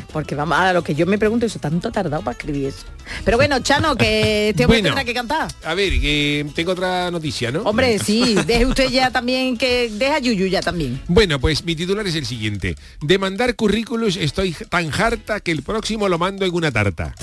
Porque 0.00 0.34
vamos 0.34 0.56
a 0.58 0.72
lo 0.72 0.82
que 0.82 0.94
yo 0.94 1.06
me 1.06 1.18
pregunto, 1.18 1.46
eso 1.46 1.58
tanto 1.58 1.88
ha 1.88 1.92
tardado 1.92 2.22
para 2.22 2.32
escribir 2.36 2.66
eso. 2.68 2.84
Pero 3.24 3.36
bueno, 3.36 3.58
Chano, 3.60 3.96
que 3.96 4.48
este 4.50 4.64
hombre 4.64 4.78
Bueno. 4.80 4.88
tendrá 4.94 5.04
que 5.04 5.14
cantar. 5.14 5.48
A 5.64 5.74
ver, 5.74 6.00
que 6.00 6.46
tengo 6.54 6.72
otra 6.72 7.10
noticia, 7.10 7.50
¿no? 7.50 7.62
Hombre, 7.62 7.98
sí, 7.98 8.34
deje 8.46 8.66
usted 8.66 8.88
ya 8.90 9.10
también 9.10 9.56
que 9.56 9.90
deja 9.90 10.18
Yuyu 10.18 10.46
ya 10.46 10.60
también. 10.62 11.00
Bueno, 11.08 11.38
pues 11.40 11.64
mi 11.64 11.76
titular 11.76 12.06
es 12.06 12.14
el 12.14 12.26
siguiente. 12.26 12.76
De 13.00 13.18
mandar 13.18 13.54
currículos 13.56 14.16
estoy 14.16 14.52
tan 14.68 14.90
harta 14.92 15.40
que 15.40 15.50
el 15.52 15.62
próximo 15.62 16.08
lo 16.08 16.18
mando 16.18 16.44
en 16.46 16.54
una 16.54 16.70
tarta. 16.70 17.14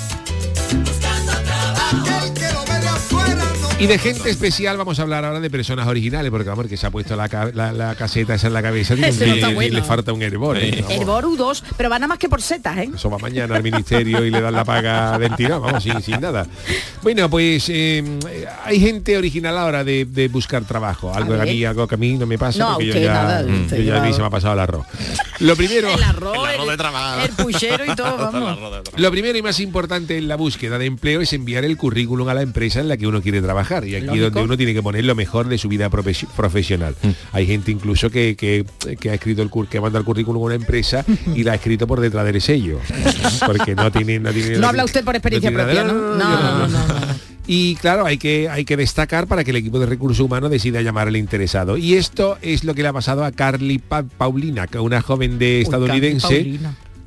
Y 3.79 3.87
de 3.87 3.97
gente 3.97 4.29
especial 4.29 4.75
vamos 4.75 4.99
a 4.99 5.03
hablar 5.03 5.23
ahora 5.23 5.39
de 5.39 5.49
personas 5.49 5.87
originales, 5.87 6.29
porque 6.31 6.49
vamos, 6.49 6.67
que 6.67 6.75
se 6.75 6.85
ha 6.85 6.91
puesto 6.91 7.15
la, 7.15 7.29
ca- 7.29 7.49
la- 7.53 7.71
la 7.71 7.95
caseta 7.95 8.33
esa 8.35 8.47
en 8.47 8.53
la 8.53 8.61
cabeza 8.61 8.93
y, 8.93 8.99
no 8.99 9.07
le 9.61 9.81
falta 9.83 10.11
un 10.11 10.21
hervor. 10.21 10.57
¿eh? 10.59 10.83
Boru 11.05 11.37
2, 11.37 11.63
pero 11.77 11.89
va 11.89 11.97
nada 11.97 12.09
más 12.09 12.17
que 12.19 12.27
por 12.27 12.41
setas, 12.41 12.77
¿eh? 12.77 12.89
Eso 12.93 13.09
va 13.09 13.17
mañana 13.19 13.55
al 13.55 13.63
ministerio 13.63 14.25
y 14.25 14.31
le 14.31 14.41
dan 14.41 14.53
la 14.53 14.65
paga 14.65 15.17
del 15.17 15.33
tirón, 15.37 15.61
vamos, 15.61 15.81
sin, 15.81 16.01
sin 16.01 16.19
nada. 16.19 16.45
Bueno, 17.01 17.29
pues 17.29 17.69
eh, 17.69 18.03
hay 18.65 18.79
gente 18.81 19.17
original 19.17 19.57
ahora 19.57 19.85
de, 19.85 20.03
de 20.03 20.27
buscar 20.27 20.65
trabajo. 20.65 21.13
Algo 21.15 21.35
A 21.35 21.37
que 21.37 21.41
a 21.43 21.45
mí, 21.53 21.63
algo 21.63 21.87
que 21.87 21.95
a 21.95 21.97
mí 21.97 22.17
no 22.17 22.25
me 22.25 22.37
pasa, 22.37 22.59
No, 22.59 22.73
porque 22.73 22.87
yo 22.87 22.93
ya, 22.99 23.13
nada, 23.13 23.45
usted 23.45 23.77
yo 23.77 23.83
ya 23.93 24.03
a 24.03 24.05
mí 24.05 24.11
se 24.13 24.19
me 24.19 24.27
ha 24.27 24.29
pasado 24.29 24.55
el 24.55 24.59
arroz. 24.59 24.85
Lo 25.39 25.55
primero. 25.55 25.87
El 25.93 26.03
arroz, 26.03 26.35
El 26.49 26.55
arroz 26.55 26.67
de 26.69 26.77
trabajo. 26.77 27.21
el 27.21 27.29
puchero 27.31 27.85
y 27.85 27.95
todo, 27.95 28.17
vamos. 28.31 28.57
Lo 28.97 29.09
primero 29.09 29.37
y 29.37 29.41
más 29.41 29.61
importante 29.61 30.17
en 30.17 30.27
la 30.27 30.35
búsqueda 30.35 30.77
de 30.77 30.85
empleo 30.85 31.21
es 31.21 31.31
enviar 31.31 31.63
el 31.63 31.77
currículum 31.77 32.27
a 32.27 32.33
la 32.33 32.41
empresa 32.41 32.81
en 32.81 32.89
la 32.89 32.97
que 32.97 33.07
uno 33.07 33.21
quiere 33.21 33.41
trabajar 33.41 33.68
y 33.85 33.95
aquí 33.95 34.05
Lógico. 34.07 34.25
donde 34.25 34.41
uno 34.43 34.57
tiene 34.57 34.73
que 34.73 34.81
poner 34.81 35.05
lo 35.05 35.15
mejor 35.15 35.47
de 35.47 35.57
su 35.57 35.69
vida 35.69 35.89
profes- 35.89 36.27
profesional. 36.35 36.95
Mm. 37.01 37.09
Hay 37.33 37.45
gente 37.47 37.71
incluso 37.71 38.09
que, 38.09 38.35
que- 38.35 38.65
que 38.99 39.09
ha 39.09 39.13
escrito 39.13 39.41
el 39.41 39.49
que 39.69 39.79
manda 39.79 39.99
el 39.99 40.05
currículum 40.05 40.41
a 40.41 40.45
una 40.47 40.55
empresa 40.55 41.05
y 41.35 41.43
la 41.43 41.51
ha 41.53 41.55
escrito 41.55 41.85
por 41.87 41.99
detrás 41.99 42.25
del 42.25 42.41
sello. 42.41 42.79
Porque 43.45 43.75
no 43.75 43.91
tiene 43.91 44.19
no, 44.19 44.31
tiene- 44.31 44.57
No 44.57 44.67
habla 44.67 44.83
usted 44.85 45.03
por 45.03 45.15
experiencia 45.15 45.51
propia, 45.51 45.83
nada- 45.83 45.93
¿no? 45.93 45.99
yo 45.99 46.17
No, 46.17 46.67
no, 46.67 46.67
no, 46.67 46.87
no. 46.87 47.29
Y 47.51 47.75
claro, 47.77 48.05
hay 48.05 48.19
que, 48.19 48.47
hay 48.47 48.63
que 48.63 48.77
destacar 48.77 49.25
para 49.25 49.43
que 49.43 49.49
el 49.49 49.57
equipo 49.57 49.79
de 49.79 49.87
recursos 49.87 50.19
humanos 50.19 50.51
decida 50.51 50.81
llamar 50.83 51.07
al 51.07 51.15
interesado. 51.17 51.77
Y 51.77 51.95
esto 51.95 52.37
es 52.43 52.63
lo 52.63 52.75
que 52.75 52.83
le 52.83 52.89
ha 52.89 52.93
pasado 52.93 53.23
a 53.25 53.31
Carly 53.31 53.79
Pa- 53.79 54.03
Paulina, 54.03 54.67
que 54.67 54.77
una 54.77 55.01
joven 55.01 55.39
de 55.39 55.61
estadounidense. 55.61 56.59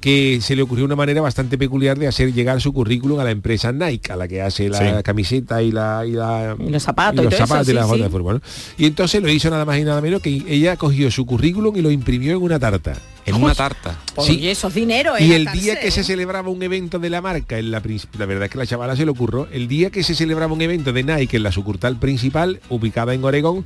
Que 0.02 0.40
se 0.42 0.54
le 0.56 0.62
ocurrió 0.62 0.84
una 0.84 0.96
manera 0.96 1.20
bastante 1.22 1.56
peculiar 1.56 1.96
de 1.98 2.08
hacer 2.08 2.34
llegar 2.34 2.60
su 2.60 2.72
currículum 2.72 3.20
a 3.20 3.24
la 3.24 3.30
empresa 3.30 3.72
Nike, 3.72 4.12
a 4.12 4.16
la 4.16 4.26
que 4.28 4.42
hace 4.42 4.68
la 4.68 4.78
Sí. 4.98 5.02
camiseta 5.04 5.62
y 5.62 5.70
la 5.72 6.04
y, 6.04 6.10
la- 6.12 6.56
Y 6.58 6.68
los 6.70 6.82
zapatos 6.82 7.20
y 7.20 7.24
los 7.24 7.32
eso, 7.32 7.46
zapatos 7.46 7.68
y 7.68 7.70
sí, 7.70 7.74
las 7.74 7.84
botas 7.86 7.98
sí. 7.98 8.02
de 8.02 8.10
fútbol. 8.10 8.34
¿no? 8.34 8.40
Y 8.76 8.86
entonces 8.86 9.22
lo 9.22 9.30
hizo 9.30 9.48
nada 9.48 9.64
más 9.64 9.78
y 9.78 9.84
nada 9.84 10.00
menos 10.02 10.20
que 10.20 10.42
ella 10.48 10.76
cogió 10.76 11.10
su 11.10 11.24
currículum 11.24 11.76
y 11.76 11.82
lo 11.82 11.90
imprimió 11.90 12.32
en 12.36 12.42
una 12.42 12.58
tarta. 12.58 12.94
En 13.24 13.36
una 13.36 13.54
tarta. 13.54 13.96
Sí. 14.20 14.32
Oye, 14.32 14.50
eso 14.50 14.66
es 14.66 14.74
dinero, 14.74 15.16
¿eh? 15.16 15.24
Y 15.24 15.32
el 15.34 15.46
día 15.52 15.78
que 15.78 15.92
se 15.92 16.02
celebraba 16.02 16.48
un 16.48 16.60
evento 16.64 16.98
de 16.98 17.08
la 17.08 17.20
marca, 17.22 17.56
en 17.56 17.70
la, 17.70 17.80
la 18.18 18.26
verdad 18.26 18.46
es 18.46 18.50
que 18.50 18.58
la 18.58 18.66
chavala 18.66 18.96
se 18.96 19.04
le 19.04 19.12
ocurrió, 19.12 19.46
el 19.52 19.68
día 19.68 19.90
que 19.90 20.02
se 20.02 20.16
celebraba 20.16 20.52
un 20.52 20.60
evento 20.60 20.92
de 20.92 21.04
Nike 21.04 21.36
en 21.36 21.44
la 21.44 21.52
sucursal 21.52 21.96
principal, 22.00 22.60
ubicada 22.68 23.14
en 23.14 23.22
Oregón, 23.22 23.64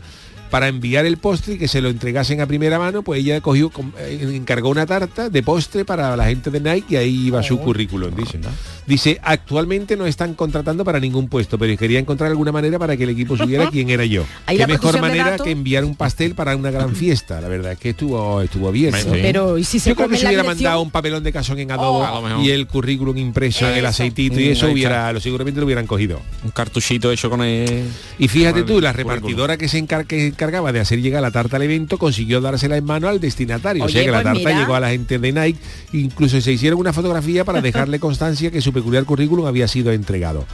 para 0.50 0.68
enviar 0.68 1.04
el 1.06 1.16
postre 1.16 1.54
y 1.54 1.58
que 1.58 1.68
se 1.68 1.80
lo 1.80 1.88
entregasen 1.88 2.40
a 2.40 2.46
primera 2.46 2.78
mano, 2.78 3.02
pues 3.02 3.20
ella 3.20 3.40
cogió, 3.40 3.70
eh, 3.98 4.32
encargó 4.34 4.68
una 4.70 4.86
tarta 4.86 5.28
de 5.28 5.42
postre 5.42 5.84
para 5.84 6.16
la 6.16 6.26
gente 6.26 6.50
de 6.50 6.60
Nike 6.60 6.94
y 6.94 6.96
ahí 6.96 7.26
iba 7.26 7.40
Oh. 7.40 7.42
su 7.42 7.58
currículum, 7.58 8.14
dice. 8.14 8.38
Dice, 8.86 9.18
actualmente 9.22 9.96
no 9.96 10.06
están 10.06 10.34
contratando 10.34 10.84
para 10.84 11.00
ningún 11.00 11.28
puesto, 11.28 11.58
pero 11.58 11.76
quería 11.76 11.98
encontrar 11.98 12.30
alguna 12.30 12.52
manera 12.52 12.78
para 12.78 12.96
que 12.96 13.02
el 13.04 13.10
equipo 13.10 13.36
supiera 13.36 13.68
quién 13.72 13.90
era 13.90 14.04
yo. 14.04 14.24
Qué 14.46 14.66
mejor 14.66 15.00
manera 15.00 15.36
que 15.38 15.50
enviar 15.50 15.84
un 15.84 15.96
pastel 15.96 16.34
para 16.34 16.54
una 16.56 16.70
gran 16.70 16.94
fiesta. 16.94 17.40
La 17.40 17.48
verdad 17.48 17.72
es 17.72 17.78
que 17.78 17.90
estuvo, 17.90 18.40
estuvo 18.42 18.70
bien. 18.70 18.92
¿no? 18.92 18.98
Sí. 18.98 19.08
Pero, 19.10 19.58
¿y 19.58 19.64
si 19.64 19.78
se 19.80 19.90
Yo 19.90 19.96
creo 19.96 20.08
que 20.08 20.14
la 20.14 20.18
hubiera 20.28 20.42
dirección? 20.42 20.64
mandado 20.64 20.82
un 20.82 20.90
papelón 20.90 21.22
de 21.24 21.32
casón 21.32 21.58
en 21.58 21.70
adobo 21.72 21.96
Oh. 22.06 22.42
Y 22.42 22.50
el 22.50 22.66
currículum 22.66 23.16
impreso 23.16 23.66
en 23.66 23.72
el 23.72 23.78
Eso. 23.78 23.88
aceitito 23.88 24.38
y 24.40 24.48
Mm, 24.48 24.52
eso 24.52 24.70
hubiera, 24.70 25.12
lo 25.12 25.20
seguramente 25.20 25.58
lo 25.60 25.66
hubieran 25.66 25.86
cogido. 25.86 26.20
Un 26.44 26.50
cartuchito 26.50 27.10
hecho 27.10 27.28
con 27.28 27.42
el... 27.42 27.84
Y 28.18 28.28
fíjate 28.28 28.62
tú, 28.62 28.80
la 28.80 28.92
repartidora 28.92 29.56
que 29.56 29.68
se 29.68 29.78
encar- 29.84 30.06
que 30.06 30.28
encargaba 30.28 30.72
de 30.72 30.80
hacer 30.80 31.00
llegar 31.00 31.22
la 31.22 31.30
tarta 31.30 31.56
al 31.56 31.62
evento 31.62 31.98
consiguió 31.98 32.40
dársela 32.40 32.76
en 32.76 32.84
mano 32.84 33.08
al 33.08 33.18
destinatario. 33.20 33.84
o 33.84 33.88
sea 33.88 34.00
Oye, 34.00 34.06
que 34.06 34.12
la 34.12 34.22
pues 34.22 34.34
tarta 34.34 34.48
mira. 34.50 34.60
llegó 34.60 34.74
a 34.74 34.80
la 34.80 34.90
gente 34.90 35.18
de 35.18 35.32
Nike, 35.32 35.58
incluso 35.92 36.40
se 36.40 36.52
hicieron 36.52 36.78
una 36.78 36.92
fotografía 36.92 37.44
para 37.44 37.60
dejarle 37.62 37.98
constancia 37.98 38.50
que 38.50 38.60
su 38.60 38.72
peculiar 38.76 39.04
currículum 39.04 39.46
había 39.46 39.66
sido 39.68 39.90
entregado. 39.92 40.46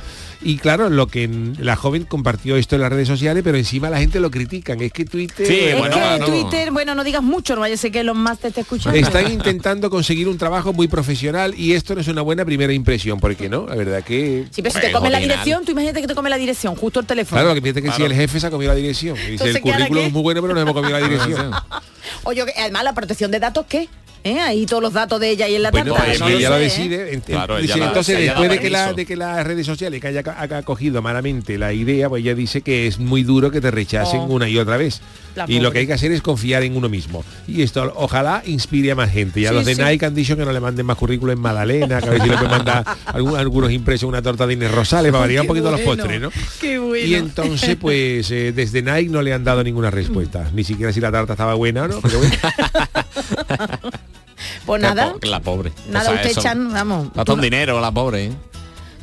Y 0.44 0.56
claro, 0.58 0.90
lo 0.90 1.06
que 1.06 1.28
la 1.60 1.76
joven 1.76 2.02
compartió 2.02 2.56
esto 2.56 2.74
en 2.74 2.80
las 2.82 2.90
redes 2.90 3.06
sociales, 3.06 3.44
pero 3.44 3.56
encima 3.56 3.90
la 3.90 3.98
gente 3.98 4.18
lo 4.18 4.28
critican. 4.28 4.80
Es 4.80 4.90
que 4.92 5.04
Twitter 5.04 5.46
Sí, 5.46 5.56
Es 5.60 5.78
bueno, 5.78 5.94
que 5.94 6.00
claro. 6.00 6.26
Twitter, 6.26 6.72
bueno, 6.72 6.96
no 6.96 7.04
digas 7.04 7.22
mucho, 7.22 7.54
no 7.54 7.60
vaya 7.60 7.74
a 7.74 7.78
ser 7.78 7.92
que 7.92 8.02
los 8.02 8.16
más 8.16 8.40
te 8.40 8.48
esté 8.48 8.62
escuchando. 8.62 8.98
Están 8.98 9.30
intentando 9.32 9.88
conseguir 9.88 10.26
un 10.26 10.38
trabajo 10.38 10.72
muy 10.72 10.88
profesional 10.88 11.54
y 11.56 11.74
esto 11.74 11.94
no 11.94 12.00
es 12.00 12.08
una 12.08 12.22
buena 12.22 12.44
primera 12.44 12.72
impresión, 12.72 13.20
porque 13.20 13.48
no, 13.48 13.66
la 13.68 13.76
verdad 13.76 14.02
que 14.02 14.46
Sí, 14.50 14.62
pero 14.62 14.70
si 14.74 14.78
Pues, 14.80 14.86
te 14.86 14.92
come 14.92 15.10
la 15.10 15.20
dirección, 15.20 15.64
tú 15.64 15.70
imagínate 15.70 16.00
que 16.00 16.08
te 16.08 16.14
come 16.16 16.28
la 16.28 16.38
dirección, 16.38 16.74
justo 16.74 16.98
el 16.98 17.06
teléfono. 17.06 17.40
Claro, 17.40 17.54
que 17.54 17.62
piensa 17.62 17.80
que 17.80 17.92
si 17.92 18.02
el 18.02 18.12
jefe 18.12 18.40
se 18.40 18.46
ha 18.48 18.50
comido 18.50 18.72
la 18.72 18.76
dirección. 18.76 19.16
Y 19.16 19.20
dice, 19.20 19.32
Entonces, 19.32 19.56
el 19.56 19.62
¿qué 19.62 19.68
hará 19.70 19.78
currículum 19.86 20.06
es 20.06 20.12
muy 20.12 20.22
bueno, 20.22 20.42
pero 20.42 20.54
no 20.54 20.60
hemos 20.60 20.74
comido 20.74 20.98
la 20.98 21.06
dirección. 21.08 21.52
Oye, 22.24 22.44
que 22.46 22.60
además 22.60 22.82
la 22.82 22.94
protección 22.94 23.30
de 23.30 23.38
datos, 23.38 23.64
¿qué? 23.68 23.88
¿Eh? 24.24 24.40
Ahí 24.40 24.66
todos 24.66 24.82
los 24.82 24.92
datos 24.92 25.20
de 25.20 25.30
ella 25.30 25.48
y 25.48 25.54
en 25.56 25.62
la 25.62 25.70
Bueno, 25.70 25.92
tarta. 25.94 26.06
pues 26.08 26.20
no 26.20 26.28
ella 26.28 26.50
lo 26.50 26.56
decide. 26.58 27.12
en- 27.14 27.20
Claro, 27.20 27.56
dice, 27.58 27.74
ella 27.74 27.76
la- 27.84 27.88
entonces, 27.88 28.18
ella 28.18 28.24
después 28.32 28.50
de 28.50 28.58
que, 28.60 28.70
la, 28.70 28.78
permiso. 28.78 28.96
de 28.96 29.06
que 29.06 29.16
las 29.16 29.46
redes 29.46 29.66
sociales 29.66 30.00
que 30.00 30.08
haya 30.08 30.22
ha 30.26 30.62
cogido 30.62 31.02
malamente 31.02 31.58
la 31.58 31.72
idea, 31.72 32.08
pues 32.08 32.22
ella 32.22 32.34
dice 32.34 32.62
que 32.62 32.86
es 32.86 32.98
muy 32.98 33.22
duro 33.22 33.50
que 33.50 33.60
te 33.60 33.70
rechacen 33.70 34.20
Oh. 34.20 34.26
una 34.26 34.48
y 34.48 34.58
otra 34.58 34.76
vez. 34.76 35.00
La 35.34 35.46
y 35.48 35.60
lo 35.60 35.72
que 35.72 35.78
hay 35.78 35.86
que 35.86 35.94
hacer 35.94 36.12
es 36.12 36.20
confiar 36.20 36.62
en 36.62 36.76
uno 36.76 36.88
mismo. 36.90 37.24
Y 37.48 37.62
esto 37.62 37.90
ojalá 37.96 38.42
inspire 38.44 38.92
a 38.92 38.94
más 38.94 39.10
gente. 39.10 39.40
Y 39.40 39.46
a 39.46 39.48
Sí, 39.48 39.54
los 39.54 39.64
de 39.64 39.74
sí. 39.76 39.82
Nike 39.82 40.04
han 40.04 40.14
dicho 40.14 40.36
que 40.36 40.44
no 40.44 40.52
le 40.52 40.60
manden 40.60 40.84
más 40.84 40.96
currículum 40.98 41.32
en 41.32 41.40
Madalena, 41.40 42.00
que 42.02 42.08
a 42.08 42.10
ver 42.10 42.22
si 42.22 42.28
le 42.28 42.34
pueden 42.34 42.50
mandar 42.50 42.84
algún- 43.06 43.36
algunos 43.38 43.72
impresos 43.72 44.06
una 44.08 44.20
torta 44.20 44.46
de 44.46 44.52
Inés 44.54 44.70
Rosales 44.70 45.10
para 45.10 45.20
variar 45.22 45.40
un 45.42 45.46
poquito 45.48 45.70
los 45.70 45.80
postres, 45.80 46.20
¿no? 46.20 46.30
Qué 46.60 46.78
bueno. 46.78 47.06
Y 47.06 47.14
entonces, 47.14 47.76
pues, 47.80 48.30
eh, 48.30 48.52
desde 48.52 48.82
Nike 48.82 49.08
no 49.10 49.22
le 49.22 49.32
han 49.32 49.42
dado 49.42 49.64
ninguna 49.64 49.90
respuesta. 49.90 50.50
Ni 50.52 50.64
siquiera 50.64 50.92
si 50.92 51.00
la 51.00 51.10
tarta 51.10 51.32
estaba 51.32 51.54
buena 51.54 51.84
o 51.84 51.88
no. 51.88 52.00
Pero 52.02 52.18
bueno. 52.18 52.34
Pues 54.66 54.80
nada, 54.80 55.12
po- 55.14 55.26
La 55.26 55.40
pobre. 55.40 55.72
nada, 55.88 56.00
O 56.04 56.08
sea, 56.08 56.14
usted 56.16 56.30
eso- 56.30 56.40
echan, 56.40 56.72
vamos. 56.72 57.06
Gasta 57.08 57.24
¿Tú, 57.24 57.32
un 57.34 57.40
dinero 57.40 57.80
la 57.80 57.90
pobre, 57.90 58.26
¿eh? 58.26 58.32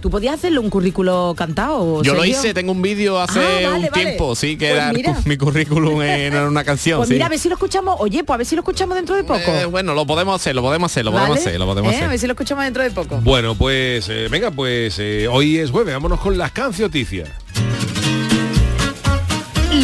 tú 0.01 0.09
podías 0.09 0.35
hacerle 0.35 0.59
un 0.59 0.69
currículo 0.69 1.33
cantado? 1.37 2.01
Yo 2.03 2.13
lo 2.13 2.23
hice, 2.23 2.53
tengo 2.53 2.71
un 2.71 2.81
vídeo 2.81 3.19
hace 3.19 3.39
Ah, 3.39 3.43
vale, 3.43 3.65
un 3.67 3.71
vale. 3.73 3.89
tiempo, 3.91 4.33
sí, 4.33 4.57
que 4.57 4.69
Pues 4.69 4.77
era 4.81 4.93
mira. 4.93 5.17
mi 5.25 5.35
currículum 5.35 6.01
en 6.01 6.33
una 6.37 6.63
canción. 6.63 6.99
Pues 6.99 7.09
sí. 7.09 7.15
mira, 7.15 7.25
a 7.25 7.29
ver 7.29 7.37
si 7.37 7.49
lo 7.49 7.55
escuchamos. 7.55 7.97
Oye, 7.99 8.23
pues 8.23 8.35
a 8.35 8.37
ver 8.37 8.45
si 8.47 8.55
lo 8.55 8.61
escuchamos 8.61 8.95
dentro 8.95 9.17
de 9.17 9.25
poco. 9.25 9.51
Eh, 9.51 9.65
bueno, 9.65 9.93
lo 9.93 10.05
podemos 10.05 10.39
hacer, 10.39 10.55
lo 10.55 10.61
podemos 10.61 10.89
hacer, 10.89 11.03
lo 11.03 11.11
podemos 11.11 11.37
hacer, 11.37 11.59
lo 11.59 11.65
podemos 11.65 11.91
Eh, 11.91 11.95
A 11.95 11.97
hacer. 11.99 12.09
ver 12.11 12.19
si 12.19 12.27
lo 12.27 12.31
escuchamos 12.33 12.63
dentro 12.63 12.81
de 12.83 12.91
poco. 12.91 13.17
Bueno, 13.17 13.55
pues 13.55 14.07
eh, 14.07 14.29
venga, 14.31 14.51
pues 14.51 14.95
eh, 14.99 15.27
hoy 15.29 15.57
es 15.57 15.69
jueves, 15.69 15.93
vámonos 15.93 16.21
con 16.21 16.37
las 16.37 16.53
cancioticias. 16.53 17.27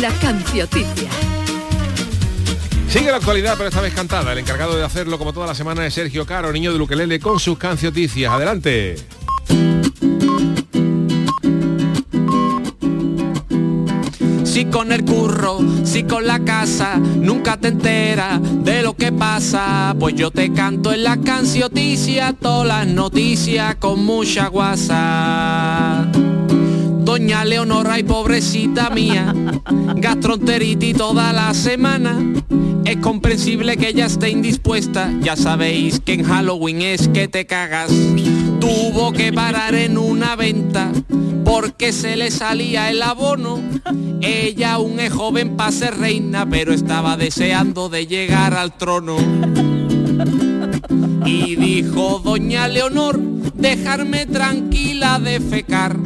La 0.01 0.09
cancioticia. 0.21 1.09
Sigue 2.95 3.12
la 3.12 3.17
actualidad, 3.17 3.55
pero 3.58 3.67
esta 3.67 3.81
vez 3.81 3.93
cantada. 3.93 4.31
El 4.31 4.38
encargado 4.38 4.73
de 4.77 4.81
hacerlo 4.81 5.17
como 5.17 5.34
toda 5.34 5.47
la 5.47 5.53
semana 5.53 5.86
es 5.86 5.93
Sergio 5.93 6.25
Caro, 6.25 6.53
niño 6.53 6.71
de 6.71 6.77
Luquelele, 6.77 7.19
con 7.19 7.41
sus 7.41 7.58
cancioticias. 7.58 8.31
Adelante. 8.31 8.95
Si 14.45 14.65
con 14.67 14.93
el 14.93 15.03
curro, 15.03 15.60
si 15.84 16.05
con 16.05 16.25
la 16.25 16.39
casa, 16.39 16.95
nunca 16.95 17.58
te 17.58 17.67
enteras 17.67 18.39
de 18.63 18.81
lo 18.81 18.95
que 18.95 19.12
pasa. 19.12 19.93
Pues 19.99 20.15
yo 20.15 20.31
te 20.31 20.53
canto 20.53 20.93
en 20.93 21.03
la 21.03 21.17
cancioticia, 21.17 22.31
todas 22.31 22.65
las 22.65 22.88
noticias 22.88 23.75
con 23.75 24.05
mucha 24.05 24.47
guasa. 24.47 25.94
Doña 27.17 27.45
Leonora 27.45 27.97
y 27.97 28.04
pobrecita 28.04 28.89
mía, 28.89 29.34
gastroenteritis 29.95 30.97
toda 30.97 31.32
la 31.32 31.54
semana. 31.54 32.21
Es 32.84 32.97
comprensible 32.97 33.78
que 33.78 33.88
ella 33.88 34.08
esté 34.08 34.32
indispuesta, 34.32 35.10
ya 35.21 35.38
sabéis 35.38 36.01
que 36.01 36.12
en 36.12 36.23
Halloween 36.23 36.82
es 36.82 37.08
que 37.08 37.30
te 37.30 37.45
cagas. 37.45 37.89
Tuvo 38.60 39.13
que 39.13 39.32
parar 39.32 39.75
en 39.75 39.97
una 39.97 40.36
venta 40.36 40.91
porque 41.45 41.93
se 41.93 42.17
le 42.17 42.32
salía 42.32 42.89
el 42.89 43.01
abono. 43.01 43.62
Ella 44.19 44.73
aún 44.73 44.99
es 44.99 45.13
joven 45.13 45.56
para 45.56 45.71
ser 45.71 45.97
reina, 45.97 46.45
pero 46.49 46.73
estaba 46.73 47.15
deseando 47.15 47.88
de 47.88 48.08
llegar 48.08 48.54
al 48.54 48.75
trono. 48.75 49.15
Y 51.25 51.55
dijo 51.55 52.21
doña 52.23 52.67
Leonor, 52.67 53.19
dejarme 53.55 54.25
tranquila 54.25 55.19
de 55.19 55.39
fecar. 55.39 55.97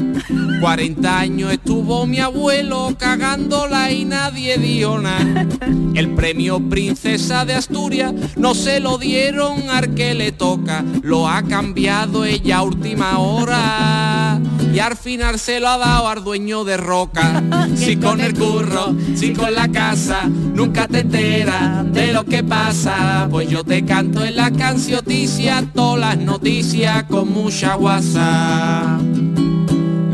40 0.61 1.19
años 1.19 1.53
estuvo 1.53 2.05
mi 2.05 2.19
abuelo 2.19 2.95
cagándola 2.97 3.91
y 3.91 4.05
nadie 4.05 4.57
dijo 4.57 4.99
nada. 4.99 5.45
El 5.93 6.15
premio 6.15 6.59
Princesa 6.69 7.45
de 7.45 7.53
Asturias 7.53 8.13
no 8.37 8.53
se 8.55 8.79
lo 8.79 8.97
dieron 8.97 9.69
al 9.69 9.93
que 9.93 10.13
le 10.13 10.31
toca, 10.31 10.83
lo 11.01 11.27
ha 11.27 11.43
cambiado 11.43 12.25
ella 12.25 12.57
a 12.57 12.63
última 12.63 13.19
hora. 13.19 14.39
Y 14.73 14.79
al 14.79 14.95
final 14.95 15.39
se 15.39 15.59
lo 15.59 15.67
ha 15.67 15.77
dado 15.77 16.07
al 16.07 16.23
dueño 16.23 16.63
de 16.63 16.77
Roca. 16.77 17.43
Si 17.75 17.95
con 17.95 18.19
el 18.19 18.33
curro, 18.33 18.93
si 19.15 19.33
con 19.33 19.53
la 19.53 19.69
casa, 19.69 20.27
nunca 20.27 20.87
te 20.87 20.99
enteras 20.99 21.91
de 21.93 22.11
lo 22.11 22.25
que 22.25 22.43
pasa. 22.43 23.27
Pues 23.29 23.49
yo 23.49 23.63
te 23.63 23.85
canto 23.85 24.23
en 24.23 24.35
la 24.35 24.51
cancioticia, 24.51 25.63
todas 25.73 25.99
las 25.99 26.17
noticias 26.17 27.03
con 27.03 27.31
mucha 27.31 27.75
guasa. 27.75 28.99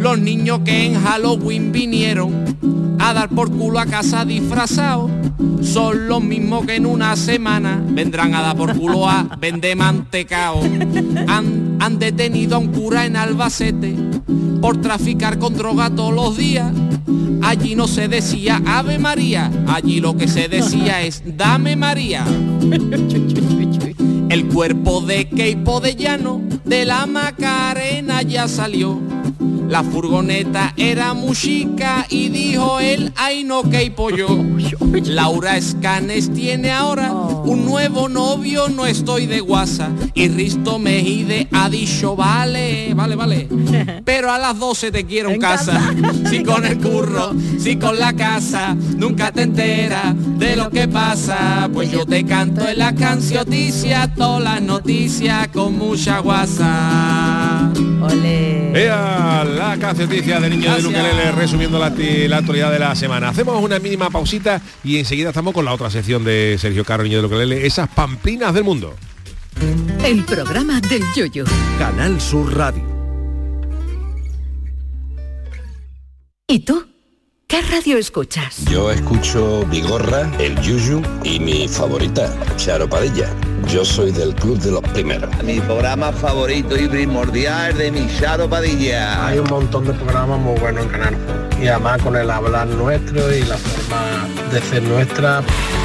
Los 0.05 0.19
niños 0.19 0.59
que 0.63 0.85
en 0.85 1.01
Halloween 1.01 1.71
vinieron 1.71 2.95
a 2.99 3.11
dar 3.11 3.27
por 3.27 3.49
culo 3.49 3.79
a 3.79 3.87
casa 3.87 4.23
disfrazados 4.23 5.09
son 5.63 6.07
los 6.07 6.23
mismos 6.23 6.63
que 6.67 6.75
en 6.75 6.85
una 6.85 7.15
semana 7.15 7.83
vendrán 7.83 8.35
a 8.35 8.43
dar 8.43 8.55
por 8.55 8.77
culo 8.77 9.09
a 9.09 9.23
vender 9.39 9.75
mantecao. 9.75 10.61
Han, 11.27 11.77
han 11.79 11.97
detenido 11.97 12.55
a 12.55 12.59
un 12.59 12.67
cura 12.67 13.07
en 13.07 13.15
Albacete 13.15 13.95
por 14.61 14.79
traficar 14.79 15.39
con 15.39 15.55
droga 15.55 15.89
todos 15.89 16.13
los 16.13 16.37
días. 16.37 16.71
Allí 17.41 17.73
no 17.73 17.87
se 17.87 18.07
decía 18.07 18.61
Ave 18.63 18.99
María, 18.99 19.51
allí 19.65 20.01
lo 20.01 20.15
que 20.15 20.27
se 20.27 20.47
decía 20.47 21.01
es 21.07 21.23
Dame 21.35 21.75
María. 21.75 22.23
El 24.35 24.49
cuerpo 24.49 24.99
de 24.99 25.29
Keipo 25.29 25.79
de 25.79 25.95
Llano 25.95 26.41
de 26.65 26.83
la 26.83 27.05
Macarena 27.05 28.21
ya 28.21 28.49
salió. 28.49 28.99
La 29.69 29.81
furgoneta 29.81 30.73
era 30.77 31.13
muy 31.13 31.35
chica 31.35 32.05
y 32.09 32.29
dijo 32.29 32.81
él, 32.81 33.13
ay 33.15 33.45
no 33.45 33.63
Keipo 33.63 34.09
yo. 34.09 34.27
Laura 35.05 35.57
Escanes 35.57 36.31
tiene 36.33 36.71
ahora 36.71 37.11
un 37.13 37.65
nuevo 37.65 38.07
novio, 38.07 38.69
no 38.69 38.85
estoy 38.85 39.25
de 39.25 39.39
guasa. 39.39 39.89
Y 40.13 40.27
Risto 40.27 40.79
Mejide 40.79 41.47
ha 41.51 41.69
dicho, 41.69 42.15
vale, 42.15 42.93
vale, 42.93 43.15
vale. 43.15 43.49
Pero 44.05 44.31
a 44.31 44.37
las 44.37 44.57
12 44.57 44.91
te 44.91 45.05
quiero 45.05 45.29
en 45.31 45.39
casa. 45.39 45.93
Si 46.29 46.43
con 46.43 46.65
el 46.65 46.77
curro, 46.77 47.33
si 47.57 47.77
con 47.77 47.99
la 47.99 48.13
casa, 48.13 48.75
nunca 48.75 49.31
te 49.31 49.43
enteras 49.43 50.13
de 50.37 50.55
lo 50.55 50.69
que 50.69 50.87
pasa. 50.87 51.69
Pues 51.73 51.91
yo 51.91 52.05
te 52.05 52.23
canto 52.23 52.67
en 52.67 52.79
la 52.79 52.93
cancioticia, 52.93 54.13
todas 54.25 54.43
las 54.43 54.61
noticias 54.61 55.47
con 55.49 55.77
mucha 55.77 56.17
guasa. 56.17 57.71
Ole. 58.01 58.71
Vea 58.73 59.43
la 59.43 59.77
cancioticia 59.77 60.39
de 60.39 60.49
niño 60.49 60.73
de. 60.73 60.81
Luquelele 60.81 61.31
resumiendo 61.31 61.77
la, 61.77 61.85
actualidad 61.85 62.71
de 62.71 62.79
la 62.79 62.95
semana. 62.95 63.29
Hacemos 63.29 63.63
una 63.63 63.77
mínima 63.77 64.09
pausita 64.09 64.59
y 64.83 64.97
enseguida 64.97 65.29
estamos 65.29 65.53
con 65.53 65.63
la 65.63 65.73
otra 65.73 65.91
sección 65.91 66.23
de 66.23 66.57
Sergio 66.59 66.83
Caro, 66.83 67.03
niño 67.03 67.17
de 67.17 67.21
Luquelele, 67.21 67.67
esas 67.67 67.88
pamplinas 67.88 68.51
del 68.55 68.63
mundo. 68.63 68.95
El 70.03 70.23
programa 70.23 70.81
del 70.81 71.03
yoyo. 71.15 71.45
Canal 71.77 72.19
Sur 72.19 72.57
Radio. 72.57 72.83
¿Y 76.47 76.59
tú? 76.59 76.83
¿Qué 77.47 77.61
radio 77.61 77.97
escuchas? 77.99 78.65
Yo 78.71 78.89
escucho 78.89 79.65
Vigorra, 79.67 80.31
El 80.39 80.59
Yuyu 80.61 80.99
y 81.23 81.39
mi 81.39 81.67
favorita, 81.67 82.35
Charo 82.57 82.89
Padilla. 82.89 83.29
Yo 83.67 83.83
soy 83.83 84.11
del 84.11 84.35
club 84.35 84.59
de 84.59 84.71
los 84.71 84.81
primeros. 84.81 85.29
Mi 85.43 85.59
programa 85.59 86.11
favorito 86.11 86.77
y 86.77 86.87
primordial 86.87 87.77
de 87.77 87.91
mi 87.91 88.07
Charo 88.17 88.49
Padilla. 88.49 89.25
Hay 89.27 89.39
un 89.39 89.49
montón 89.49 89.85
de 89.85 89.93
programas 89.93 90.39
muy 90.39 90.59
buenos 90.59 90.85
en 90.85 90.89
Canal 90.89 91.13
Sur. 91.13 91.63
Y 91.63 91.67
además 91.67 92.01
con 92.01 92.15
el 92.15 92.29
hablar 92.29 92.67
nuestro 92.67 93.33
y 93.33 93.43
la 93.43 93.57
forma 93.57 94.27
de 94.51 94.61
ser 94.61 94.83
nuestra. 94.83 95.41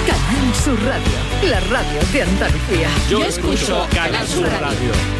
Canal 0.07 0.55
Sur 0.55 0.79
Radio, 0.85 1.51
la 1.51 1.61
radio 1.61 2.01
de 2.13 2.23
Andalucía. 2.23 2.89
Yo 3.09 3.25
escucho 3.25 3.87
Canal 3.95 4.27
Sur 4.27 4.47
Radio. 4.61 5.20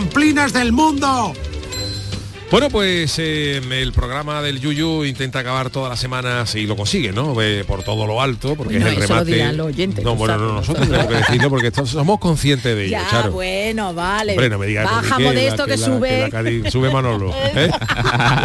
¡Pamplinas 0.00 0.54
del 0.54 0.72
mundo! 0.72 1.34
Bueno, 2.50 2.70
pues 2.70 3.18
eh, 3.18 3.60
el 3.70 3.92
programa 3.92 4.40
del 4.40 4.58
Yuyu 4.58 5.04
intenta 5.04 5.40
acabar 5.40 5.68
todas 5.68 5.90
las 5.90 6.00
semanas 6.00 6.54
y 6.54 6.66
lo 6.66 6.74
consigue, 6.74 7.12
¿no? 7.12 7.40
Eh, 7.42 7.64
por 7.68 7.82
todo 7.82 8.06
lo 8.06 8.22
alto, 8.22 8.54
porque 8.56 8.78
Bueno, 8.78 8.86
es 8.88 8.96
el 8.96 9.02
eso 9.02 9.12
lo 9.12 9.18
remate. 9.20 9.34
dirán 9.36 9.56
los 9.58 9.66
oyentes, 9.66 10.02
no, 10.02 10.16
bueno, 10.16 10.38
no, 10.38 10.52
nosotros 10.54 10.86
tenemos 10.88 11.06
que 11.06 11.14
decirlo 11.16 11.50
porque 11.50 11.66
esto- 11.66 11.84
somos 11.84 12.18
conscientes 12.18 12.74
de 12.74 12.86
ello, 12.86 12.92
Ya, 12.92 13.10
Charo. 13.10 13.32
bueno, 13.32 13.92
vale. 13.92 14.32
Hombre, 14.32 14.48
no 14.48 14.58
me 14.58 14.66
digas 14.68 14.86
Baja 14.90 15.16
que- 15.18 15.22
modesto 15.24 15.66
la- 15.66 15.74
que, 15.74 15.80
la- 15.80 15.86
sube. 15.86 16.30
que 16.30 16.60
la 16.64 16.70
sube 16.70 16.90
Manolo. 16.90 17.34
¿eh? 17.36 17.70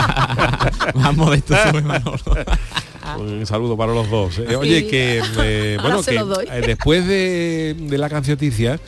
Más 0.95 1.15
modesto 1.15 1.55
sube 1.69 1.81
Manolo. 1.83 2.19
Un 3.17 3.45
saludo 3.45 3.77
para 3.77 3.93
los 3.93 4.09
dos. 4.09 4.39
Eh, 4.39 4.55
Oye, 4.55 4.87
que 4.87 5.21
eh, 5.39 5.77
bueno, 5.81 6.01
que 6.03 6.15
eh, 6.15 6.61
después 6.65 7.07
de, 7.07 7.75
de 7.77 7.97
la 7.97 8.09
cancioticia 8.09 8.79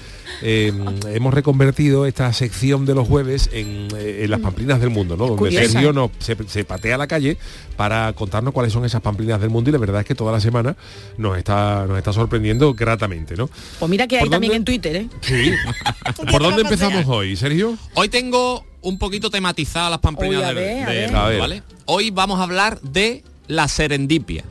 eh, 0.42 0.72
hemos 1.14 1.34
reconvertido 1.34 2.06
esta 2.06 2.32
sección 2.34 2.86
de 2.86 2.94
los 2.94 3.08
jueves 3.08 3.50
en, 3.54 3.88
en 3.98 4.30
las 4.30 4.40
pamplinas 4.40 4.80
del 4.80 4.90
mundo, 4.90 5.18
¿no? 5.18 5.28
Donde. 5.28 5.52
Sergio 5.52 5.94
nos, 5.94 6.12
se, 6.20 6.36
se 6.48 6.64
patea 6.64 6.96
a 6.96 6.98
la 6.98 7.08
calle 7.08 7.38
para 7.76 8.14
contarnos 8.14 8.54
cuáles 8.54 8.74
son 8.74 8.86
esas 8.86 9.02
pamplinas 9.02 9.40
del 9.42 9.50
mundo 9.50 9.70
y 9.70 9.74
la 9.74 9.80
verdad 9.80 10.02
es 10.02 10.08
que 10.08 10.16
toda 10.16 10.32
la 10.32 10.40
semana 10.40 10.76
nos 11.18 11.38
está, 11.38 11.86
nos 11.88 11.98
está 11.98 12.14
sorprendiendo 12.14 12.74
gratamente, 12.74 13.36
¿no? 13.36 13.50
Pues 13.80 13.90
mira 13.90 14.08
que 14.08 14.18
hay 14.18 14.22
¿Por 14.22 14.30
también 14.30 14.52
dónde? 14.54 14.74
en 14.74 14.82
Twitter, 14.82 14.96
¿eh? 14.96 15.08
Sí. 15.22 15.54
¿Por 16.32 16.42
dónde 16.42 16.62
empezamos 16.62 17.06
hoy, 17.08 17.36
Sergio? 17.36 17.78
Hoy 17.94 18.10
tengo 18.10 18.66
un 18.82 18.98
poquito 18.98 19.30
tematizadas 19.30 19.90
las 19.92 20.00
pamplinas 20.00 20.48
del, 20.48 20.56
ver. 20.56 21.12
¿vale? 21.12 21.64
Hoy 21.86 22.12
vamos 22.12 22.40
a 22.40 22.44
hablar 22.44 22.80
de 22.82 23.24
la 23.48 23.68
serendipia. 23.68 24.44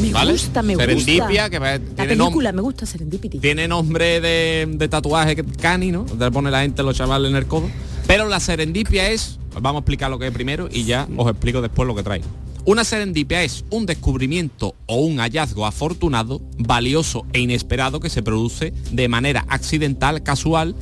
Me 0.00 0.10
¿vale? 0.12 0.32
gusta, 0.32 0.62
me 0.62 0.76
serendipia, 0.76 1.24
gusta. 1.26 1.50
que 1.50 1.58
va- 1.58 1.70
La 1.72 1.78
tiene, 1.78 2.16
nom- 2.16 2.24
película 2.26 2.52
me 2.52 2.60
gusta 2.60 2.84
Serendipity. 2.84 3.38
tiene 3.38 3.66
nombre 3.66 4.20
de, 4.20 4.68
de 4.70 4.88
tatuaje 4.88 5.36
cani, 5.60 5.90
¿no? 5.90 6.04
Te 6.04 6.30
pone 6.30 6.50
la 6.50 6.60
gente 6.62 6.82
los 6.82 6.94
chavales 6.96 7.30
en 7.30 7.36
el 7.36 7.46
codo. 7.46 7.70
Pero 8.06 8.28
la 8.28 8.40
serendipia 8.40 9.10
es, 9.10 9.38
vamos 9.58 9.76
a 9.76 9.80
explicar 9.80 10.10
lo 10.10 10.18
que 10.18 10.26
es 10.26 10.32
primero 10.32 10.68
y 10.70 10.84
ya 10.84 11.08
os 11.16 11.30
explico 11.30 11.62
después 11.62 11.86
lo 11.86 11.94
que 11.94 12.02
trae. 12.02 12.20
Una 12.66 12.84
serendipia 12.84 13.42
es 13.42 13.64
un 13.70 13.86
descubrimiento 13.86 14.74
o 14.86 14.96
un 14.96 15.18
hallazgo 15.18 15.64
afortunado, 15.66 16.42
valioso 16.58 17.24
e 17.32 17.40
inesperado 17.40 18.00
que 18.00 18.10
se 18.10 18.22
produce 18.22 18.74
de 18.90 19.08
manera 19.08 19.46
accidental, 19.48 20.22
casual 20.22 20.74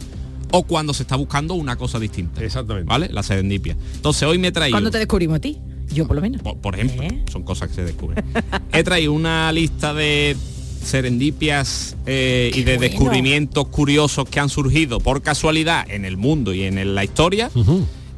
o 0.51 0.65
cuando 0.65 0.93
se 0.93 1.03
está 1.05 1.15
buscando 1.17 1.55
una 1.55 1.77
cosa 1.77 1.99
distinta. 2.01 2.43
Exactamente. 2.45 2.89
¿Vale? 2.89 3.09
La 3.11 3.23
serendipia. 3.23 3.77
Entonces 3.95 4.25
hoy 4.29 4.39
me 4.39 4.49
he 4.49 4.53
traído... 4.53 4.75
¿Cuándo 4.75 4.91
te 4.91 4.99
descubrimos 4.99 5.37
a 5.37 5.41
ti? 5.41 5.59
Yo 5.95 6.07
por 6.07 6.17
lo 6.17 6.23
menos. 6.23 6.43
Por, 6.43 6.57
por 6.59 6.75
ejemplo, 6.75 7.03
¿Eh? 7.03 7.23
son 7.31 7.43
cosas 7.43 7.69
que 7.69 7.75
se 7.77 7.85
descubren. 7.85 8.25
He 8.73 8.83
traído 8.83 9.13
una 9.13 9.51
lista 9.53 9.93
de 9.95 10.37
serendipias 10.83 11.97
eh, 12.07 12.51
y 12.55 12.63
de 12.63 12.77
bueno. 12.77 12.81
descubrimientos 12.91 13.67
curiosos 13.69 14.29
que 14.29 14.41
han 14.41 14.49
surgido 14.49 15.01
por 15.01 15.23
casualidad 15.23 15.89
en 15.91 16.05
el 16.05 16.17
mundo 16.17 16.53
y 16.55 16.65
en 16.65 16.79
el- 16.79 16.95
la 16.95 17.05
historia. 17.05 17.51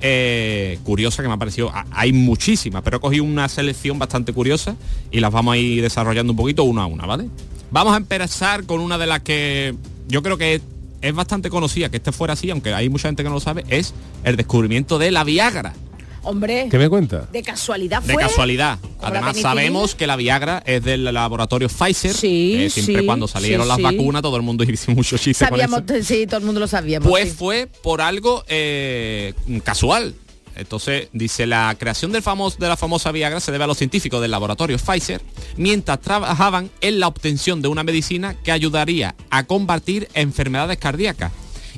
Eh, 0.07 0.79
curiosa 0.85 1.23
que 1.23 1.29
me 1.29 1.35
ha 1.35 1.39
parecido, 1.39 1.71
a- 1.71 1.87
hay 1.91 2.13
muchísimas, 2.13 2.83
pero 2.83 2.99
he 2.99 3.01
cogido 3.01 3.25
una 3.25 3.49
selección 3.49 3.99
bastante 3.99 4.33
curiosa 4.33 4.77
y 5.11 5.21
las 5.21 5.33
vamos 5.33 5.55
a 5.55 5.57
ir 5.57 5.81
desarrollando 5.83 6.33
un 6.33 6.37
poquito 6.37 6.65
una 6.65 6.83
a 6.83 6.87
una, 6.87 7.07
¿vale? 7.07 7.29
Vamos 7.71 7.95
a 7.95 7.97
empezar 7.97 8.65
con 8.65 8.81
una 8.81 8.99
de 8.99 9.07
las 9.07 9.21
que 9.21 9.75
yo 10.09 10.23
creo 10.23 10.37
que 10.37 10.55
es, 10.57 10.63
es 11.01 11.15
bastante 11.15 11.49
conocida, 11.49 11.89
que 11.91 11.97
este 11.97 12.13
fuera 12.13 12.35
así, 12.35 12.51
aunque 12.51 12.75
hay 12.75 12.89
mucha 12.91 13.09
gente 13.09 13.23
que 13.23 13.29
no 13.31 13.37
lo 13.37 13.41
sabe, 13.41 13.65
es 13.69 13.95
el 14.25 14.37
descubrimiento 14.37 14.99
de 14.99 15.11
la 15.11 15.25
Viagra. 15.25 15.73
Hombre, 16.25 16.69
¿Qué 16.71 16.79
me 16.79 16.89
cuenta? 16.89 17.29
de 17.33 17.43
casualidad 17.43 18.03
De 18.03 18.15
fue. 18.15 18.23
casualidad. 18.23 18.79
la 19.01 19.09
Además 19.09 19.37
sabemos 19.39 19.95
que 19.95 20.07
la 20.07 20.17
Viagra 20.17 20.63
es 20.67 20.83
del 20.83 21.05
laboratorio 21.05 21.69
Pfizer. 21.69 22.15
Sí, 22.15 22.57
Eh, 22.65 22.71
siempre 22.71 23.01
sí, 23.01 23.07
cuando 23.07 23.29
salieron 23.29 23.65
sí, 23.65 23.69
las 23.69 23.77
sí. 23.77 23.83
vacunas 23.83 24.23
todo 24.23 24.37
el 24.37 24.43
mundo 24.43 24.65
hizo 24.69 24.91
mucho 24.93 25.17
chiste 25.19 25.45
con 25.47 25.59
Sabíamos, 25.59 25.83
eso. 25.91 26.03
sí, 26.05 26.27
todo 26.27 26.39
el 26.39 26.45
mundo 26.47 26.61
lo 26.61 26.67
sabíamos. 26.67 27.09
Pues 27.09 27.31
sí. 27.31 27.35
fue 27.37 27.69
por 27.83 28.01
algo 28.01 28.45
eh, 28.49 29.35
casual. 29.63 30.15
Entonces, 30.57 31.09
dice, 31.13 31.47
la 31.47 31.75
creación 31.77 32.13
del 32.13 32.23
famoso, 32.23 32.59
de 32.61 32.69
la 32.69 32.77
famosa 32.77 33.11
Viagra 33.11 33.41
se 33.41 33.51
debe 33.51 33.65
a 33.65 33.67
los 33.67 33.77
científicos 33.77 34.23
del 34.23 34.31
laboratorio 34.31 34.79
Pfizer 34.79 35.21
mientras 35.57 36.01
trabajaban 36.01 36.71
en 36.81 37.01
la 37.01 37.09
obtención 37.09 37.61
de 37.61 37.67
una 37.67 37.83
medicina 37.83 38.35
que 38.45 38.53
ayudaría 38.53 39.17
a 39.31 39.43
combatir 39.45 40.09
enfermedades 40.15 40.79
cardíacas. 40.79 41.33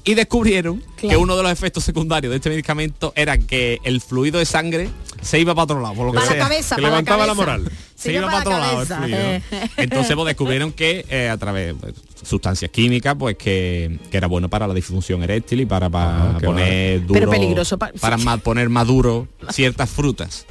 Y 0.07 0.14
descubrieron 0.14 0.82
que 0.96 1.16
uno 1.16 1.36
de 1.36 1.42
los 1.42 1.50
efectos 1.52 1.82
secundarios 1.84 2.30
de 2.30 2.36
este 2.36 2.48
medicamento 2.48 3.12
era 3.16 3.36
que 3.38 3.80
el 3.82 4.00
fluido 4.00 4.38
de 4.38 4.46
sangre 4.46 4.88
se 5.20 5.38
iba 5.40 5.52
para 5.54 5.64
otro 5.64 5.80
lado, 5.80 5.94
por 5.94 6.07
lo 6.07 6.12
que 6.12 6.18
Para 6.18 6.26
la 6.30 6.32
sea. 6.36 6.42
cabeza, 6.44 6.76
que 6.76 6.82
para 6.82 6.94
la 6.94 6.96
levantaba 7.00 7.26
la 7.26 7.34
cabeza. 7.34 7.40
moral. 7.59 7.72
Se 7.96 8.02
Se 8.02 8.12
iba 8.12 8.26
para 8.30 8.44
para 8.44 8.57
otro 8.57 8.61
la 8.61 8.66
lado 8.66 8.82
el 8.82 8.86
fluido. 8.86 9.68
Entonces 9.78 10.14
pues, 10.14 10.26
descubrieron 10.26 10.72
que 10.72 11.04
eh, 11.11 11.28
a 11.28 11.36
través 11.36 11.80
de 11.80 11.92
sustancias 12.22 12.70
químicas, 12.70 13.16
pues 13.18 13.36
que, 13.36 13.98
que 14.11 14.16
era 14.16 14.28
bueno 14.28 14.48
para 14.48 14.66
la 14.68 14.74
disfunción 14.74 15.22
eréctil 15.24 15.61
y 15.62 15.66
para, 15.66 15.90
para 15.90 16.30
Ah, 16.30 16.38
poner 16.42 17.04
duro, 17.04 17.18
Pero 17.20 17.30
peligroso 17.30 17.76
pa- 17.78 17.90
para 18.00 18.16
ma- 18.16 18.36
poner 18.38 18.68
maduro 18.68 19.26
ciertas 19.50 19.90
frutas, 19.90 20.46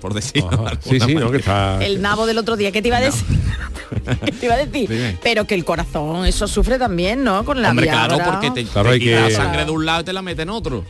por 0.00 0.14
decirlo. 0.14 0.48
de 0.50 0.56
Ajá. 0.56 0.68
alguna 0.70 0.80
Sí, 0.82 1.00
sí, 1.00 1.14
¿no? 1.14 1.30
Que 1.30 1.38
está... 1.38 1.84
El 1.84 2.00
nabo 2.02 2.26
del 2.26 2.38
otro 2.38 2.56
día, 2.56 2.70
¿qué 2.72 2.82
te 2.82 2.88
iba 2.88 2.98
a 2.98 3.00
decir? 3.00 3.24
¿Qué 4.24 4.32
te 4.32 4.46
iba 4.46 4.54
a 4.54 4.58
decir? 4.58 4.88
Dime. 4.88 5.18
Pero 5.22 5.44
que 5.46 5.54
el 5.54 5.64
corazón, 5.64 6.26
eso 6.26 6.46
sufre 6.46 6.78
también, 6.78 7.24
¿no? 7.24 7.44
Con 7.44 7.60
la 7.62 7.70
Hombre, 7.70 7.86
claro, 7.88 8.18
porque 8.24 8.50
te, 8.50 8.64
Claro, 8.64 8.90
te 8.90 9.00
que- 9.00 9.14
la 9.14 9.30
sangre 9.30 9.64
de 9.64 9.70
un 9.70 9.84
lado 9.86 10.00
y 10.02 10.04
te 10.04 10.12
la 10.12 10.22
mete 10.22 10.42
en 10.42 10.50
otro. 10.50 10.84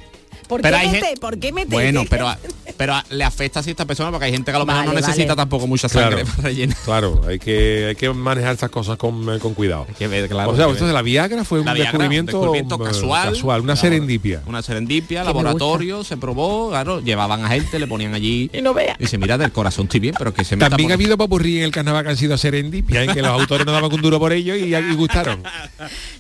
¿Por 0.49 0.63
pero 0.63 0.77
qué 0.77 0.83
hay 0.83 0.91
gente- 0.91 1.15
¿Por 1.21 1.39
qué 1.39 1.53
mete? 1.53 1.71
Bueno, 1.73 2.05
pero 2.09 2.35
Pero 2.77 2.95
a- 2.95 3.05
le 3.11 3.25
afecta 3.25 3.59
a 3.59 3.63
ciertas 3.65 3.87
personas 3.87 4.13
porque 4.13 4.27
hay 4.27 4.31
gente 4.33 4.53
que 4.53 4.57
a 4.57 4.61
lo 4.61 4.65
mejor 4.67 4.83
Vale, 4.87 4.95
no 4.95 5.01
necesita 5.01 5.35
vale. 5.35 5.37
tampoco 5.37 5.67
mucha 5.67 5.89
sangre 5.89 6.23
Claro. 6.23 6.29
para 6.37 6.49
rellenar. 6.49 6.77
Claro, 6.85 7.21
hay 7.27 7.39
que, 7.41 7.87
hay 7.89 7.95
que 7.97 8.09
manejar 8.11 8.53
estas 8.55 8.71
cosas 8.71 8.97
con, 8.97 9.35
eh, 9.35 9.39
con 9.41 9.55
cuidado. 9.55 9.87
que 9.99 10.07
ver, 10.07 10.29
claro, 10.29 10.51
o 10.51 10.55
sea, 10.55 10.65
hay 10.67 10.71
entonces 10.71 10.87
ver. 10.87 10.95
la 10.95 11.03
Viagra 11.03 11.45
fue 11.45 11.59
un 11.59 11.67
La 11.67 11.75
Viagra, 11.75 11.91
descubrimiento, 11.91 12.33
descubrimiento 12.39 12.77
eh, 12.77 12.85
casual, 12.85 13.35
una 13.63 13.73
Claro. 13.75 13.77
serendipia. 13.77 14.43
Una 14.47 14.63
serendipia, 14.63 15.21
me 15.21 15.27
laboratorio, 15.27 16.05
se 16.05 16.17
probó, 16.17 16.69
claro, 16.71 17.01
llevaban 17.01 17.45
a 17.45 17.49
gente, 17.49 17.79
le 17.81 17.89
ponían 17.89 18.15
allí. 18.15 18.49
Y 18.53 18.63
no 18.63 18.73
vea. 18.75 18.95
Dice, 18.99 19.19
mira, 19.19 19.37
del 19.39 19.51
corazón 19.51 19.87
estoy 19.87 19.99
bien, 20.01 20.15
pero 20.17 20.33
que 20.33 20.45
se 20.45 20.55
meta 20.55 20.71
También 20.71 20.87
por- 20.89 20.93
ha 20.93 20.95
habido 20.95 21.19
popurrí 21.19 21.59
en 21.59 21.65
el 21.65 21.73
carnaval 21.73 22.05
que 22.05 22.11
han 22.11 22.17
sido 22.17 22.39
serendipia, 22.39 23.03
en 23.03 23.13
que 23.13 23.23
los 23.23 23.31
autores 23.33 23.67
no 23.67 23.73
daban 23.73 23.93
un 23.93 24.01
duro 24.01 24.21
por 24.21 24.33
ello 24.33 24.55
y, 24.55 24.73
y 24.75 24.95
gustaron. 24.95 25.43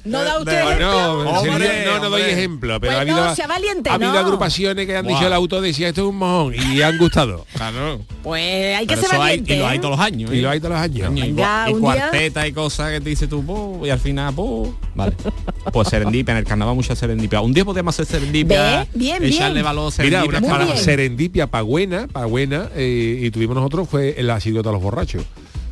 No 0.05 0.22
da 0.24 0.39
usted 0.41 0.79
No, 0.81 1.18
no, 2.01 2.11
doy 2.11 2.22
ejemplo, 2.22 2.81
pero 2.81 2.91
Pues 2.93 2.99
ha 2.99 3.01
habido, 3.03 3.24
no, 3.26 3.35
sea 3.37 3.47
valiente, 3.47 3.91
ha 3.91 3.95
habido 3.95 4.18
no. 4.21 4.27
agrupaciones 4.27 4.87
que 4.87 4.97
han 4.97 5.07
dicho 5.07 5.27
el 5.27 5.33
autor 5.33 5.61
decía 5.62 5.89
esto 5.89 6.03
es 6.03 6.07
un 6.09 6.16
mojón 6.16 6.55
y 6.55 6.83
han 6.83 6.97
gustado. 6.99 7.45
Claro. 7.55 8.01
Pues 8.23 8.77
hay 8.77 8.87
que 8.87 8.95
ser 8.97 9.05
eso 9.07 9.12
hay, 9.14 9.19
valiente. 9.41 9.55
y 9.55 9.59
lo 9.59 9.66
hay 9.66 9.77
¿eh? 9.77 9.81
todos 9.81 9.97
los 9.97 10.07
años. 10.07 10.33
Y 10.35 10.39
¿eh? 10.39 10.43
lo 10.43 10.51
hay 10.51 10.61
todos 10.61 10.75
los 10.75 10.81
años. 10.83 11.12
Y, 11.16 11.21
y 11.21 11.33
día- 11.33 11.66
cuarteta 11.81 12.47
y 12.47 12.53
cosas 12.53 12.93
que 12.93 13.01
te 13.01 13.11
dices 13.11 13.29
tú, 13.29 13.45
"Po", 13.45 13.81
y 13.85 13.91
al 13.91 13.99
final, 13.99 14.35
po. 14.35 14.75
vale. 14.95 15.14
Pues 15.73 15.89
serendipia, 15.89 16.33
en 16.33 16.39
el 16.39 16.45
carnaval 16.45 16.75
mucha 16.75 16.97
serendipia. 16.97 17.41
Un 17.43 17.53
día 17.53 17.64
podemos 17.64 17.95
hacer 17.95 18.07
serendipia, 18.07 18.81
Ve, 18.81 18.89
bien, 18.95 19.19
bien. 19.21 19.33
echarle 19.35 19.62
valor 19.62 19.93
a 19.99 20.03
Mira, 20.03 20.21
serendipia. 20.23 20.39
una 20.39 20.49
para 20.49 20.64
bien. 20.64 20.79
serendipia 20.79 21.47
pagüena, 21.47 22.07
pagüena, 22.09 22.69
eh, 22.75 23.21
y 23.23 23.31
tuvimos 23.31 23.55
nosotros 23.57 23.89
fue 23.89 24.16
la 24.21 24.41
sirviota 24.41 24.71
a 24.71 24.73
los 24.73 24.83
borrachos. 24.83 25.23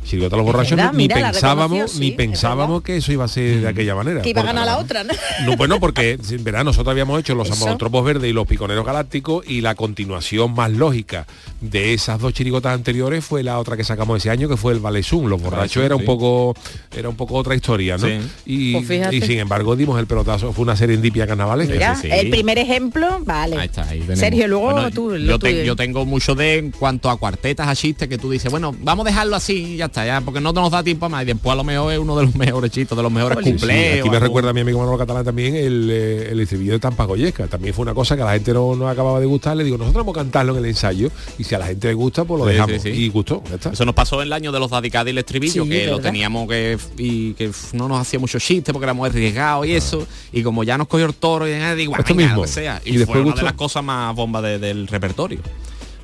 Sirviota 0.07 0.35
a 0.35 0.37
los 0.37 0.45
borrachos 0.45 0.75
verdad, 0.77 0.91
ni 0.93 1.03
mira, 1.03 1.31
pensábamos, 1.31 1.99
ni 1.99 2.07
es 2.09 2.13
pensábamos 2.15 2.81
que 2.81 2.97
eso 2.97 3.11
iba 3.11 3.25
a 3.25 3.27
ser 3.27 3.61
de 3.61 3.67
aquella 3.67 3.93
manera. 3.95 4.21
Que 4.21 4.29
iba 4.29 4.41
a 4.41 4.45
ganar 4.45 4.65
la 4.65 4.77
otra, 4.77 5.03
¿no? 5.03 5.13
No, 5.45 5.55
bueno, 5.57 5.79
porque 5.79 6.17
en 6.29 6.43
verdad 6.43 6.63
nosotros 6.63 6.91
habíamos 6.91 7.19
hecho 7.19 7.35
los 7.35 7.51
amotropos 7.51 8.03
verdes 8.05 8.29
y 8.29 8.33
los 8.33 8.47
piconeros 8.47 8.85
galácticos 8.85 9.45
y 9.47 9.61
la 9.61 9.75
continuación 9.75 10.53
más 10.53 10.71
lógica 10.71 11.27
de 11.61 11.93
esas 11.93 12.19
dos 12.19 12.33
chirigotas 12.33 12.73
anteriores 12.73 13.23
fue 13.25 13.43
la 13.43 13.59
otra 13.59 13.75
que 13.77 13.83
sacamos 13.83 14.17
ese 14.17 14.29
año 14.29 14.47
que 14.49 14.57
fue 14.57 14.73
el 14.73 14.79
Valesún. 14.79 15.29
Los 15.29 15.41
borrachos 15.41 15.83
era 15.83 15.95
un 15.95 16.01
sí. 16.01 16.05
poco 16.07 16.55
era 16.95 17.09
un 17.09 17.15
poco 17.15 17.35
otra 17.35 17.55
historia, 17.55 17.97
¿no? 17.97 18.07
Sí. 18.07 18.19
Y, 18.45 18.73
Pues 18.81 19.13
y 19.13 19.21
sin 19.21 19.39
embargo 19.39 19.75
dimos 19.75 19.99
el 19.99 20.07
pelotazo, 20.07 20.53
fue 20.53 20.63
una 20.63 20.75
serendipia 20.75 21.27
carnavalesca. 21.27 21.73
Mira, 21.73 21.95
sí, 21.95 22.03
sí. 22.03 22.09
el 22.11 22.29
primer 22.29 22.57
ejemplo, 22.57 23.19
vale. 23.25 23.57
Ahí 23.57 23.65
está, 23.67 23.87
ahí. 23.89 24.03
Sergio, 24.15 24.47
luego 24.47 24.71
Bueno, 24.71 24.91
tú. 24.91 25.09
lo 25.11 25.17
yo, 25.17 25.39
te- 25.39 25.65
yo 25.65 25.75
tengo 25.75 26.05
mucho 26.05 26.33
de 26.35 26.57
en 26.57 26.71
cuanto 26.71 27.09
a 27.09 27.17
cuartetas, 27.17 27.67
a 27.67 27.75
chistes, 27.75 28.07
que 28.07 28.17
tú 28.17 28.29
dices, 28.31 28.49
bueno, 28.51 28.75
vamos 28.81 29.05
a 29.05 29.09
dejarlo 29.09 29.35
así 29.35 29.73
y 29.73 29.77
ya 29.77 29.85
está, 29.85 29.96
ya, 30.05 30.21
porque 30.21 30.39
no 30.41 30.51
nos 30.53 30.71
da 30.71 30.83
tiempo 30.83 31.09
más. 31.09 31.23
Y 31.23 31.25
después 31.25 31.53
a 31.53 31.55
lo 31.55 31.63
mejor 31.63 31.93
es 31.93 31.99
uno 31.99 32.15
de 32.17 32.25
los 32.25 32.35
mejores 32.35 32.71
chistes, 32.71 32.95
de 32.95 33.03
los 33.03 33.11
mejores 33.11 33.37
Sí, 33.39 33.43
sí, 33.45 33.49
cumpleaños. 33.51 33.99
Aquí 34.01 34.09
me 34.09 34.19
recuerda 34.19 34.49
a 34.49 34.53
mi 34.53 34.61
amigo 34.61 34.79
Manolo 34.79 34.97
Catalán 34.97 35.23
también 35.25 35.55
el, 35.55 35.89
eh, 35.91 36.29
el 36.31 36.39
estribillo 36.39 36.73
de 36.73 36.79
Tampa 36.79 37.05
Goyesca. 37.05 37.47
También 37.47 37.73
fue 37.73 37.83
una 37.83 37.93
cosa 37.93 38.15
que 38.15 38.21
a 38.21 38.25
la 38.25 38.33
gente 38.33 38.53
no, 38.53 38.75
no 38.75 38.87
acababa 38.89 39.19
de 39.19 39.25
gustar. 39.25 39.55
Le 39.57 39.63
digo, 39.63 39.77
nosotros 39.77 40.03
vamos 40.05 40.15
a 40.17 40.21
cantarlo 40.21 40.53
en 40.53 40.59
el 40.59 40.65
ensayo 40.65 41.09
y 41.37 41.43
si 41.43 41.55
a 41.55 41.59
la 41.59 41.67
gente 41.67 41.87
le 41.87 41.93
gusta, 41.93 42.23
pues 42.25 42.39
lo 42.39 42.45
Sí, 42.47 42.53
dejamos. 42.53 42.81
sí, 42.81 42.93
sí. 42.93 43.01
Y 43.03 43.09
gustó, 43.09 43.43
ya 43.49 43.55
está. 43.55 43.71
Eso 43.71 43.85
nos 43.85 43.95
pasó 43.95 44.21
en 44.21 44.27
el 44.27 44.33
año 44.33 44.51
de 44.51 44.59
los 44.59 44.69
Dadicadi 44.71 45.09
y 45.09 45.11
el 45.11 45.17
estribillo, 45.19 45.63
Sí, 45.63 45.69
que 45.69 45.87
lo 45.87 45.99
teníamos 45.99 46.47
que 46.47 46.77
y 46.97 47.33
que 47.33 47.51
no 47.73 47.87
nos 47.87 47.99
hacía 48.01 48.19
mucho 48.19 48.39
chiste 48.39 48.71
porque 48.73 48.85
éramos 48.85 49.07
arriesgados 49.09 49.65
y 49.67 49.73
eso. 49.73 50.05
Y 50.31 50.43
como 50.43 50.63
ya 50.63 50.77
nos 50.77 50.87
cogió 50.87 51.05
el 51.05 51.13
toro 51.13 51.47
y 51.47 51.51
digo, 51.75 51.93
"Ah, 51.95 51.99
Esto 51.99 52.15
mismo. 52.15 52.35
lo 52.35 52.41
que 52.43 52.47
sea. 52.47 52.81
Y, 52.85 52.89
Y 52.95 52.97
después 52.97 53.15
fue 53.15 53.21
una 53.21 53.31
gustó. 53.31 53.39
de 53.39 53.45
las 53.45 53.53
cosas 53.53 53.83
más 53.83 54.15
bombas 54.15 54.43
de- 54.43 54.59
del 54.59 54.87
repertorio. 54.87 55.39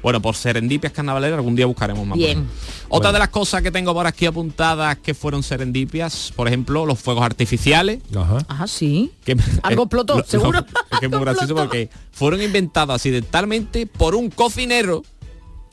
Bueno, 0.03 0.21
por 0.21 0.35
serendipias 0.35 0.91
carnavaleras 0.93 1.37
algún 1.37 1.55
día 1.55 1.65
buscaremos 1.65 2.05
más. 2.05 2.17
Bien. 2.17 2.45
Otra 2.89 3.11
de 3.13 3.19
las 3.19 3.29
cosas 3.29 3.61
que 3.63 3.71
tengo 3.71 3.93
por 3.93 4.05
aquí 4.05 4.25
apuntadas 4.25 4.97
que 4.97 5.13
fueron 5.13 5.41
serendipias, 5.43 6.31
por 6.35 6.47
ejemplo, 6.47 6.85
los 6.85 6.99
fuegos 6.99 7.23
artificiales. 7.23 7.99
Ajá. 8.15 8.37
Ah, 8.49 8.67
sí. 8.67 9.11
Que, 9.23 9.37
Algo 9.63 9.83
explotó, 9.83 10.17
lo- 10.17 10.23
seguro. 10.25 10.59
lo- 10.59 10.65
es 10.91 10.99
que 10.99 11.05
es 11.05 11.11
muy 11.11 11.21
gracioso 11.21 11.55
porque 11.55 11.89
fueron 12.11 12.41
inventados 12.41 12.93
accidentalmente 12.95 13.87
por 13.87 14.13
un 14.15 14.29
cocinero 14.29 15.03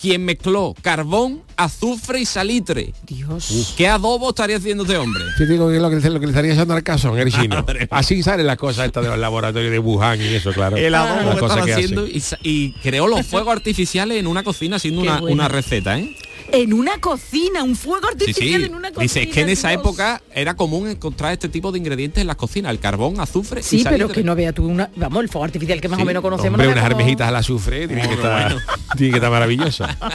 quien 0.01 0.25
mezcló 0.25 0.75
carbón, 0.81 1.43
azufre 1.57 2.21
y 2.21 2.25
salitre. 2.27 2.95
Dios. 3.07 3.75
¿Qué 3.77 3.87
adobo 3.87 4.31
estaría 4.31 4.57
haciendo 4.57 4.85
este 4.85 4.97
hombre? 4.97 5.23
Sí, 5.37 5.45
digo 5.45 5.69
que 5.69 5.77
es 5.77 5.83
lo 5.83 5.91
que, 5.91 5.97
lo 6.09 6.21
que 6.21 6.27
le 6.27 6.33
estaría 6.33 6.55
echando 6.55 6.75
al 6.75 6.83
caso 6.83 7.15
en 7.17 7.27
el 7.27 7.33
chino. 7.33 7.65
Así 7.91 8.23
salen 8.23 8.47
las 8.47 8.57
cosas 8.57 8.87
estas 8.87 9.05
de 9.05 9.11
los 9.11 9.19
laboratorios 9.19 9.71
de 9.71 9.79
Wuhan 9.79 10.21
y 10.21 10.35
eso, 10.35 10.53
claro. 10.53 10.77
El 10.77 10.95
adobo 10.95 11.31
Las 11.31 11.39
que 11.39 11.45
estaba 11.45 11.63
haciendo 11.63 12.07
y, 12.07 12.23
y 12.43 12.73
creó 12.83 13.07
los 13.09 13.27
fuegos 13.27 13.53
artificiales 13.53 14.19
en 14.19 14.27
una 14.27 14.43
cocina 14.43 14.77
haciendo 14.77 15.03
una, 15.03 15.21
una 15.23 15.49
receta, 15.49 15.99
¿eh? 15.99 16.15
En 16.53 16.73
una 16.73 16.99
cocina, 16.99 17.63
un 17.63 17.77
fuego 17.77 18.09
artificial 18.09 18.61
sí. 18.61 18.67
en 18.67 18.75
una 18.75 18.89
cocina. 18.91 19.03
Dice, 19.03 19.23
es 19.23 19.29
que 19.35 19.41
en 19.43 19.49
esa 19.51 19.69
Dios. 19.71 19.81
época 19.81 20.21
era 20.35 20.55
común 20.57 20.89
encontrar 20.89 21.33
este 21.33 21.49
tipo 21.49 21.71
de 21.73 21.79
ingredientes 21.79 22.21
en 22.21 22.27
las 22.27 22.37
cocinas, 22.37 22.71
el 22.73 22.79
carbón, 22.81 23.21
azufre 23.21 23.61
y 23.61 23.65
Sí, 23.65 23.85
pero 23.89 24.09
que 24.09 24.23
no 24.25 24.35
vea 24.35 24.53
tú 24.53 24.67
una. 24.67 24.91
Vamos, 24.97 25.23
el 25.23 25.29
fuego 25.29 25.45
artificial 25.45 25.81
que 25.81 25.89
más 25.89 25.99
Sí. 25.99 26.03
o 26.03 26.07
menos 26.07 26.23
conocemos. 26.23 26.55
Hombre, 26.59 26.67
no 26.67 26.73
unas 26.73 26.85
como- 26.85 26.97
armejitas 27.01 27.29
al 27.29 27.37
azufre 27.37 27.87
tiene 27.87 28.07
que 28.09 28.15
estar, 28.15 28.53
bueno. 28.53 28.61
tiene 28.97 29.11
que 29.13 29.17
estar 29.19 29.31
maravillosa. 29.31 29.97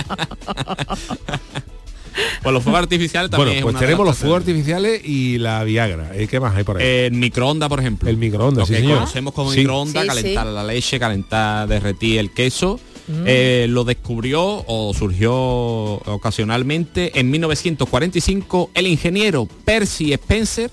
Pues 2.41 2.53
los 2.53 2.63
fuegos 2.63 2.79
artificiales 2.83 3.29
también 3.29 3.47
Bueno, 3.55 3.59
es 3.59 3.63
pues 3.73 3.75
tenemos 3.83 4.05
los 4.05 4.17
fuegos 4.17 4.37
artificiales 4.39 5.01
y 5.03 5.37
la 5.37 5.63
Viagra. 5.65 6.11
¿Eh? 6.15 6.27
¿Qué 6.29 6.39
más 6.39 6.55
hay 6.55 6.63
por 6.63 6.77
ahí? 6.77 6.85
El 6.87 7.11
microondas, 7.13 7.67
por 7.67 7.79
ejemplo. 7.81 8.09
el 8.09 8.15
microondas, 8.17 8.59
Lo 8.61 8.65
sí 8.67 8.73
que 8.73 8.79
señor. 8.79 8.99
conocemos 8.99 9.33
como 9.33 9.51
Sí. 9.51 9.57
microondas, 9.59 10.03
Sí, 10.03 10.07
calentar 10.07 10.47
sí. 10.47 10.53
la 10.53 10.63
leche, 10.63 10.97
calentar, 10.99 11.67
derretir 11.67 12.19
el 12.19 12.31
queso. 12.31 12.79
Mm. 13.07 13.23
Eh, 13.25 13.67
lo 13.69 13.83
descubrió 13.83 14.63
o 14.67 14.93
surgió 14.93 15.33
ocasionalmente 15.35 17.19
en 17.19 17.29
1945 17.29 18.71
el 18.73 18.87
ingeniero 18.87 19.47
Percy 19.63 20.13
Spencer. 20.13 20.71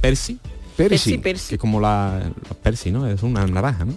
Percy, 0.00 0.38
Percy. 0.76 0.88
Percy, 0.88 1.18
Percy. 1.18 1.48
que 1.50 1.54
es 1.56 1.60
como 1.60 1.80
la, 1.80 2.30
la 2.48 2.54
Percy, 2.56 2.90
¿no? 2.90 3.06
Es 3.06 3.22
una 3.22 3.46
naranja, 3.46 3.84
¿no? 3.84 3.94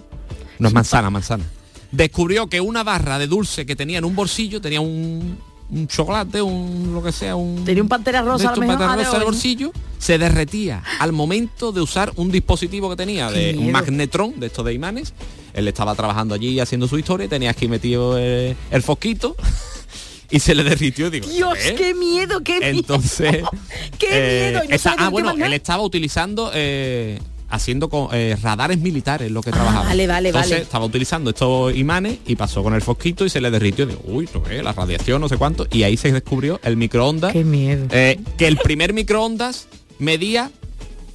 No 0.58 0.68
es 0.68 0.74
manzana, 0.74 1.10
manzana. 1.10 1.44
Descubrió 1.92 2.48
que 2.48 2.60
una 2.60 2.82
barra 2.82 3.18
de 3.18 3.26
dulce 3.26 3.66
que 3.66 3.76
tenía 3.76 3.98
en 3.98 4.04
un 4.04 4.16
bolsillo 4.16 4.60
tenía 4.60 4.80
un, 4.80 5.38
un 5.70 5.88
chocolate, 5.88 6.42
un 6.42 6.92
lo 6.92 7.02
que 7.02 7.12
sea, 7.12 7.36
un 7.36 7.64
Tenía 7.64 7.82
un 7.82 7.88
pantera 7.88 8.22
rosa 8.22 8.48
a 8.48 8.52
estos 8.52 8.64
lo 8.64 8.72
mejor. 8.72 8.86
patas 8.86 9.14
ah, 9.14 9.24
bolsillo, 9.24 9.72
se 9.98 10.18
derretía 10.18 10.82
al 11.00 11.12
momento 11.12 11.72
de 11.72 11.80
usar 11.80 12.12
un 12.16 12.30
dispositivo 12.30 12.90
que 12.90 12.96
tenía 12.96 13.30
de 13.30 13.56
un 13.58 13.72
magnetrón 13.72 14.38
de 14.38 14.46
estos 14.46 14.64
de 14.64 14.74
imanes. 14.74 15.12
Él 15.56 15.66
estaba 15.68 15.94
trabajando 15.94 16.34
allí 16.34 16.60
haciendo 16.60 16.86
su 16.86 16.98
historia, 16.98 17.28
tenía 17.28 17.50
aquí 17.50 17.66
metido 17.66 18.18
eh, 18.18 18.54
el 18.70 18.82
fosquito 18.82 19.34
y 20.30 20.38
se 20.38 20.54
le 20.54 20.62
derritió. 20.62 21.10
Digo, 21.10 21.26
Dios, 21.26 21.58
¿eh? 21.64 21.74
qué 21.76 21.94
miedo, 21.94 22.42
qué 22.42 22.60
miedo. 22.60 22.78
Entonces, 22.78 23.38
qué 23.98 24.06
eh, 24.10 24.50
miedo. 24.50 24.64
no 24.68 24.74
esa- 24.74 24.94
ah, 24.98 25.08
bueno, 25.08 25.30
él 25.32 25.52
estaba 25.54 25.82
utilizando 25.82 26.50
eh, 26.54 27.18
haciendo 27.48 27.88
con, 27.88 28.10
radares 28.42 28.78
militares 28.78 29.30
lo 29.30 29.40
que 29.40 29.50
trabajaba. 29.50 29.86
Ah, 29.86 29.88
vale, 29.88 30.06
vale, 30.06 30.28
Entonces 30.28 30.50
vale. 30.50 30.62
estaba 30.62 30.84
utilizando 30.84 31.30
estos 31.30 31.74
imanes 31.74 32.18
y 32.26 32.36
pasó 32.36 32.62
con 32.62 32.74
el 32.74 32.82
fosquito 32.82 33.24
y 33.24 33.30
se 33.30 33.40
le 33.40 33.50
derritió. 33.50 33.86
Digo, 33.86 34.02
uy, 34.04 34.28
no 34.34 34.42
la 34.62 34.74
radiación, 34.74 35.22
no 35.22 35.28
sé 35.30 35.38
cuánto. 35.38 35.66
Y 35.72 35.84
ahí 35.84 35.96
se 35.96 36.12
descubrió 36.12 36.60
el 36.64 36.76
microondas. 36.76 37.32
Qué 37.32 37.44
miedo. 37.44 37.88
Que 37.88 38.46
el 38.46 38.58
primer 38.58 38.92
microondas 38.92 39.68
medía 39.98 40.50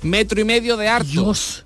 metro 0.02 0.42
y 0.42 0.46
medio 0.46 0.78
de 0.78 0.88
harto. 0.88 1.12
Dios. 1.12 1.64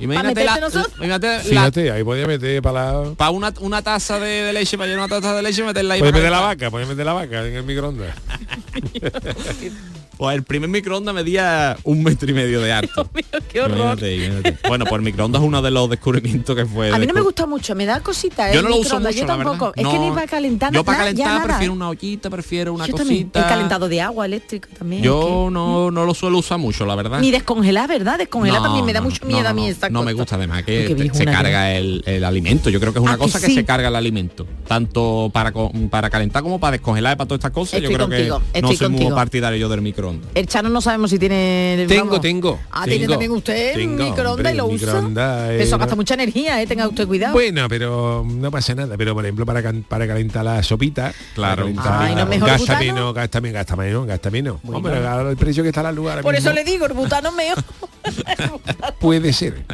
Imagínate 0.00 0.44
la, 0.44 0.58
imagínate 0.96 1.26
la- 1.26 1.40
Fíjate, 1.40 1.90
ahí 1.90 2.04
podía 2.04 2.26
meter 2.26 2.62
para 2.62 2.92
la... 3.02 3.10
para 3.14 3.30
una, 3.30 3.52
una 3.60 3.82
taza 3.82 4.18
de, 4.20 4.28
de 4.44 4.52
leche, 4.52 4.76
para 4.78 4.88
llenar 4.90 5.06
una 5.06 5.20
taza 5.20 5.34
de 5.34 5.42
leche, 5.42 5.62
meterla 5.64 5.94
ahí. 5.94 6.00
Podía 6.00 6.12
para 6.12 6.22
meter 6.22 6.30
la 6.32 6.40
vaca, 6.40 6.70
podía 6.70 6.86
meter 6.86 7.06
la 7.06 7.12
vaca 7.12 7.46
en 7.46 7.54
el 7.56 7.64
microondas. 7.64 8.14
Pues 10.18 10.34
el 10.36 10.42
primer 10.42 10.68
microondas 10.68 11.14
medía 11.14 11.76
un 11.84 12.02
metro 12.02 12.28
y 12.28 12.34
medio 12.34 12.60
de 12.60 12.72
harto. 12.72 13.08
Qué 13.52 13.60
horror. 13.60 13.76
Imagínate, 13.78 14.16
imagínate. 14.16 14.58
Bueno, 14.68 14.84
pues 14.84 14.98
el 14.98 15.04
microondas 15.04 15.40
es 15.40 15.46
uno 15.46 15.62
de 15.62 15.70
los 15.70 15.88
descubrimientos 15.88 16.56
que 16.56 16.66
fue. 16.66 16.92
A 16.92 16.98
mí 16.98 17.06
no 17.06 17.14
me 17.14 17.20
gusta 17.20 17.46
mucho, 17.46 17.76
me 17.76 17.86
da 17.86 18.00
cosita. 18.00 18.50
¿eh? 18.50 18.54
Yo 18.54 18.62
no 18.62 18.68
lo 18.68 18.76
uso 18.78 18.98
mucho, 18.98 19.12
Yo 19.12 19.26
tampoco. 19.26 19.68
Es 19.68 19.74
que 19.74 19.82
No, 19.84 20.04
ni 20.04 20.10
para 20.10 20.26
calentar. 20.26 20.72
Yo 20.72 20.82
para 20.84 20.98
calentar 20.98 21.26
nada, 21.26 21.44
prefiero 21.44 21.72
una 21.72 21.88
ollita, 21.88 22.30
prefiero 22.30 22.72
una 22.72 22.86
Yo 22.86 22.96
cosita. 22.96 23.38
El 23.40 23.46
calentado 23.46 23.88
de 23.88 24.00
agua 24.00 24.26
eléctrico 24.26 24.68
también. 24.76 25.02
Yo 25.04 25.48
no, 25.52 25.90
no 25.92 26.04
lo 26.04 26.14
suelo 26.14 26.38
usar 26.38 26.58
mucho, 26.58 26.84
la 26.84 26.96
verdad. 26.96 27.20
Ni 27.20 27.30
descongelar, 27.30 27.88
¿verdad? 27.88 28.18
Descongelar 28.18 28.60
No, 28.60 28.66
también 28.66 28.86
me 28.86 28.92
da 28.92 29.00
mucho 29.00 29.24
miedo 29.24 29.48
a 29.48 29.52
mí 29.52 29.62
no, 29.62 29.68
esta 29.68 29.88
No 29.88 30.02
me 30.02 30.14
gusta 30.14 30.34
además 30.34 30.64
que 30.64 30.94
te- 30.96 31.14
se 31.14 31.24
carga 31.26 31.72
el, 31.76 32.02
el 32.06 32.24
alimento. 32.24 32.70
Yo 32.70 32.80
creo 32.80 32.92
que 32.92 32.98
es 32.98 33.02
una 33.04 33.12
¿A 33.12 33.16
que 33.18 33.22
cosa 33.22 33.40
que, 33.40 33.46
sí? 33.46 33.54
se 33.54 33.64
carga 33.64 33.86
el 33.88 33.94
alimento. 33.96 34.46
Tanto 34.66 35.30
para, 35.32 35.52
para 35.90 36.10
calentar 36.10 36.42
como 36.42 36.58
para 36.58 36.72
descongelar 36.72 37.14
y 37.14 37.16
para 37.16 37.28
todas 37.28 37.38
estas 37.38 37.52
cosas. 37.52 37.74
Estoy 37.74 37.92
yo 37.92 37.96
creo 38.08 38.40
que 38.52 38.60
no 38.62 38.72
soy 38.72 38.88
muy 38.88 39.10
partidario 39.12 39.58
yo 39.58 39.68
del 39.68 39.80
microondas. 40.12 40.30
El 40.34 40.46
Chano 40.46 40.68
no 40.68 40.80
sabemos 40.80 41.10
si 41.10 41.18
tiene... 41.18 41.84
Tengo, 41.88 42.04
vamos. 42.06 42.20
tengo, 42.20 42.58
Ah, 42.70 42.84
tiene 42.84 43.00
tengo, 43.00 43.12
también 43.12 43.30
usted 43.32 43.74
tengo, 43.74 43.92
un 43.92 43.96
microondas 44.10 44.32
hombre, 44.32 44.52
y 44.52 44.56
lo 44.56 44.66
usa. 44.66 45.54
Eso 45.56 45.78
gasta 45.78 45.96
mucha 45.96 46.14
energía, 46.14 46.60
¿eh? 46.62 46.66
Tenga 46.66 46.88
usted 46.88 47.06
cuidado. 47.06 47.32
Bueno, 47.34 47.66
pero 47.68 48.24
no 48.28 48.50
pasa 48.50 48.74
nada. 48.74 48.96
Pero 48.96 49.14
por 49.14 49.24
ejemplo, 49.24 49.46
para, 49.46 49.62
can- 49.62 49.82
para 49.82 50.06
calentar 50.06 50.44
la 50.44 50.62
sopita, 50.62 51.12
Claro. 51.34 51.64
para 51.66 51.74
calentar- 51.74 52.02
Ay, 52.02 52.14
¿no 52.14 52.22
es 52.22 52.28
mejor 52.28 52.48
gasta 52.48 52.62
butano? 52.74 52.80
menos, 52.94 53.14
gasta 53.14 53.40
menos, 53.40 53.54
gasta 53.54 53.76
menos, 53.76 54.06
gasta 54.06 54.30
menos. 54.30 54.56
Hombre, 54.66 54.94
el 55.30 55.36
precio 55.36 55.62
que 55.62 55.68
está 55.70 55.82
la 55.82 55.92
luz 55.92 56.08
ahora 56.10 56.22
Por 56.22 56.34
eso 56.34 56.52
le 56.52 56.64
digo, 56.64 56.86
el 56.86 56.92
butano 56.92 57.32
mejor. 57.32 57.62
Puede 59.00 59.32
ser. 59.32 59.64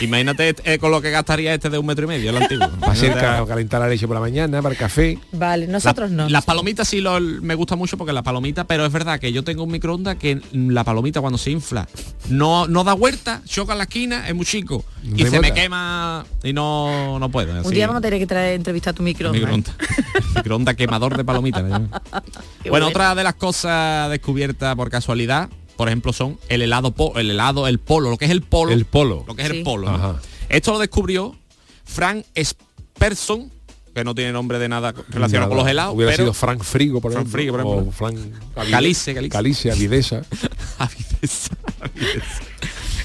Imagínate 0.00 0.54
eh, 0.64 0.78
con 0.78 0.90
lo 0.90 1.00
que 1.00 1.10
gastaría 1.10 1.54
este 1.54 1.70
de 1.70 1.78
un 1.78 1.86
metro 1.86 2.04
y 2.04 2.08
medio, 2.08 2.30
el 2.30 2.36
antiguo. 2.36 2.66
Va 2.82 2.92
a 2.92 2.96
ser 2.96 3.14
ca- 3.14 3.44
calentar 3.46 3.80
la 3.80 3.88
leche 3.88 4.06
por 4.06 4.14
la 4.14 4.20
mañana, 4.20 4.60
para 4.62 4.72
el 4.74 4.78
café. 4.78 5.18
Vale, 5.32 5.66
nosotros 5.66 6.10
no. 6.10 6.28
Las 6.28 6.44
palomitas 6.44 6.88
sí 6.88 7.00
lo, 7.00 7.20
me 7.20 7.54
gusta 7.54 7.76
mucho 7.76 7.96
porque 7.96 8.12
las 8.12 8.22
palomitas, 8.22 8.64
pero 8.66 8.84
es 8.84 8.92
verdad 8.92 9.18
que 9.20 9.32
yo 9.32 9.44
tengo 9.44 9.62
un 9.62 9.70
microondas 9.76 10.16
que 10.16 10.40
la 10.52 10.84
palomita 10.84 11.20
cuando 11.20 11.38
se 11.38 11.50
infla 11.50 11.86
no, 12.28 12.66
no 12.66 12.82
da 12.84 12.92
vuelta, 12.94 13.42
choca 13.46 13.72
en 13.72 13.78
la 13.78 13.84
esquina, 13.84 14.28
es 14.28 14.34
muy 14.34 14.44
chico. 14.46 14.84
Y 15.02 15.24
se 15.24 15.38
me 15.40 15.52
quema 15.52 16.24
y 16.42 16.52
no, 16.52 17.18
no 17.18 17.28
puedo. 17.30 17.52
Un 17.52 17.58
así. 17.58 17.74
día 17.74 17.86
vamos 17.86 18.00
a 18.00 18.02
tener 18.02 18.18
que 18.18 18.26
traer 18.26 18.54
entrevista 18.54 18.90
a 18.90 18.92
tu 18.92 19.02
microondas. 19.02 19.40
Microondas. 19.40 19.74
microondas 20.34 20.74
quemador 20.74 21.16
de 21.16 21.24
palomitas. 21.24 21.62
bueno, 21.62 21.88
bueno. 22.68 22.86
otra 22.88 23.14
de 23.14 23.22
las 23.24 23.34
cosas 23.34 24.10
descubiertas 24.10 24.74
por 24.74 24.90
casualidad, 24.90 25.48
por 25.76 25.88
ejemplo, 25.88 26.12
son 26.12 26.38
el 26.48 26.62
helado, 26.62 26.92
po- 26.92 27.18
el 27.18 27.30
helado, 27.30 27.68
el 27.68 27.78
polo, 27.78 28.10
lo 28.10 28.16
que 28.18 28.24
es 28.24 28.30
el 28.30 28.42
polo. 28.42 28.72
El 28.72 28.84
polo. 28.86 29.24
Lo 29.26 29.34
que 29.36 29.42
es 29.42 29.48
Sí. 29.50 29.58
el 29.58 29.62
polo. 29.64 30.18
Esto 30.48 30.72
lo 30.72 30.78
descubrió 30.78 31.36
Frank 31.84 32.24
Sperson, 32.34 33.50
que 33.96 34.04
no 34.04 34.14
tiene 34.14 34.30
nombre 34.32 34.58
de 34.58 34.68
nada 34.68 34.92
relacionado 35.08 35.48
con 35.48 35.56
Nada. 35.56 35.64
los 35.64 35.70
helados. 35.72 35.94
Hubiera 35.94 36.12
pero 36.12 36.24
sido 36.24 36.32
Frank 36.34 36.62
Frigo, 36.62 37.00
por 37.00 37.12
Frank 37.12 37.22
ejemplo. 37.26 37.38
Frigo, 37.38 37.52
por 37.56 37.60
ejemplo. 37.66 37.88
O 37.88 37.92
Frank 37.92 38.16
Avide- 38.56 38.70
Calice, 38.70 39.14
Calice. 39.14 39.30
Calice, 39.32 39.72
Avidesa. 39.72 40.22
Avidesa, 40.78 41.50
avidesa. 41.80 42.42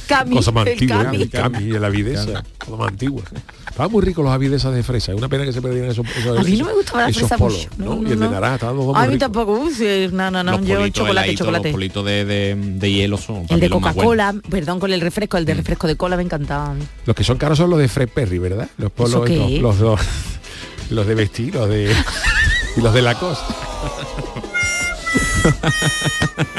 Cami, 0.07 0.35
Cosa 0.35 0.51
más 0.51 0.67
el 0.67 0.73
antigua. 0.73 1.03
Cami. 1.05 1.21
El 1.21 1.29
Cami, 1.29 1.69
el 1.71 1.85
Avidesa. 1.85 2.43
Cosa 2.57 2.75
más 2.77 2.87
antigua. 2.89 3.23
Estaban 3.69 3.89
muy 3.93 4.01
ricos 4.03 4.25
los 4.25 4.33
Avidesas 4.33 4.73
de 4.75 4.83
fresa. 4.83 5.13
Es 5.13 5.17
una 5.17 5.29
pena 5.29 5.45
que 5.45 5.53
se 5.53 5.61
perdieran 5.61 5.89
esos, 5.89 6.05
esos 6.17 6.37
A 6.37 6.43
mí 6.43 6.57
no 6.57 6.65
me 6.65 6.73
gustaba 6.73 7.07
la 7.07 7.13
fresa 7.13 7.37
polos, 7.37 7.57
mucho. 7.57 7.69
¿no? 7.77 7.95
No, 7.95 8.01
no, 8.01 8.09
y 8.09 8.11
el 8.11 8.19
de 8.19 8.27
naranja, 8.29 8.55
estaban 8.55 8.75
los 8.75 8.85
dos 8.87 8.95
A 8.97 8.99
muy 8.99 9.07
mí 9.07 9.13
ricos. 9.13 9.19
tampoco, 9.31 9.53
uy, 9.61 9.73
sí, 9.73 10.09
no, 10.11 10.29
no, 10.29 10.43
no, 10.43 10.51
los 10.57 10.67
yo 10.67 10.75
politos 10.79 10.91
chocolate, 11.01 11.11
heladitos, 11.27 11.37
chocolate. 11.45 11.67
Los 11.69 11.73
politos 11.73 12.05
de, 12.05 12.25
de, 12.25 12.55
de 12.57 12.91
hielo 12.91 13.17
son. 13.17 13.45
El 13.47 13.59
de 13.61 13.69
los. 13.69 13.79
Coca-Cola, 13.79 14.35
perdón, 14.49 14.81
con 14.81 14.91
el 14.91 14.99
refresco, 14.99 15.37
el 15.37 15.45
de 15.45 15.53
refresco 15.53 15.87
de 15.87 15.95
cola 15.95 16.17
me 16.17 16.23
encantaba. 16.23 16.75
Los 17.05 17.15
que 17.15 17.23
son 17.23 17.37
caros 17.37 17.57
son 17.57 17.69
los 17.69 17.79
de 17.79 17.87
Fred 17.87 18.09
Perry, 18.13 18.37
¿verdad? 18.39 18.69
Los 18.77 18.91
polos, 18.91 19.11
¿Eso 19.11 19.23
qué 19.23 19.35
estos, 19.35 19.51
es? 19.53 19.61
los, 19.61 19.79
los, 19.79 19.99
los 20.91 21.07
de 21.07 21.15
vestir, 21.15 21.55
los 21.55 21.67
de 21.67 21.95
los 22.77 22.93
de 22.93 23.01
la 23.01 23.17
costa. 23.17 23.55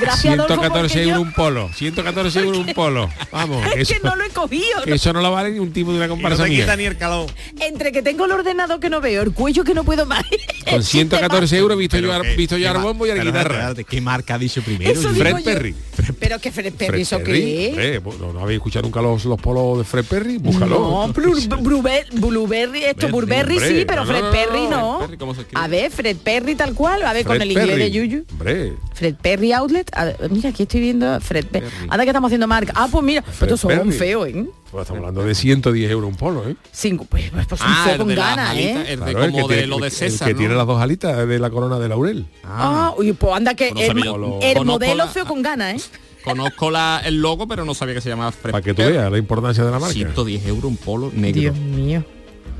Gracias, 0.00 0.34
Adolfo, 0.34 0.54
114 0.54 0.88
porque 0.94 1.04
yo- 1.06 1.10
euros 1.14 1.26
un 1.26 1.32
polo. 1.34 1.70
114 1.74 2.40
euros 2.40 2.58
un 2.58 2.74
polo. 2.74 3.10
Vamos. 3.30 3.64
Es 3.76 3.88
que 3.88 3.94
eso, 3.94 4.04
no 4.04 4.16
lo 4.16 4.24
he 4.24 4.30
cogido. 4.30 4.84
eso 4.86 5.12
no 5.12 5.20
lo 5.20 5.30
vale 5.32 5.50
ni 5.50 5.58
un 5.58 5.72
tipo 5.72 5.90
de 5.92 5.98
una 5.98 6.08
comparsa 6.08 6.44
mía. 6.46 6.76
ni 6.76 6.84
el 6.84 6.96
calor. 6.96 7.30
Entre 7.60 7.92
que 7.92 8.02
tengo 8.02 8.24
el 8.24 8.32
ordenador 8.32 8.80
que 8.80 8.90
no 8.90 9.00
veo, 9.00 9.22
el 9.22 9.32
cuello 9.32 9.64
que 9.64 9.74
no 9.74 9.84
puedo 9.84 10.06
más. 10.06 10.24
Con 10.70 10.82
114 10.82 11.56
euros 11.56 11.76
visto 11.78 11.98
yo, 11.98 12.08
Pero 12.10 12.20
a- 12.20 12.22
que- 12.22 12.36
visto 12.36 12.56
yo 12.56 12.70
al 12.70 12.78
bombo 12.78 13.06
y 13.06 13.10
a 13.10 13.16
la 13.16 13.24
guitarra. 13.24 13.54
espérate, 13.54 13.84
¿Qué 13.84 14.00
marca 14.00 14.34
ha 14.34 14.38
dicho 14.38 14.62
primero? 14.62 14.90
Eso 14.90 15.10
Fred 15.10 15.36
yo. 15.38 15.44
Perry. 15.44 15.74
Pero 16.18 16.38
que 16.38 16.50
Fred 16.52 16.72
Perry, 16.72 16.88
Fred 16.90 17.00
¿eso 17.00 17.18
Perry, 17.18 17.32
qué 17.32 17.64
es? 17.66 17.70
hombre, 17.72 18.00
pues, 18.00 18.18
¿no, 18.18 18.32
no 18.32 18.40
habéis 18.40 18.56
escuchado 18.58 18.82
nunca 18.84 19.02
los, 19.02 19.24
los 19.24 19.40
polos 19.40 19.78
de 19.78 19.84
Fred 19.84 20.04
Perry? 20.04 20.38
Búscalo. 20.38 20.78
No, 20.80 21.08
Blu- 21.12 22.10
Blueberry, 22.12 22.84
esto, 22.84 23.06
Berry, 23.06 23.12
Burberry 23.12 23.58
sí, 23.58 23.84
pero 23.86 24.04
No, 24.04 24.06
Fred 24.10 24.20
no, 24.20 24.26
no, 24.26 24.32
Perry 24.32 24.60
no. 24.62 24.70
no. 24.70 24.96
Fred 24.98 25.06
Perry, 25.08 25.18
¿cómo 25.18 25.34
se 25.34 25.40
escribe? 25.42 25.60
A 25.62 25.68
ver, 25.68 25.90
Fred 25.90 26.16
Perry 26.18 26.54
tal 26.54 26.74
cual, 26.74 27.02
a 27.02 27.12
ver, 27.12 27.24
con 27.26 27.40
el 27.40 27.50
inglés 27.50 27.76
de. 27.76 27.90
Yuyu. 27.90 28.24
Hombre. 28.32 28.74
Fred 28.94 29.14
Perry 29.20 29.52
Outlet. 29.52 29.89
A 29.92 30.12
mira, 30.30 30.50
aquí 30.50 30.62
estoy 30.64 30.80
viendo 30.80 31.20
Fred 31.20 31.46
Perry. 31.46 31.66
Anda 31.88 32.04
que 32.04 32.10
estamos 32.10 32.28
haciendo 32.28 32.46
marca. 32.46 32.72
Ah, 32.76 32.88
pues 32.90 33.04
mira, 33.04 33.24
estos 33.40 33.60
son 33.60 33.92
feos, 33.92 34.28
¿eh? 34.28 34.46
Pues 34.70 34.82
estamos 34.82 35.00
hablando 35.00 35.22
de 35.24 35.34
110 35.34 35.90
euros 35.90 36.08
un 36.10 36.16
polo, 36.16 36.48
¿eh? 36.48 36.54
Cinco, 36.72 37.04
pues, 37.08 37.30
pues, 37.30 37.46
pues 37.46 37.60
un 37.60 37.66
Ah, 37.68 37.82
feo 37.86 37.98
con 37.98 38.08
de 38.08 38.14
ganas, 38.14 38.56
¿eh? 38.56 38.92
el 38.92 39.00
de 39.00 39.12
Claro, 39.12 39.32
como 39.32 39.48
de 39.48 39.54
tiene- 39.56 39.66
lo 39.66 39.78
de 39.78 39.86
el 39.86 39.92
César, 39.92 40.28
que 40.28 40.34
¿no? 40.34 40.38
tiene 40.38 40.54
las 40.54 40.66
dos 40.66 40.80
alitas 40.80 41.26
de 41.26 41.38
la 41.40 41.50
corona 41.50 41.78
de 41.78 41.88
laurel. 41.88 42.26
Ah, 42.44 42.94
uy, 42.96 43.12
pues 43.12 43.34
anda 43.34 43.54
que 43.54 43.70
Pues 43.72 43.94
no 43.94 44.38
el, 44.40 44.64
modelo 44.64 44.94
la- 44.94 45.08
feo 45.08 45.24
con 45.26 45.42
ganas, 45.42 45.74
¿eh? 45.74 45.98
Conozco 46.24 46.70
la, 46.70 47.00
el 47.04 47.20
logo, 47.20 47.48
pero 47.48 47.64
no 47.64 47.72
sabía 47.74 47.94
que 47.94 48.00
se 48.02 48.10
llamaba 48.10 48.30
Fred 48.30 48.52
Para 48.52 48.62
que 48.62 48.74
tú 48.74 48.82
veas 48.82 49.10
la 49.10 49.16
importancia 49.18 49.64
de 49.64 49.70
la 49.70 49.78
marca. 49.78 49.94
110 49.94 50.46
euros 50.46 50.64
un 50.64 50.76
polo 50.76 51.10
negro. 51.14 51.40
Dios 51.40 51.56
mío. 51.56 52.04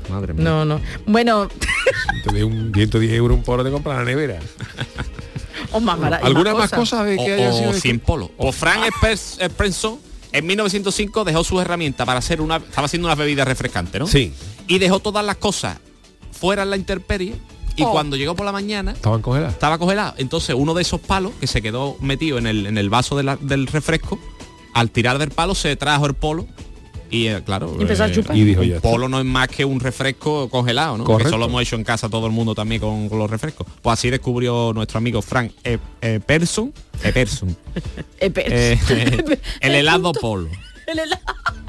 Madre 0.09 0.33
mía. 0.33 0.43
No, 0.43 0.65
no. 0.65 0.81
Bueno, 1.05 1.47
Te 2.27 2.33
de 2.33 2.43
un 2.43 2.71
110 2.73 3.13
euros 3.13 3.37
un 3.37 3.43
polo 3.43 3.63
te 3.63 3.69
compra 3.71 3.93
la 3.97 4.03
nevera. 4.03 4.39
o 5.71 5.79
más 5.79 5.99
barato. 5.99 6.25
¿Alguna 6.25 6.53
más 6.53 6.71
cosa 6.71 7.03
de 7.03 7.15
que 7.17 7.31
o, 7.31 7.35
haya 7.35 7.49
o 7.49 7.57
sido 7.57 7.73
100 7.73 7.99
polos. 7.99 8.29
O 8.37 8.51
Frank 8.51 8.83
Spencer 9.39 9.91
en 10.33 10.45
1905 10.45 11.23
dejó 11.25 11.43
sus 11.43 11.61
herramientas 11.61 12.05
para 12.05 12.19
hacer 12.19 12.41
una... 12.41 12.57
Estaba 12.57 12.85
haciendo 12.85 13.07
unas 13.07 13.17
bebidas 13.17 13.47
refrescantes, 13.47 13.99
¿no? 13.99 14.07
Sí. 14.07 14.33
Y 14.67 14.79
dejó 14.79 14.99
todas 14.99 15.25
las 15.25 15.37
cosas 15.37 15.77
fuera 16.31 16.63
en 16.63 16.69
la 16.69 16.77
intemperie 16.77 17.35
y 17.75 17.83
Oh. 17.83 17.91
cuando 17.91 18.15
llegó 18.17 18.35
por 18.35 18.45
la 18.45 18.51
mañana 18.51 18.91
Estaban 18.91 19.21
congeladas. 19.21 19.53
estaba 19.53 19.77
congelado. 19.77 20.13
Entonces 20.17 20.55
uno 20.57 20.73
de 20.73 20.81
esos 20.81 20.99
palos 20.99 21.31
que 21.39 21.47
se 21.47 21.61
quedó 21.61 21.95
metido 22.01 22.37
en 22.37 22.47
el, 22.47 22.65
en 22.65 22.77
el 22.77 22.89
vaso 22.89 23.15
de 23.15 23.23
la- 23.23 23.37
del 23.37 23.67
refresco, 23.67 24.19
al 24.73 24.89
tirar 24.91 25.17
del 25.19 25.31
palo 25.31 25.55
se 25.55 25.75
trajo 25.75 26.05
el 26.05 26.13
polo 26.13 26.47
y 27.11 27.27
eh, 27.27 27.41
claro, 27.45 27.75
Y 27.77 27.81
empezó 27.81 28.05
a 28.05 28.11
chupar. 28.11 28.35
Y 28.35 28.43
dijo, 28.43 28.61
un 28.61 28.67
ya 28.67 28.75
está. 28.77 28.89
polo 28.89 29.07
no 29.09 29.19
es 29.19 29.25
más 29.25 29.47
que 29.49 29.65
un 29.65 29.79
refresco 29.79 30.49
congelado, 30.49 30.97
¿no? 30.97 31.03
Que 31.03 31.11
Correcto. 31.11 31.27
eso 31.29 31.37
lo 31.37 31.45
hemos 31.45 31.61
hecho 31.61 31.75
en 31.75 31.83
casa 31.83 32.09
todo 32.09 32.25
el 32.25 32.31
mundo 32.31 32.55
también 32.55 32.81
con, 32.81 33.09
con 33.09 33.19
los 33.19 33.29
refrescos. 33.29 33.67
Pues 33.81 33.93
así 33.99 34.09
descubrió 34.09 34.71
nuestro 34.73 34.97
amigo 34.97 35.21
Frank 35.21 35.51
E- 35.63 35.77
eh, 36.01 36.19
Person, 36.25 36.73
eh, 37.03 37.11
Eh, 38.19 38.31
eh, 38.89 39.39
el 39.59 39.75
helado 39.75 40.11
polo. 40.13 40.49
El 40.87 40.99
helado. 40.99 41.21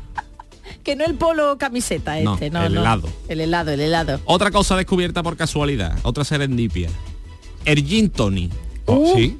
Que 0.82 0.96
no 0.96 1.04
el 1.04 1.14
polo 1.14 1.58
camiseta 1.58 2.18
No, 2.22 2.34
este, 2.34 2.50
no, 2.50 2.64
el 2.64 2.74
no. 2.74 2.80
helado. 2.80 3.08
El 3.28 3.40
helado, 3.40 3.70
el 3.70 3.80
helado. 3.80 4.20
Otra 4.24 4.50
cosa 4.50 4.76
descubierta 4.76 5.22
por 5.22 5.36
casualidad, 5.36 5.96
otra 6.02 6.24
serendipia. 6.24 6.88
El 7.64 7.86
gin 7.86 8.10
tonic. 8.10 8.50
Oh, 8.86 8.94
Uh. 8.96 9.14
sí. 9.16 9.38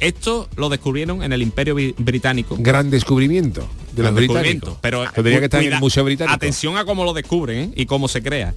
Esto 0.00 0.48
lo 0.56 0.68
descubrieron 0.68 1.22
en 1.22 1.32
el 1.32 1.42
Imperio 1.42 1.74
Británico. 1.96 2.56
Gran 2.58 2.90
descubrimiento 2.90 3.66
de 3.92 4.02
los 4.02 4.14
británicos. 4.14 4.76
Pero 4.80 5.10
Tendría 5.10 5.38
que 5.38 5.46
estar 5.46 5.62
en 5.62 5.72
el 5.72 5.80
Museo 5.80 6.04
Británico. 6.04 6.34
Atención 6.34 6.76
a 6.76 6.84
cómo 6.84 7.04
lo 7.04 7.14
descubren 7.14 7.58
¿eh? 7.58 7.72
y 7.76 7.86
cómo 7.86 8.08
se 8.08 8.22
crea. 8.22 8.54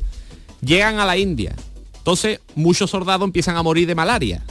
Llegan 0.62 1.00
a 1.00 1.06
la 1.06 1.18
India. 1.18 1.56
Entonces 1.98 2.42
muchos 2.56 2.90
soldados 2.90 3.26
empiezan 3.26 3.56
a 3.56 3.64
morir 3.64 3.88
de 3.88 3.96
malaria. 3.96 4.44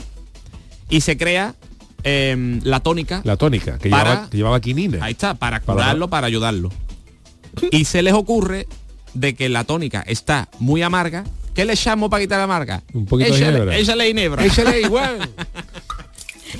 Y 0.89 1.01
se 1.01 1.17
crea 1.17 1.55
em, 2.03 2.59
la 2.63 2.79
tónica. 2.79 3.21
La 3.23 3.37
tónica, 3.37 3.77
que, 3.77 3.89
Para- 3.89 4.09
llevaba, 4.09 4.29
que 4.29 4.37
llevaba 4.37 4.59
quinina. 4.59 5.05
Ahí 5.05 5.11
está, 5.11 5.35
para 5.35 5.59
curarlo, 5.59 6.09
para 6.09 6.25
ayudarlo. 6.25 6.71
Y 7.71 7.85
se 7.85 8.01
les 8.01 8.13
ocurre 8.13 8.67
de 9.13 9.35
que 9.35 9.49
la 9.49 9.63
tónica 9.63 10.01
está 10.07 10.49
muy 10.59 10.81
amarga. 10.81 11.23
¿Qué 11.53 11.65
le 11.65 11.73
echamos 11.73 12.09
para 12.09 12.21
quitar 12.21 12.37
la 12.39 12.45
amarga? 12.45 12.83
Un 12.93 13.05
poquito 13.05 13.31
de 13.31 13.37
échale, 13.37 13.51
ginebra. 13.51 13.77
Échale 13.77 14.07
ginebra. 14.07 14.45
Échale 14.45 14.81
igual. 14.81 15.29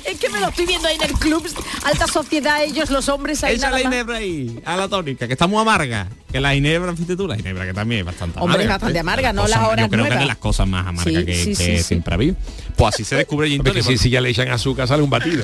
Es 0.04 0.18
que 0.18 0.28
me 0.28 0.40
lo 0.40 0.48
estoy 0.48 0.66
viendo 0.66 0.88
ahí 0.88 0.96
en 0.96 1.02
el 1.02 1.12
club, 1.12 1.46
alta 1.84 2.06
sociedad, 2.06 2.62
ellos 2.62 2.90
los 2.90 3.08
hombres 3.08 3.42
ahí 3.44 3.56
nada 3.58 3.72
más. 3.72 3.82
ginebra 3.82 4.16
ahí, 4.16 4.60
a 4.64 4.76
la 4.76 4.88
tónica, 4.88 5.26
que 5.26 5.32
está 5.34 5.46
muy 5.46 5.60
amarga. 5.60 6.08
Que 6.30 6.40
la 6.40 6.52
ginebra, 6.54 6.92
fíjate 6.94 7.16
tú, 7.16 7.26
la 7.26 7.36
ginebra 7.36 7.66
que 7.66 7.74
también 7.74 8.00
es 8.00 8.06
bastante 8.06 8.38
Hombre, 8.38 8.54
amarga. 8.54 8.62
es 8.62 8.68
bastante 8.68 8.96
¿eh? 8.96 9.00
amarga, 9.00 9.32
no 9.32 9.48
las 9.48 9.60
horas 9.62 9.86
Yo 9.86 9.90
creo 9.90 10.04
que 10.06 10.12
es 10.14 10.18
de 10.20 10.26
las 10.26 10.36
cosas 10.36 10.68
más 10.68 10.86
amargas 10.86 11.14
Sí, 11.14 11.24
que, 11.26 11.34
sí, 11.34 11.48
que 11.50 11.54
sí, 11.56 11.76
sí. 11.78 11.82
siempre 11.82 12.12
ha 12.12 12.16
habido. 12.16 12.36
Pues 12.76 12.94
así 12.94 13.04
se 13.04 13.16
descubre 13.16 13.46
el 13.46 13.52
gin 13.52 13.60
Hombre, 13.60 13.72
que 13.74 13.82
tonic. 13.82 13.98
si, 13.98 14.02
si 14.04 14.10
ya 14.10 14.20
le 14.20 14.30
echan 14.30 14.48
azúcar 14.48 14.86
sale 14.86 15.02
un 15.02 15.10
batido. 15.10 15.42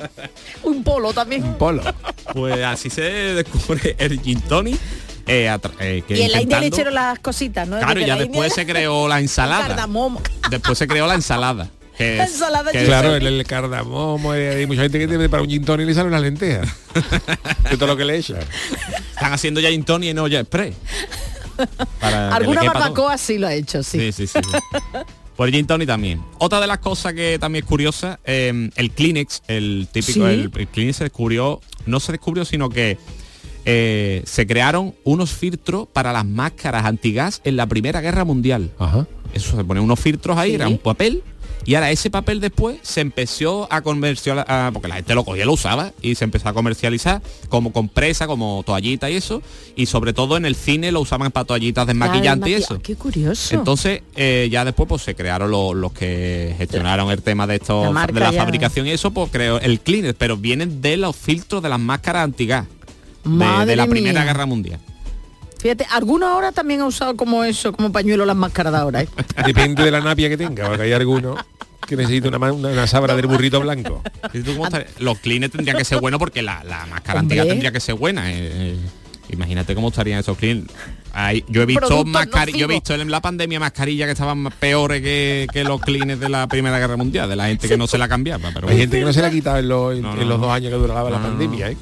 Un 0.64 0.82
polo 0.82 1.12
también. 1.12 1.44
Un 1.44 1.54
polo. 1.58 1.82
Pues 2.32 2.62
así 2.64 2.90
se 2.90 3.02
descubre 3.02 3.94
el 3.98 4.20
gin 4.20 4.40
tonic. 4.42 4.78
eh, 5.26 5.56
eh, 5.80 6.02
que 6.06 6.16
Y 6.18 6.22
en 6.22 6.32
la 6.32 6.42
India 6.42 6.60
le 6.60 6.66
echaron 6.66 6.94
las 6.94 7.18
cositas, 7.20 7.66
¿no? 7.68 7.78
Claro, 7.78 8.00
ya 8.00 8.14
la 8.16 8.22
después 8.22 8.50
India- 8.50 8.54
se 8.54 8.66
creó 8.66 9.06
la 9.08 9.20
ensalada. 9.20 9.86
Después 10.50 10.76
se 10.78 10.86
creó 10.88 11.06
la 11.06 11.14
ensalada. 11.14 11.70
Que 11.98 12.20
ensalada 12.20 12.72
que 12.72 12.84
Claro, 12.84 13.14
el, 13.16 13.26
el 13.26 13.44
cardamomo, 13.46 14.32
hay 14.32 14.66
mucha 14.66 14.82
gente 14.82 14.98
que 14.98 15.06
te- 15.08 15.28
para 15.28 15.42
un 15.42 15.48
gin 15.48 15.64
tonic 15.64 15.86
le 15.86 15.94
salen 15.94 16.12
las 16.12 16.22
lentejas. 16.22 16.68
de 17.70 17.76
todo 17.76 17.86
lo 17.88 17.96
que 17.96 18.04
le 18.04 18.16
echan. 18.18 18.38
Están 19.14 19.32
haciendo 19.32 19.60
ya 19.60 19.70
gin 19.70 19.84
tonic 19.84 20.10
y 20.10 20.14
no 20.14 20.26
ya 20.28 20.42
spray. 20.44 20.74
Para 22.00 22.34
Alguna 22.34 22.60
todo. 22.60 22.72
barbacoa 22.74 23.18
sí 23.18 23.38
lo 23.38 23.46
ha 23.46 23.54
hecho, 23.54 23.82
sí. 23.82 24.12
Sí, 24.12 24.26
sí, 24.26 24.26
sí. 24.26 24.38
Por 25.36 25.48
el 25.48 25.54
gin 25.54 25.66
tonic 25.66 25.86
también. 25.86 26.22
Otra 26.38 26.60
de 26.60 26.66
las 26.66 26.78
cosas 26.78 27.12
que 27.14 27.38
también 27.38 27.64
es 27.64 27.68
curiosa, 27.68 28.18
eh, 28.24 28.70
el 28.76 28.90
Kleenex, 28.90 29.42
el 29.48 29.88
típico, 29.92 30.26
Sí. 30.26 30.32
el, 30.34 30.50
el 30.54 30.68
Kleenex 30.68 30.96
se 30.98 31.04
descubrió, 31.04 31.60
no 31.86 32.00
se 32.00 32.12
descubrió, 32.12 32.44
sino 32.44 32.68
que 32.70 32.98
eh, 33.64 34.22
se 34.26 34.46
crearon 34.46 34.94
unos 35.04 35.32
filtros 35.32 35.88
para 35.92 36.12
las 36.12 36.24
máscaras 36.24 36.84
antigas 36.86 37.40
en 37.44 37.56
la 37.56 37.66
Primera 37.66 38.00
Guerra 38.00 38.24
Mundial. 38.24 38.70
Ajá. 38.78 39.06
Eso 39.34 39.56
se 39.56 39.64
ponen 39.64 39.82
unos 39.82 39.98
filtros 40.00 40.38
ahí, 40.38 40.50
Sí. 40.50 40.54
era 40.54 40.68
un 40.68 40.78
papel. 40.78 41.22
Y 41.66 41.74
ahora 41.74 41.90
ese 41.90 42.10
papel 42.10 42.38
después 42.40 42.78
se 42.82 43.00
empezó 43.00 43.66
a 43.72 43.82
comercializar, 43.82 44.72
porque 44.72 44.86
la 44.88 44.94
gente 44.94 45.14
lo 45.16 45.24
cogía 45.24 45.42
y 45.42 45.46
lo 45.46 45.52
usaba, 45.54 45.92
y 46.00 46.14
se 46.14 46.22
empezó 46.24 46.48
a 46.48 46.52
comercializar 46.54 47.20
como 47.48 47.72
compresa, 47.72 48.26
como 48.28 48.62
toallita 48.64 49.10
y 49.10 49.16
eso. 49.16 49.42
Y 49.74 49.86
sobre 49.86 50.12
todo 50.12 50.36
en 50.36 50.44
el 50.46 50.54
cine 50.54 50.92
lo 50.92 51.00
usaban 51.00 51.32
para 51.32 51.44
toallitas 51.44 51.86
desmaquillantes 51.86 52.48
y 52.50 52.54
Ay, 52.54 52.62
eso. 52.62 52.78
Qué 52.80 52.94
curioso. 52.94 53.54
Entonces, 53.54 54.02
eh, 54.14 54.48
ya 54.50 54.64
después 54.64 54.88
pues 54.88 55.02
se 55.02 55.14
crearon 55.16 55.50
lo- 55.50 55.74
los 55.74 55.92
que 55.92 56.54
gestionaron 56.56 57.10
el 57.10 57.20
tema 57.22 57.46
de 57.48 57.56
esto 57.56 57.92
La 57.92 58.06
de 58.06 58.20
la 58.20 58.30
ya. 58.30 58.38
fabricación 58.44 58.86
y 58.86 58.90
eso, 58.90 59.10
pues 59.10 59.30
creo 59.32 59.58
el 59.60 59.80
cleaner, 59.80 60.14
pero 60.14 60.36
vienen 60.36 60.80
de 60.80 60.96
los 60.96 61.16
filtros 61.16 61.62
de 61.62 61.68
las 61.68 61.80
máscaras 61.80 62.22
antigas 62.24 62.66
de, 63.24 63.66
de 63.66 63.74
la 63.76 63.86
Primera. 63.88 64.24
Guerra 64.24 64.46
Mundial. 64.46 64.78
Fíjate, 65.58 65.86
algunos 65.90 66.28
ahora 66.30 66.52
también 66.52 66.80
han 66.80 66.86
usado 66.86 67.16
como 67.16 67.42
eso, 67.44 67.72
como 67.72 67.90
pañuelo 67.90 68.24
las 68.26 68.36
máscaras 68.36 68.72
de 68.72 68.78
ahora. 68.78 69.02
¿eh? 69.02 69.08
Depende 69.46 69.82
de 69.82 69.90
la 69.90 70.00
napia 70.00 70.28
que 70.28 70.36
tenga, 70.36 70.66
porque 70.68 70.82
hay 70.82 70.92
algunos. 70.92 71.38
que 71.86 71.96
necesita 71.96 72.28
una, 72.28 72.38
una, 72.52 72.68
una 72.68 72.86
sábana 72.86 73.14
del 73.14 73.26
burrito 73.26 73.60
blanco. 73.60 74.02
¿Y 74.32 74.40
tú 74.40 74.52
cómo 74.52 74.66
estarías? 74.66 74.90
Los 75.00 75.18
cleans 75.18 75.50
tendrían 75.50 75.76
que 75.76 75.84
ser 75.84 76.00
buenos 76.00 76.18
porque 76.18 76.42
la, 76.42 76.62
la 76.64 76.84
máscara 76.86 77.20
antigua 77.20 77.44
tendría 77.46 77.72
que 77.72 77.80
ser 77.80 77.94
buena. 77.94 78.30
eh, 78.32 78.36
eh. 78.52 78.76
Imagínate 79.28 79.74
cómo 79.74 79.88
estarían 79.88 80.20
esos 80.20 80.36
cleans. 80.38 80.66
Hay- 81.12 81.44
yo 81.48 81.62
he 81.62 81.66
visto 81.66 81.86
Productos 81.86 82.26
mascari- 82.26 82.56
yo 82.56 82.66
he 82.66 82.68
visto 82.68 82.94
en 82.94 83.10
la 83.10 83.20
pandemia 83.20 83.58
mascarillas 83.58 84.06
que 84.06 84.12
estaban 84.12 84.44
peores 84.60 85.00
que, 85.02 85.46
que 85.52 85.64
los 85.64 85.80
cleans 85.80 86.20
de 86.20 86.28
la 86.28 86.46
Primera 86.46 86.78
Guerra 86.78 86.96
Mundial, 86.96 87.28
de 87.28 87.34
la 87.36 87.46
gente 87.48 87.66
que 87.68 87.76
no 87.76 87.86
se 87.88 87.98
la 87.98 88.06
cambiaba. 88.08 88.50
Pero 88.54 88.68
Hay 88.68 88.76
gente 88.78 88.98
que 88.98 89.04
no 89.04 89.12
se 89.12 89.22
la 89.22 89.28
ha 89.28 89.30
quitado 89.30 89.58
en 89.58 89.68
los, 89.68 89.96
en- 89.96 90.02
No, 90.02 90.12
en 90.12 90.18
no, 90.20 90.24
los 90.26 90.40
dos 90.40 90.50
años 90.50 90.70
que 90.70 90.78
duraba 90.78 91.10
la 91.10 91.18
No, 91.18 91.24
pandemia, 91.24 91.66
no, 91.66 91.72
¿eh? 91.72 91.76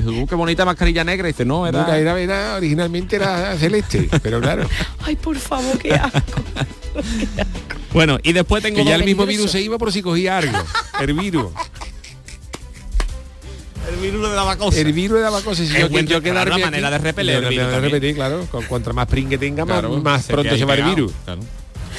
Dice, 0.00 0.08
"Uh, 0.08 0.26
qué 0.26 0.34
bonita 0.34 0.64
mascarilla 0.64 1.04
negra. 1.04 1.28
Y 1.28 1.32
dice, 1.32 1.44
no, 1.44 1.66
era... 1.66 1.82
Era, 1.82 1.98
era, 1.98 2.20
era- 2.20 2.54
originalmente 2.56 3.16
era 3.16 3.56
celeste, 3.56 4.08
pero 4.22 4.40
claro. 4.40 4.68
Ay, 5.04 5.16
por 5.16 5.36
favor, 5.38 5.78
qué 5.78 5.94
asco. 5.94 6.20
Bueno, 7.92 8.18
y 8.22 8.32
después 8.34 8.62
tengo 8.62 8.76
Que 8.78 8.84
ya 8.84 8.96
el 8.96 9.04
mismo 9.04 9.24
virus 9.24 9.50
se 9.50 9.60
iba 9.62 9.78
por 9.78 9.90
si 9.90 10.02
cogía 10.02 10.36
algo. 10.38 10.58
El 11.00 11.14
virus. 11.14 11.46
El 13.88 13.96
virus 14.00 14.28
le 14.28 14.34
daba 14.34 14.56
cosas. 14.56 14.80
El 14.80 14.92
virus 14.92 15.20
daba 15.20 15.40
cosas. 15.40 15.66
Si 15.68 15.74
Es 15.74 15.80
yo, 15.82 15.88
buen- 15.88 16.06
yo 16.06 16.18
aquí- 16.18 16.30
manera 16.30 16.90
de 16.90 16.98
repeler 16.98 17.44
el 17.44 17.48
virus 17.50 18.00
de 18.00 18.14
claro. 18.14 18.46
Con- 18.50 18.64
Contra 18.64 18.92
más 18.92 19.06
prin 19.06 19.28
que 19.30 19.38
tenga, 19.38 19.64
más, 19.64 19.80
Claro, 19.80 19.96
más 20.02 20.24
se 20.24 20.32
pronto 20.32 20.56
se 20.56 20.64
va 20.64 20.74
el 20.74 20.82
virus. 20.84 21.12
claro. 21.24 21.40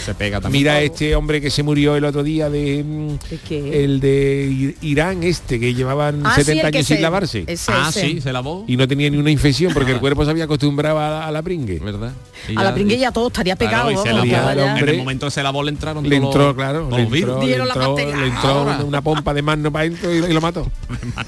Se 0.05 0.13
pega 0.15 0.39
también. 0.39 0.61
Mira 0.63 0.81
este 0.81 1.15
hombre 1.15 1.41
que 1.41 1.49
se 1.49 1.63
murió 1.63 1.95
el 1.95 2.05
otro 2.05 2.23
día 2.23 2.49
de, 2.49 2.83
mm, 2.83 3.17
qué? 3.47 3.83
el 3.83 3.99
de 3.99 4.75
I- 4.81 4.87
Irán 4.89 5.23
este 5.23 5.59
que 5.59 5.73
llevaban 5.73 6.21
Ah, 6.25 6.33
sí, 6.35 6.43
70 6.43 6.67
el 6.67 6.71
que 6.71 6.77
años 6.77 6.87
sin 6.87 6.97
se- 6.97 7.01
lavarse 7.01 7.43
ese, 7.47 7.71
ah, 7.73 7.87
ese. 7.89 8.01
sí, 8.01 8.21
se 8.21 8.31
lavó. 8.31 8.63
y 8.67 8.77
no 8.77 8.87
tenía 8.87 9.09
ni 9.09 9.17
una 9.17 9.31
infección 9.31 9.73
porque 9.73 9.91
el 9.91 9.99
cuerpo 9.99 10.23
se 10.23 10.31
había 10.31 10.45
acostumbrado 10.45 10.99
a 10.99 11.09
la, 11.09 11.27
a 11.27 11.31
la 11.31 11.41
pringue. 11.41 11.79
¿Verdad? 11.79 12.13
A 12.55 12.63
la 12.63 12.73
pringuilla 12.73 13.11
todo 13.11 13.27
estaría 13.27 13.55
pegado. 13.55 13.89
Claro, 13.89 13.91
y 13.91 13.95
se 14.03 14.09
vamos, 14.13 14.13
lavó. 14.13 14.25
estaba 14.25 14.51
el 14.53 14.57
ya- 14.59 14.65
hombre- 14.65 14.83
En 14.83 14.89
el 14.89 14.97
momento 14.97 15.29
se 15.29 15.43
lavó 15.43 15.63
le 15.63 15.71
entraron 15.71 16.07
Le 16.07 16.15
entró, 16.15 16.55
claro, 16.55 16.89
le 16.89 17.01
entró, 17.01 17.39
le 17.41 17.45
Dieron 17.47 17.67
la 17.67 17.73
entró, 17.73 17.93
bacteria. 17.95 18.15
le 18.15 18.27
entró 18.27 18.49
Ahora. 18.49 18.75
una, 18.75 18.83
una 18.85 19.01
pompa 19.01 19.33
de 19.33 19.41
mano 19.41 19.71
para 19.71 19.85
adentro 19.85 20.13
y, 20.13 20.19
lo- 20.21 20.29
y 20.29 20.33
lo 20.33 20.41
mató. 20.41 20.71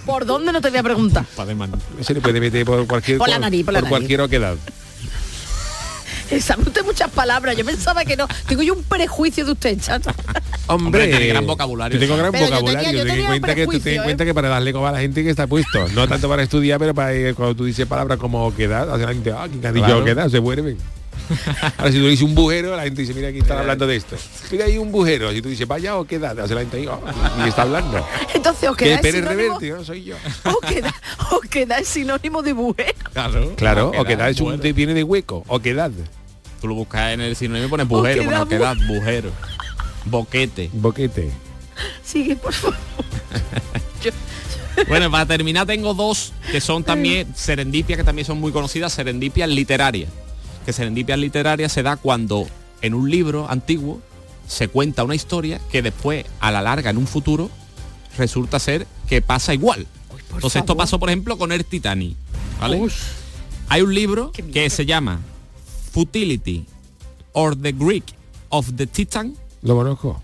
¿Por 0.05 0.25
dónde 0.25 0.51
no 0.53 0.61
te 0.61 0.69
voy 0.69 0.79
a 0.79 0.83
preguntar? 0.83 1.25
Pa' 1.35 1.45
de 1.45 1.55
mano. 1.55 1.77
Se 2.01 2.13
le 2.13 2.21
puede 2.21 2.39
meter 2.39 2.65
por 2.65 2.85
cualquier 2.87 3.17
Por 3.17 3.27
la 3.29 3.39
nariz, 3.39 3.65
por 3.65 3.73
la 3.73 3.79
nariz. 3.81 3.89
cualquier 3.89 4.21
oquedad. 4.21 4.55
Sabe 6.41 6.63
usted 6.63 6.83
muchas 6.85 7.09
palabras. 7.11 7.55
Yo 7.57 7.65
pensaba 7.65 8.05
que 8.05 8.15
no. 8.15 8.27
Tengo 8.47 8.61
yo 8.61 8.73
un 8.75 8.83
prejuicio 8.83 9.45
de 9.45 9.51
usted, 9.51 9.79
chato. 9.79 10.11
Hombre, 10.67 11.03
Hombre, 11.03 11.07
tiene 11.07 11.27
gran 11.27 11.47
vocabulario, 11.47 11.97
Yo 11.99 12.05
tengo 12.05 12.17
gran 12.17 12.31
Pero 12.31 12.45
yo 12.45 12.51
vocabulario. 12.51 12.89
tenía- 12.89 12.91
yo 12.99 13.03
ten 13.03 13.09
en 13.09 13.15
tenía 13.15 13.27
cuenta 13.29 13.55
que 13.55 13.65
tú 13.65 13.71
ten 13.71 13.81
prejuicio, 13.81 13.91
en 13.91 13.99
¿eh? 13.99 14.03
cuenta 14.03 14.25
que 14.25 14.33
para 14.33 14.49
darle 14.49 14.71
coba 14.73 14.89
a 14.89 14.91
la 14.91 14.99
gente 14.99 15.23
que 15.23 15.29
está 15.31 15.47
puesto. 15.47 15.87
No 15.89 16.07
tanto 16.07 16.29
para 16.29 16.43
estudiar, 16.43 16.77
pero 16.79 16.93
para 16.93 17.13
eh, 17.13 17.33
cuando 17.33 17.55
tú 17.55 17.65
dices 17.65 17.85
palabras 17.87 18.19
como 18.19 18.45
oquedad, 18.45 18.89
hace 18.93 19.03
la 19.05 19.13
gente, 19.13 19.31
ah, 19.31 19.47
¿quién 19.49 19.65
ha 19.65 19.71
dicho 19.71 20.03
Claro. 20.03 20.29
Se 20.29 20.39
vuelven. 20.39 20.77
Ahora 21.77 21.91
si 21.91 21.99
tú 21.99 22.07
dices 22.07 22.23
un 22.23 22.33
bujero, 22.33 22.75
la 22.75 22.83
gente 22.83 23.01
dice, 23.01 23.13
mira 23.13 23.27
aquí 23.27 23.37
están 23.39 23.59
hablando 23.59 23.85
de 23.85 23.95
esto. 23.97 24.15
Mira 24.51 24.65
ahí 24.65 24.77
un 24.79 24.91
bujero. 24.91 25.31
Si 25.31 25.41
tú 25.41 25.49
dices, 25.49 25.67
vaya 25.67 25.95
oquedad, 25.97 26.39
hace 26.39 26.55
la 26.55 26.61
gente 26.61 26.77
ahí, 26.77 26.87
oh, 26.87 26.99
y 27.45 27.49
está 27.49 27.63
hablando. 27.63 28.03
Entonces, 28.33 28.67
os 28.69 28.75
Que 28.75 28.85
queda 28.85 29.01
Pérez 29.01 29.15
sinónimo, 29.21 29.59
Reverte, 29.59 29.69
no 29.79 29.83
soy 29.85 30.03
yo. 30.05 30.15
os 30.45 30.57
queda, 30.69 30.93
os 31.31 31.41
queda 31.49 31.77
es 31.79 31.87
sinónimo 31.87 32.41
de 32.41 32.53
mujer. 32.55 32.95
Claro, 33.13 33.53
Claro, 33.55 33.87
oquedad, 33.89 34.01
oquedad 34.01 34.29
es 34.29 34.39
un, 34.39 34.45
bueno. 34.47 34.63
de- 34.63 34.73
viene 34.73 34.93
de 34.93 35.03
hueco, 35.03 35.43
oquedad. 35.47 35.91
Tú 36.59 36.67
lo 36.67 36.75
buscas 36.75 37.13
en 37.13 37.21
el 37.21 37.35
sinónimo 37.35 37.67
y 37.67 37.69
pones 37.69 37.87
bujero, 37.87 38.23
bueno, 38.23 38.47
queda 38.47 38.73
bujero. 38.87 39.31
Boquete. 40.05 40.69
Boquete. 40.73 41.31
Sigue, 42.03 42.35
por 42.35 42.53
favor. 42.53 42.77
Bueno, 44.87 45.11
para 45.11 45.25
terminar 45.25 45.67
tengo 45.67 45.93
dos 45.93 46.31
que 46.51 46.61
son 46.61 46.85
también 46.85 47.35
serendipias, 47.35 47.97
que 47.97 48.03
también 48.05 48.25
son 48.25 48.39
muy 48.39 48.53
conocidas, 48.53 48.93
serendipias 48.93 49.49
literarias. 49.49 50.09
Que 50.65 50.71
serendipias 50.71 51.19
literarias 51.19 51.73
se 51.73 51.83
da 51.83 51.97
cuando 51.97 52.47
en 52.81 52.93
un 52.93 53.09
libro 53.09 53.49
antiguo 53.49 54.01
se 54.47 54.67
cuenta 54.67 55.03
una 55.03 55.15
historia 55.15 55.59
que 55.69 55.81
después, 55.81 56.25
a 56.39 56.51
la 56.51 56.61
larga, 56.61 56.89
en 56.91 56.97
un 56.97 57.07
futuro, 57.07 57.49
resulta 58.17 58.57
ser 58.59 58.87
que 59.07 59.21
pasa 59.21 59.53
igual. 59.53 59.85
Entonces 60.33 60.61
esto 60.61 60.77
pasó, 60.77 60.99
por 60.99 61.09
ejemplo, 61.09 61.37
con 61.37 61.51
el 61.51 61.65
Titanic. 61.65 62.15
¿vale? 62.59 62.87
Hay 63.67 63.81
un 63.81 63.93
libro 63.93 64.31
que 64.31 64.69
se 64.69 64.85
llama 64.85 65.19
Futility 65.91 66.65
or 67.33 67.55
the 67.55 67.71
Greek 67.71 68.03
of 68.49 68.71
the 68.75 68.87
Titan 68.87 69.35
Lo 69.61 69.75
conozco. 69.75 70.21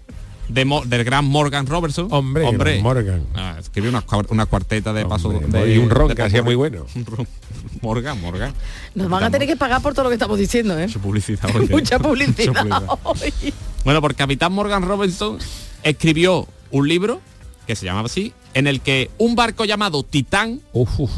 de 0.48 0.64
Mo- 0.66 0.86
del 0.86 1.04
gran 1.04 1.26
Morgan 1.26 1.66
Robertson. 1.68 2.08
Hombre, 2.12 2.44
hombre. 2.46 2.80
Morgan. 2.82 3.24
Ah, 3.36 3.56
escribió 3.60 3.90
una, 3.90 4.06
cuar- 4.06 4.28
una 4.30 4.46
cuarteta 4.46 4.94
de 4.94 5.06
paso 5.06 5.30
de, 5.30 5.74
y 5.74 5.78
un 5.78 5.90
ron 5.90 6.10
de 6.10 6.16
que 6.16 6.22
hacía 6.24 6.44
muy 6.44 6.56
bueno. 6.56 6.86
Morgan, 7.82 8.20
Morgan. 8.22 8.54
Nos 8.94 9.10
van 9.10 9.24
a 9.24 9.32
tener 9.32 9.48
que 9.48 9.56
pagar 9.56 9.82
por 9.82 9.94
todo 9.94 10.04
lo 10.04 10.10
que 10.10 10.16
estamos 10.16 10.38
diciendo, 10.38 10.78
¿eh? 10.80 10.88
Mucha 10.88 11.00
publicidad 11.00 11.50
hoy, 11.56 11.66
¿eh? 11.66 11.70
Mucha 11.72 12.00
publicidad. 12.00 12.48
Mucha 12.48 12.62
publicidad. 12.64 13.00
hoy. 13.04 13.54
Bueno, 13.84 14.02
porque 14.02 14.18
Capitán 14.18 14.54
Morgan 14.54 14.84
Robinson 14.84 15.38
escribió 15.84 16.48
un 16.72 16.88
libro 16.88 17.22
que 17.68 17.76
se 17.76 17.86
llamaba 17.86 18.06
así, 18.06 18.32
en 18.54 18.68
el 18.68 18.82
que 18.82 19.10
un 19.18 19.36
barco 19.36 19.66
llamado 19.66 20.04
Titán, 20.04 20.62
uf. 20.74 21.10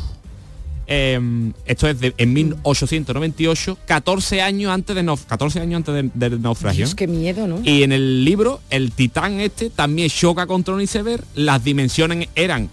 Eh, 0.87 1.51
esto 1.65 1.87
es 1.87 1.99
de, 1.99 2.13
en 2.17 2.33
1898, 2.33 3.77
14 3.85 4.41
años 4.41 4.71
antes 4.71 4.95
de 4.95 5.03
nauf- 5.03 5.25
14 5.25 5.59
años 5.59 5.77
antes 5.77 5.93
de- 5.93 6.11
del 6.29 6.41
naufragio. 6.41 6.85
Dios, 6.85 6.95
qué 6.95 7.07
miedo, 7.07 7.47
¿no? 7.47 7.59
Y 7.63 7.83
en 7.83 7.91
el 7.91 8.23
libro, 8.25 8.61
el 8.69 8.91
titán 8.91 9.39
este 9.39 9.69
también 9.69 10.09
choca 10.09 10.47
contra 10.47 10.73
un 10.73 10.81
iceberg, 10.81 11.23
las 11.35 11.63
dimensiones 11.63 12.29
eran 12.35 12.69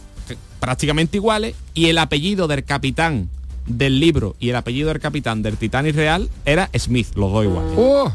prácticamente 0.61 1.17
iguales 1.19 1.55
y 1.75 1.87
el 1.87 1.99
apellido 1.99 2.47
del 2.49 2.65
capitán 2.65 3.29
del 3.67 3.99
libro 4.01 4.37
y 4.41 4.51
el 4.51 4.57
apellido 4.57 4.89
del 4.89 5.01
capitán 5.01 5.43
del 5.43 5.57
Titanic 5.57 5.95
real 5.95 6.29
era 6.45 6.71
Smith, 6.79 7.09
los 7.17 7.33
dos 7.33 7.45
iguales. 7.45 7.73
Oh, 7.77 8.13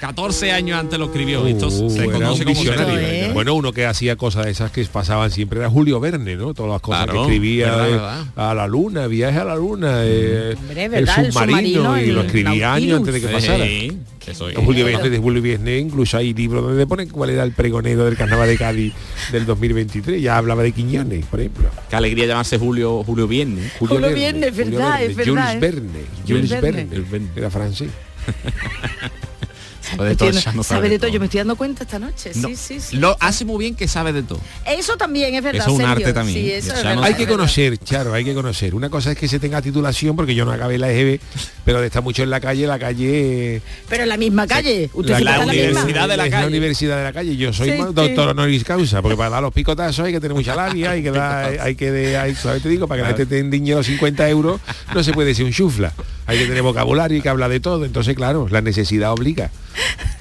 14 0.00 0.52
años 0.52 0.78
antes 0.78 0.98
lo 0.98 1.06
escribió. 1.06 1.46
Esto 1.46 1.68
Uh, 1.68 1.90
se 1.90 2.04
era 2.04 2.12
conoce 2.12 2.44
como. 2.44 3.32
Bueno, 3.32 3.54
uno 3.54 3.72
que 3.72 3.86
hacía 3.86 4.16
cosas 4.16 4.44
de 4.46 4.52
esas 4.52 4.70
que 4.70 4.84
pasaban 4.84 5.30
siempre 5.30 5.60
era 5.60 5.70
Julio 5.70 5.98
Verne, 6.00 6.36
¿no? 6.36 6.52
Todas 6.54 6.72
las 6.72 6.80
cosas 6.80 7.04
Claro, 7.04 7.20
que 7.26 7.34
escribía 7.34 7.66
verdad, 7.70 7.84
de- 7.86 7.90
verdad. 7.92 8.24
a 8.36 8.54
la 8.54 8.66
luna, 8.66 9.06
viaje 9.06 9.38
a 9.38 9.44
la 9.44 9.56
luna, 9.56 10.00
eh, 10.04 10.54
Hombre, 10.58 10.84
el, 10.84 11.08
submarino, 11.08 12.00
y 12.00 12.06
lo 12.12 12.22
escribía 12.22 12.74
años 12.74 12.98
antes 12.98 13.14
de 13.14 13.20
que 13.20 13.28
pasara. 13.28 13.64
Sí, 13.64 13.98
eso 14.26 14.48
es. 14.48 14.56
Julio 14.56 14.84
Verne, 14.86 15.10
de 15.10 15.18
Julio 15.18 15.42
Verne, 15.42 15.78
incluso 15.78 16.16
hay 16.16 16.32
libros 16.34 16.62
donde 16.62 16.86
pone 16.86 17.06
cuál 17.08 17.30
era 17.30 17.42
el 17.42 17.52
pregonero 17.52 18.04
del 18.04 18.16
carnaval 18.16 18.48
de 18.48 18.56
Cádiz 18.56 18.92
del 19.32 19.44
2023. 19.46 20.20
Ya 20.22 20.36
hablaba 20.38 20.62
de 20.62 20.72
Quiñones, 20.72 21.26
por 21.26 21.40
ejemplo. 21.40 21.68
Qué 21.90 21.96
alegría 21.96 22.26
llamarse 22.26 22.58
Julio 22.58 23.02
Julio 23.04 23.26
Viernes. 23.28 23.72
Julio 23.78 23.96
Julio 23.96 24.08
verdad, 24.08 24.22
Verne, 24.32 24.46
es 24.46 24.56
verdad, 24.56 25.00
Jules. 25.00 25.60
Verne. 25.60 26.00
Jules 26.26 26.48
Jules 26.48 26.60
Verne. 26.60 26.84
Verne. 27.10 27.28
Era 27.36 27.50
francés. 27.50 27.88
Sabe 29.90 30.08
de 30.10 30.16
todo, 30.16 30.28
Entiendo. 30.28 30.40
ya 30.50 30.52
no 30.56 30.62
sabe 30.62 30.88
de 30.88 30.98
todo. 30.98 31.10
Yo 31.10 31.20
me 31.20 31.26
estoy 31.26 31.38
dando 31.38 31.56
cuenta 31.56 31.84
esta 31.84 31.98
noche. 31.98 32.30
No, 32.36 32.48
Sí, 32.48 32.56
sí, 32.56 32.80
sí. 32.80 32.96
Lo 32.96 33.16
hace 33.20 33.44
muy 33.44 33.58
bien 33.58 33.74
que 33.74 33.86
sabe 33.88 34.12
de 34.12 34.22
todo. 34.22 34.40
Eso 34.66 34.96
también 34.96 35.34
es 35.34 35.42
verdad. 35.42 35.62
Eso 35.66 35.70
es 35.76 35.76
un 35.80 35.84
arte 35.84 36.12
también. 36.12 36.38
Sí, 36.38 36.50
eso 36.50 36.68
Ya 36.68 36.74
es 36.78 36.82
no- 36.84 36.88
verdad, 36.90 37.04
Hay 37.04 37.14
que 37.14 37.26
conocer, 37.26 37.78
Charo, 37.78 38.14
hay 38.14 38.24
que 38.24 38.34
conocer. 38.34 38.74
Una 38.74 38.88
cosa 38.90 39.12
es 39.12 39.18
que 39.18 39.28
se 39.28 39.38
tenga 39.38 39.60
titulación, 39.62 40.16
porque 40.16 40.34
yo 40.34 40.44
no 40.44 40.52
acabé 40.52 40.78
la 40.78 40.90
EGB, 40.90 41.20
pero 41.64 41.80
de 41.80 41.86
estar 41.86 42.02
mucho 42.02 42.22
en 42.22 42.30
la 42.30 42.40
calle, 42.40 42.66
la 42.66 42.78
calle... 42.78 43.60
Pero 43.88 44.02
en 44.04 44.08
la 44.08 44.16
misma 44.16 44.46
calle. 44.46 44.90
Usted 44.92 45.18
la, 45.20 45.38
misma. 45.38 45.44
universidad 45.52 46.08
de 46.08 46.16
la 46.16 46.24
es 46.26 46.30
calle. 46.30 46.42
La 46.42 46.48
universidad 46.48 46.96
de 46.98 47.04
la 47.04 47.12
calle. 47.12 47.36
Yo 47.36 47.52
soy 47.52 47.70
Sí, 47.70 47.76
doctor 47.76 48.06
sí. 48.24 48.30
honoris 48.30 48.64
causa, 48.64 49.02
porque 49.02 49.16
para 49.16 49.30
dar 49.30 49.42
los 49.42 49.52
picotazos 49.52 50.06
hay 50.06 50.12
que 50.12 50.20
tener 50.20 50.34
mucha 50.34 50.54
labia, 50.54 50.92
hay 50.92 51.02
que 51.02 51.10
dar, 51.12 51.58
hay 51.60 51.74
que 51.74 51.90
de, 51.90 52.16
hay, 52.16 52.34
¿sabes? 52.34 52.62
te 52.62 52.68
digo, 52.68 52.86
para 52.88 52.98
que 53.02 53.02
la 53.02 53.08
gente 53.16 53.26
te 53.26 53.38
endiñe 53.38 53.74
los 53.74 53.86
50 53.86 54.28
euros, 54.28 54.60
no 54.94 55.02
se 55.04 55.12
puede 55.12 55.34
ser 55.34 55.44
un 55.44 55.52
chufla. 55.52 55.92
Hay 56.26 56.38
que 56.38 56.46
tener 56.46 56.62
vocabulario 56.62 57.18
y 57.18 57.20
que 57.20 57.28
habla 57.28 57.48
de 57.50 57.60
todo. 57.60 57.84
Entonces, 57.84 58.14
claro, 58.16 58.46
la 58.50 58.62
necesidad 58.62 59.12
obliga. 59.12 59.50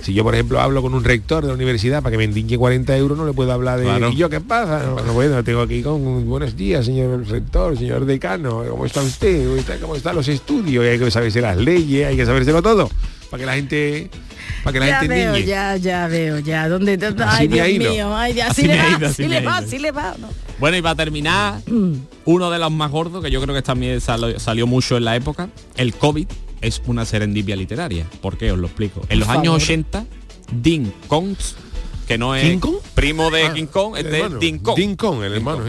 Si 0.01 0.13
yo, 0.13 0.23
por 0.23 0.33
ejemplo, 0.33 0.59
hablo 0.59 0.81
con 0.81 0.93
un 0.93 1.03
rector 1.03 1.43
de 1.43 1.47
la 1.49 1.53
universidad 1.53 2.01
para 2.01 2.11
que 2.11 2.17
me 2.17 2.23
endiñe 2.25 2.57
40 2.57 2.97
euros, 2.97 3.17
no 3.17 3.25
le 3.25 3.33
puedo 3.33 3.51
hablar 3.53 3.79
de 3.79 3.85
Claro. 3.85 4.09
¿y 4.09 4.15
yo 4.17 4.29
qué 4.29 4.41
pasa? 4.41 4.83
No, 4.83 4.95
no, 5.01 5.13
bueno, 5.13 5.43
tengo 5.43 5.65
que 5.67 5.75
ir 5.77 5.83
con 5.85 6.25
buenos 6.27 6.55
días, 6.57 6.85
señor 6.85 7.25
rector, 7.27 7.77
señor 7.77 8.05
decano, 8.05 8.63
¿cómo 8.69 8.85
está 8.85 9.01
usted? 9.01 9.45
¿Cómo 9.45 9.55
está- 9.57 9.77
¿Cómo 9.77 9.95
están 9.95 10.15
los 10.15 10.27
estudios? 10.27 10.83
Y 10.85 10.87
hay 10.89 10.99
que 10.99 11.09
saberse 11.11 11.39
las 11.41 11.55
leyes, 11.57 12.07
hay 12.07 12.17
que 12.17 12.25
sabérselo 12.25 12.61
todo. 12.61 12.89
Para 13.29 13.41
que 13.41 13.45
la 13.47 13.53
gente, 13.55 14.09
para 14.63 14.73
que 14.73 14.79
la 14.79 14.87
Ya 14.87 14.99
gente 14.99 15.15
veo, 15.15 15.37
ya, 15.37 15.75
ya 15.77 16.07
veo, 16.07 16.39
ya. 16.39 16.67
¿Dónde? 16.69 16.97
dónde- 16.97 17.23
Así 17.23 17.43
ay, 17.43 17.49
me 17.49 17.61
ha 17.61 17.63
Dios 17.65 17.81
ido. 17.81 17.91
mío. 17.93 18.15
Ay, 18.15 18.33
ya, 18.35 18.47
Así 18.49 18.61
así, 18.61 18.67
le 18.67 18.77
va, 18.77 18.87
ido, 18.89 18.95
así 18.97 19.05
así 19.05 19.21
me 19.23 19.29
le 19.29 19.45
va, 19.45 19.57
así 19.57 19.79
le 19.79 19.91
va. 19.91 20.15
¿no? 20.19 20.27
Bueno, 20.59 20.77
y 20.77 20.81
para 20.81 20.95
terminar, 20.95 21.61
uno 22.25 22.51
de 22.51 22.59
los 22.59 22.71
más 22.71 22.91
gordos, 22.91 23.23
que 23.23 23.31
yo 23.31 23.41
creo 23.41 23.55
que 23.55 23.61
también 23.63 23.99
salió, 24.01 24.39
salió 24.39 24.67
mucho 24.67 24.97
en 24.97 25.05
la 25.05 25.15
época, 25.15 25.49
el 25.77 25.93
COVID 25.95 26.27
es 26.63 26.81
una 26.87 27.05
serendipia 27.05 27.55
literaria. 27.55 28.07
¿Por 28.21 28.37
qué? 28.37 28.51
Os 28.51 28.57
lo 28.57 28.67
explico. 28.67 29.01
En 29.09 29.19
los 29.19 29.27
Por 29.27 29.37
años 29.37 29.45
favor. 29.53 29.61
80, 29.63 30.05
Dean 30.61 30.91
Koontz, 31.07 31.55
que 32.07 32.17
no 32.17 32.35
es 32.35 32.59
primo 32.95 33.29
de 33.31 33.43
Ah, 33.45 33.53
King 33.53 33.67
Kong, 33.67 33.95
el 33.97 34.07
es 34.07 34.13
hermano. 34.13 34.39
Dean 34.39 34.59
Kong. 34.59 34.75
Dean 34.77 34.95
Kong, 34.95 35.23
el 35.23 35.33
hermano. 35.33 35.63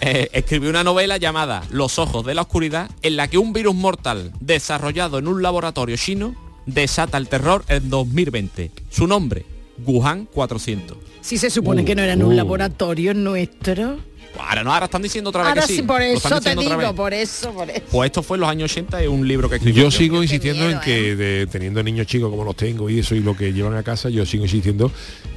Eh, 0.00 0.28
escribió 0.32 0.68
una 0.70 0.84
novela 0.84 1.16
llamada 1.16 1.62
Los 1.70 1.98
ojos 1.98 2.26
de 2.26 2.34
la 2.34 2.42
oscuridad, 2.42 2.90
en 3.02 3.16
la 3.16 3.28
que 3.28 3.38
un 3.38 3.52
virus 3.52 3.74
mortal 3.74 4.32
desarrollado 4.40 5.18
en 5.18 5.28
un 5.28 5.42
laboratorio 5.42 5.96
chino 5.96 6.34
desata 6.66 7.18
el 7.18 7.28
terror 7.28 7.64
en 7.68 7.88
2020. 7.90 8.70
Su 8.90 9.06
nombre, 9.06 9.44
Wuhan 9.86 10.26
400. 10.32 10.96
Si 11.22 11.38
se 11.38 11.50
supone 11.50 11.82
Uh, 11.82 11.84
que 11.84 11.94
no 11.94 12.02
era 12.02 12.12
en 12.14 12.22
un 12.22 12.32
uh. 12.32 12.36
laboratorio 12.36 13.14
nuestro. 13.14 13.98
Ahora 14.38 14.64
no, 14.64 14.72
ahora 14.72 14.86
están 14.86 15.02
diciendo 15.02 15.30
otra 15.30 15.42
vez 15.42 15.48
Ahora 15.50 15.60
que 15.62 15.66
sí, 15.68 15.76
sí. 15.76 15.82
por 15.82 16.00
eso 16.02 16.28
te 16.28 16.34
diciendo 16.36 16.62
otra 16.62 16.76
digo, 16.76 16.88
vez. 16.88 16.96
por 16.96 17.14
eso, 17.14 17.52
por 17.52 17.70
eso. 17.70 17.82
Pues 17.90 18.06
esto 18.06 18.22
fue 18.22 18.36
en 18.36 18.40
los 18.40 18.50
años 18.50 18.70
80, 18.72 19.02
es 19.02 19.08
un 19.08 19.26
libro 19.28 19.48
que 19.48 19.56
escribió. 19.56 19.84
Yo 19.84 19.90
sigo 19.90 20.22
insistiendo 20.22 20.68
en 20.70 20.76
¿eh? 20.78 20.80
que 20.84 21.16
de- 21.16 21.46
teniendo 21.46 21.82
niños 21.82 22.06
chicos 22.06 22.30
como 22.30 22.44
los 22.44 22.56
tengo 22.56 22.88
y 22.90 22.98
eso 23.00 23.14
y 23.14 23.20
lo 23.20 23.36
que 23.36 23.52
llevan 23.52 23.76
a 23.76 23.82
casa, 23.82 24.08
yo 24.08 24.24
sigo 24.26 24.44
insistiendo 24.44 24.90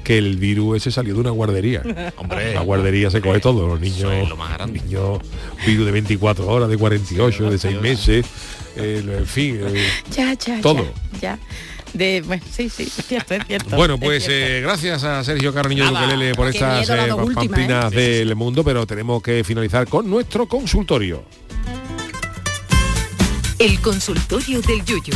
que 0.04 0.18
el 0.18 0.38
virus 0.38 0.78
ese 0.78 0.92
salió 0.92 1.14
de 1.14 1.20
una 1.20 1.32
guardería. 1.32 1.82
Hombre, 2.18 2.54
la 2.54 2.62
guardería 2.62 3.10
se 3.12 3.22
coge 3.22 3.40
todo, 3.40 3.68
los 3.68 3.80
niños, 3.80 4.12
es 4.14 4.30
lo 4.30 4.38
más 4.38 4.54
grande. 4.54 4.80
niños 4.82 5.20
virus 5.66 5.86
de 5.86 5.92
24 5.92 6.48
horas, 6.48 6.70
de 6.70 6.78
48, 6.78 7.50
de 7.52 7.58
6 7.58 7.82
meses, 7.82 8.26
eh, 8.78 9.04
en 9.20 9.26
fin, 9.28 9.60
eh, 9.62 9.88
Ya, 10.12 10.34
ya, 10.34 10.62
todo. 10.62 10.86
Ya, 11.14 11.20
ya. 11.22 11.40
De, 11.96 12.22
bueno, 12.26 12.44
sí, 12.52 12.70
sí, 12.70 12.84
es 12.84 13.06
cierto, 13.08 13.36
es 13.36 13.48
cierto. 13.48 13.76
Bueno, 13.78 13.94
es 13.94 14.02
pues 14.02 14.26
cierto. 14.26 14.46
eh, 14.46 14.62
gracias 14.62 15.04
a 15.06 15.24
Sergio 15.24 15.54
Carniño 15.54 15.86
Nada. 15.86 16.02
Duquelele 16.02 16.36
por 16.36 16.48
estas 16.50 16.90
eh, 16.90 17.08
pamplinas 17.34 17.94
¿eh? 17.94 17.96
del 17.96 18.36
mundo, 18.36 18.66
pero 18.66 18.86
tenemos 18.86 19.24
que 19.24 19.46
finalizar 19.46 19.88
con 19.88 20.10
nuestro 20.10 20.46
consultorio. 20.46 21.24
El 23.58 23.80
consultorio 23.80 24.62
del 24.62 24.84
Yuyu. 24.84 25.14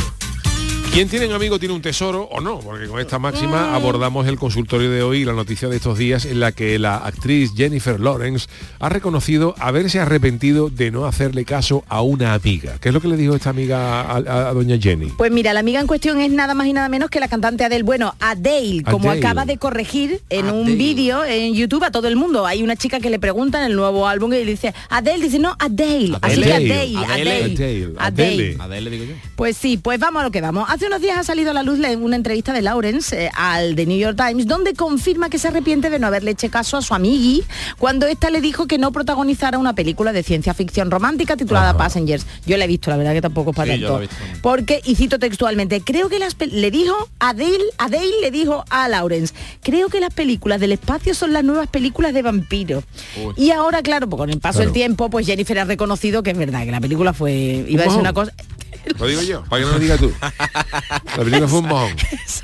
Quien 0.92 1.08
tiene 1.08 1.28
un 1.28 1.32
amigo 1.34 1.60
tiene 1.60 1.72
un 1.72 1.80
tesoro 1.82 2.24
o 2.32 2.40
no, 2.40 2.58
porque 2.58 2.88
con 2.88 2.98
esta 2.98 3.20
máxima 3.20 3.76
abordamos 3.76 4.26
el 4.26 4.36
consultorio 4.36 4.90
de 4.90 5.04
hoy 5.04 5.18
y 5.20 5.24
la 5.24 5.32
noticia 5.34 5.68
de 5.68 5.76
estos 5.76 5.96
días 5.96 6.24
en 6.24 6.40
la 6.40 6.50
que 6.50 6.80
la 6.80 6.96
actriz 6.96 7.52
Jennifer 7.56 8.00
Lawrence 8.00 8.48
ha 8.80 8.88
reconocido 8.88 9.54
haberse 9.60 10.00
arrepentido 10.00 10.68
de 10.68 10.90
no 10.90 11.06
hacerle 11.06 11.44
caso 11.44 11.84
a 11.88 12.02
una 12.02 12.34
amiga. 12.34 12.76
¿Qué 12.80 12.88
es 12.88 12.94
lo 12.94 13.00
que 13.00 13.06
le 13.06 13.16
dijo 13.16 13.36
esta 13.36 13.50
amiga 13.50 14.00
a, 14.00 14.16
a- 14.16 14.48
a 14.48 14.52
doña 14.52 14.78
Jenny? 14.80 15.12
Pues 15.16 15.30
mira, 15.30 15.52
la 15.54 15.60
amiga 15.60 15.80
en 15.80 15.86
cuestión 15.86 16.20
es 16.20 16.32
nada 16.32 16.54
más 16.54 16.66
y 16.66 16.72
nada 16.72 16.88
menos 16.88 17.08
que 17.08 17.20
la 17.20 17.28
cantante 17.28 17.64
Adele. 17.64 17.84
Bueno, 17.84 18.12
Adele, 18.18 18.82
como 18.82 19.10
Adele. 19.10 19.24
acaba 19.24 19.44
de 19.46 19.58
corregir 19.58 20.20
en 20.28 20.50
un 20.50 20.76
vídeo 20.76 21.24
en 21.24 21.54
YouTube 21.54 21.84
a 21.84 21.92
todo 21.92 22.08
el 22.08 22.16
mundo. 22.16 22.46
Hay 22.46 22.64
una 22.64 22.74
chica 22.74 22.98
que 22.98 23.10
le 23.10 23.20
pregunta 23.20 23.60
en 23.64 23.70
el 23.70 23.76
nuevo 23.76 24.08
álbum 24.08 24.32
y 24.32 24.38
le 24.44 24.44
dice, 24.44 24.74
Adele, 24.88 25.22
dice, 25.22 25.38
no, 25.38 25.54
Adele. 25.60 26.18
Así 26.20 26.42
que 26.42 26.52
Adele, 26.52 26.96
Adele, 26.96 27.32
Adele, 27.44 27.94
Adele. 27.96 28.56
Adele, 28.58 28.90
digo 28.90 29.04
yo. 29.04 29.14
Pues 29.36 29.56
sí, 29.56 29.76
pues 29.76 30.00
vamos 30.00 30.20
a 30.20 30.24
lo 30.24 30.32
que 30.32 30.40
vamos. 30.40 30.68
Hace 30.80 30.86
unos 30.86 31.02
días 31.02 31.18
ha 31.18 31.24
salido 31.24 31.50
a 31.50 31.52
la 31.52 31.62
luz 31.62 31.78
una 32.00 32.16
entrevista 32.16 32.54
de 32.54 32.62
Lawrence 32.62 33.26
eh, 33.26 33.30
al 33.34 33.74
The 33.76 33.84
New 33.84 33.98
York 33.98 34.16
Times 34.16 34.46
donde 34.46 34.72
confirma 34.72 35.28
que 35.28 35.38
se 35.38 35.48
arrepiente 35.48 35.90
de 35.90 35.98
no 35.98 36.06
haberle 36.06 36.30
hecho 36.30 36.48
caso 36.48 36.78
a 36.78 36.80
su 36.80 36.94
amigui 36.94 37.44
cuando 37.76 38.06
ésta 38.06 38.30
le 38.30 38.40
dijo 38.40 38.66
que 38.66 38.78
no 38.78 38.90
protagonizara 38.90 39.58
una 39.58 39.74
película 39.74 40.14
de 40.14 40.22
ciencia 40.22 40.54
ficción 40.54 40.90
romántica 40.90 41.36
titulada 41.36 41.76
Passengers. 41.76 42.24
Yo 42.46 42.56
la 42.56 42.64
he 42.64 42.66
visto, 42.66 42.88
la 42.88 42.96
verdad 42.96 43.12
que 43.12 43.20
tampoco 43.20 43.50
es 43.50 43.56
para 43.58 43.74
Sí, 43.74 43.82
tanto. 43.82 44.00
Porque, 44.40 44.80
y 44.82 44.94
cito 44.94 45.18
textualmente, 45.18 45.82
creo 45.82 46.08
que 46.08 46.18
las 46.18 46.34
le 46.50 46.70
dijo 46.70 47.10
Adele, 47.18 47.62
Adele 47.76 48.14
le 48.22 48.30
dijo 48.30 48.64
a 48.70 48.88
Lawrence, 48.88 49.34
creo 49.62 49.90
que 49.90 50.00
las 50.00 50.14
películas 50.14 50.60
del 50.60 50.72
espacio 50.72 51.12
son 51.14 51.34
las 51.34 51.44
nuevas 51.44 51.68
películas 51.68 52.14
de 52.14 52.22
vampiros. 52.22 52.84
Uy. 53.22 53.34
Y 53.36 53.50
ahora, 53.50 53.82
claro, 53.82 54.08
pues 54.08 54.18
con 54.18 54.30
el 54.30 54.40
paso 54.40 54.60
Claro. 54.60 54.70
del 54.70 54.72
tiempo, 54.72 55.10
pues 55.10 55.26
Jennifer 55.26 55.58
ha 55.58 55.64
reconocido 55.66 56.22
que 56.22 56.30
es 56.30 56.38
verdad, 56.38 56.64
que 56.64 56.70
la 56.70 56.80
película 56.80 57.12
fue, 57.12 57.66
iba 57.68 57.82
a 57.82 57.86
mojón. 57.86 58.00
una 58.00 58.14
cosa, 58.14 58.32
Lo 58.98 59.06
digo 59.06 59.22
yo, 59.22 59.44
para 59.44 59.60
que 59.62 59.66
no 59.66 59.72
lo 59.74 59.78
digas 59.78 59.98
tú. 60.00 60.12
La 60.20 61.16
película 61.24 61.48
fue 61.48 61.58
un 61.60 61.66
mojón. 61.68 61.96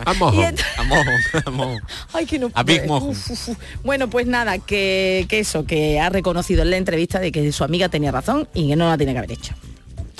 A 0.04 0.12
Y 0.14 0.16
mojón. 0.18 0.44
ent- 0.44 0.64
A 0.78 0.82
mojón, 0.84 1.06
a 1.44 1.50
mojón. 1.50 1.80
Ay, 2.12 2.26
que 2.26 2.38
no 2.38 2.50
A 2.54 2.62
Big. 2.62 2.82
Uf, 2.90 3.30
uf, 3.30 3.48
uf. 3.48 3.58
Bueno, 3.84 4.08
pues 4.08 4.26
nada, 4.26 4.58
que, 4.58 5.26
que 5.28 5.38
eso, 5.40 5.64
que 5.66 6.00
ha 6.00 6.08
reconocido 6.10 6.62
en 6.62 6.70
la 6.70 6.76
entrevista 6.76 7.18
de 7.20 7.32
que 7.32 7.50
su 7.52 7.64
amiga 7.64 7.88
tenía 7.88 8.10
razón 8.12 8.48
y 8.54 8.68
que 8.68 8.76
no 8.76 8.88
la 8.88 8.96
tiene 8.96 9.12
que 9.12 9.18
haber 9.18 9.32
hecho. 9.32 9.54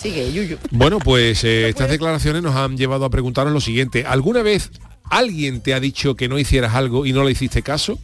Sigue, 0.01 0.31
Yuyu. 0.33 0.59
Bueno, 0.71 0.99
pues 0.99 1.43
eh, 1.45 1.69
estas 1.69 1.89
declaraciones 1.89 2.43
nos 2.43 2.55
han 2.55 2.77
llevado 2.77 3.05
a 3.07 3.11
preguntarnos 3.11 3.55
lo 3.55 3.61
siguiente. 3.61 4.05
¿Alguna 4.07 4.43
vez 4.43 4.71
alguien 5.05 5.61
te 5.63 5.73
ha 5.75 5.81
dicho 5.81 6.17
que 6.17 6.29
no 6.29 6.39
hicieras 6.39 6.75
algo 6.75 7.07
y 7.07 7.13
no 7.13 7.25
le 7.25 7.31
hiciste 7.33 7.63
caso? 7.63 7.99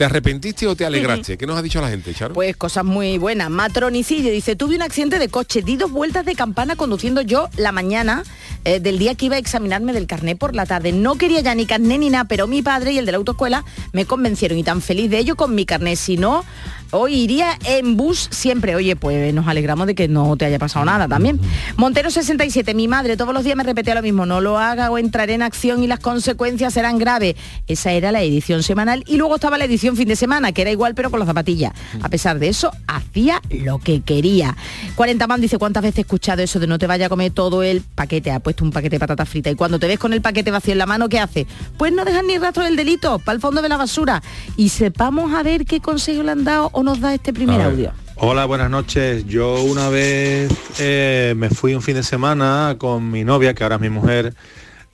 ¿Te 0.00 0.06
arrepentiste 0.06 0.66
o 0.66 0.74
te 0.74 0.86
alegraste? 0.86 1.36
¿Qué 1.36 1.46
nos 1.46 1.58
ha 1.58 1.60
dicho 1.60 1.78
la 1.78 1.90
gente, 1.90 2.14
Charo? 2.14 2.32
Pues 2.32 2.56
cosas 2.56 2.86
muy 2.86 3.18
buenas. 3.18 3.50
Matronicidio 3.50 4.32
dice, 4.32 4.56
tuve 4.56 4.74
un 4.74 4.80
accidente 4.80 5.18
de 5.18 5.28
coche, 5.28 5.60
di 5.60 5.76
dos 5.76 5.90
vueltas 5.90 6.24
de 6.24 6.34
campana 6.34 6.74
conduciendo 6.74 7.20
yo 7.20 7.50
la 7.58 7.70
mañana 7.70 8.22
eh, 8.64 8.80
del 8.80 8.98
día 8.98 9.14
que 9.14 9.26
iba 9.26 9.36
a 9.36 9.38
examinarme 9.38 9.92
del 9.92 10.06
carné 10.06 10.36
por 10.36 10.54
la 10.54 10.64
tarde. 10.64 10.92
No 10.92 11.16
quería 11.16 11.42
ya 11.42 11.54
ni 11.54 11.66
carné 11.66 11.98
ni 11.98 12.08
nada, 12.08 12.24
pero 12.24 12.46
mi 12.46 12.62
padre 12.62 12.92
y 12.92 12.98
el 12.98 13.04
de 13.04 13.12
la 13.12 13.18
autoescuela 13.18 13.66
me 13.92 14.06
convencieron 14.06 14.56
y 14.56 14.64
tan 14.64 14.80
feliz 14.80 15.10
de 15.10 15.18
ello 15.18 15.36
con 15.36 15.54
mi 15.54 15.66
carné. 15.66 15.96
Si 15.96 16.16
no, 16.16 16.46
hoy 16.90 17.14
iría 17.14 17.58
en 17.64 17.96
bus 17.96 18.28
siempre. 18.30 18.74
Oye, 18.74 18.96
pues 18.96 19.32
nos 19.34 19.46
alegramos 19.48 19.86
de 19.86 19.94
que 19.94 20.08
no 20.08 20.36
te 20.36 20.44
haya 20.44 20.58
pasado 20.58 20.84
nada 20.84 21.08
también. 21.08 21.40
Montero 21.76 22.10
67, 22.10 22.74
mi 22.74 22.88
madre 22.88 23.16
todos 23.16 23.34
los 23.34 23.44
días 23.44 23.56
me 23.56 23.64
repetía 23.64 23.94
lo 23.94 24.02
mismo, 24.02 24.26
no 24.26 24.40
lo 24.40 24.58
haga 24.58 24.90
o 24.90 24.98
entraré 24.98 25.34
en 25.34 25.42
acción 25.42 25.82
y 25.82 25.86
las 25.86 26.00
consecuencias 26.00 26.74
serán 26.74 26.98
graves. 26.98 27.36
Esa 27.66 27.92
era 27.92 28.12
la 28.12 28.22
edición 28.22 28.62
semanal 28.62 29.04
y 29.06 29.16
luego 29.16 29.36
estaba 29.36 29.58
la 29.58 29.64
edición 29.64 29.96
fin 29.96 30.08
de 30.08 30.16
semana, 30.16 30.52
que 30.52 30.62
era 30.62 30.70
igual 30.70 30.94
pero 30.94 31.10
con 31.10 31.20
las 31.20 31.26
zapatillas. 31.26 31.72
A 32.02 32.08
pesar 32.08 32.38
de 32.38 32.48
eso, 32.48 32.70
hacía 32.86 33.40
lo 33.50 33.78
que 33.78 34.00
quería. 34.00 34.56
40 34.94 35.26
man 35.26 35.40
dice, 35.40 35.58
¿cuántas 35.58 35.82
veces 35.82 35.98
he 35.98 36.00
escuchado 36.02 36.42
eso 36.42 36.58
de 36.58 36.66
no 36.66 36.78
te 36.78 36.86
vaya 36.86 37.06
a 37.06 37.08
comer 37.08 37.32
todo 37.32 37.62
el 37.62 37.82
paquete? 37.82 38.30
Ha 38.30 38.40
puesto 38.40 38.64
un 38.64 38.70
paquete 38.70 38.96
de 38.96 39.00
patatas 39.00 39.28
fritas 39.28 39.52
y 39.52 39.56
cuando 39.56 39.78
te 39.78 39.86
ves 39.86 39.98
con 39.98 40.12
el 40.12 40.20
paquete 40.20 40.50
vacío 40.50 40.72
en 40.72 40.78
la 40.78 40.86
mano, 40.86 41.08
¿qué 41.08 41.18
hace? 41.18 41.46
Pues 41.76 41.92
no 41.92 42.04
dejas 42.04 42.24
ni 42.24 42.38
rastro 42.38 42.64
del 42.64 42.76
delito, 42.76 43.18
para 43.18 43.34
el 43.34 43.40
fondo 43.40 43.62
de 43.62 43.68
la 43.68 43.76
basura. 43.76 44.22
Y 44.56 44.70
sepamos 44.70 45.32
a 45.34 45.42
ver 45.42 45.64
qué 45.64 45.80
consejo 45.80 46.22
le 46.22 46.32
han 46.32 46.44
dado 46.44 46.70
o 46.80 46.82
nos 46.82 47.00
da 47.00 47.12
este 47.12 47.32
primer 47.32 47.60
audio. 47.60 47.92
Hola, 48.16 48.46
buenas 48.46 48.70
noches. 48.70 49.26
Yo 49.26 49.62
una 49.62 49.90
vez 49.90 50.50
eh, 50.78 51.34
me 51.36 51.50
fui 51.50 51.74
un 51.74 51.82
fin 51.82 51.94
de 51.94 52.02
semana 52.02 52.76
con 52.78 53.10
mi 53.10 53.22
novia, 53.22 53.54
que 53.54 53.62
ahora 53.62 53.76
es 53.76 53.82
mi 53.82 53.90
mujer, 53.90 54.34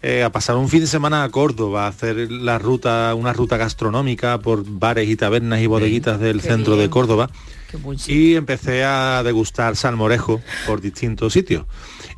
eh, 0.03 0.25
a 0.25 0.31
pasar 0.31 0.57
un 0.57 0.69
fin 0.69 0.81
de 0.81 0.89
semana 0.89 1.23
a 1.23 1.29
Córdoba, 1.29 1.87
a 1.87 1.89
hacer 1.89 2.31
la 2.31 2.59
ruta, 2.59 3.15
una 3.15 3.33
ruta 3.33 3.57
gastronómica 3.57 4.39
por 4.39 4.65
bares 4.67 5.09
y 5.09 5.15
tabernas 5.15 5.61
y 5.61 5.67
bodeguitas 5.69 6.19
del 6.19 6.41
qué 6.43 6.49
centro 6.49 6.77
de. 6.77 6.91
Córdoba. 6.91 7.31
Y 8.09 8.35
empecé 8.35 8.85
a 8.85 9.23
degustar 9.23 9.77
salmorejo 9.77 10.41
por 10.67 10.81
distintos 10.81 11.33
sitios. 11.33 11.67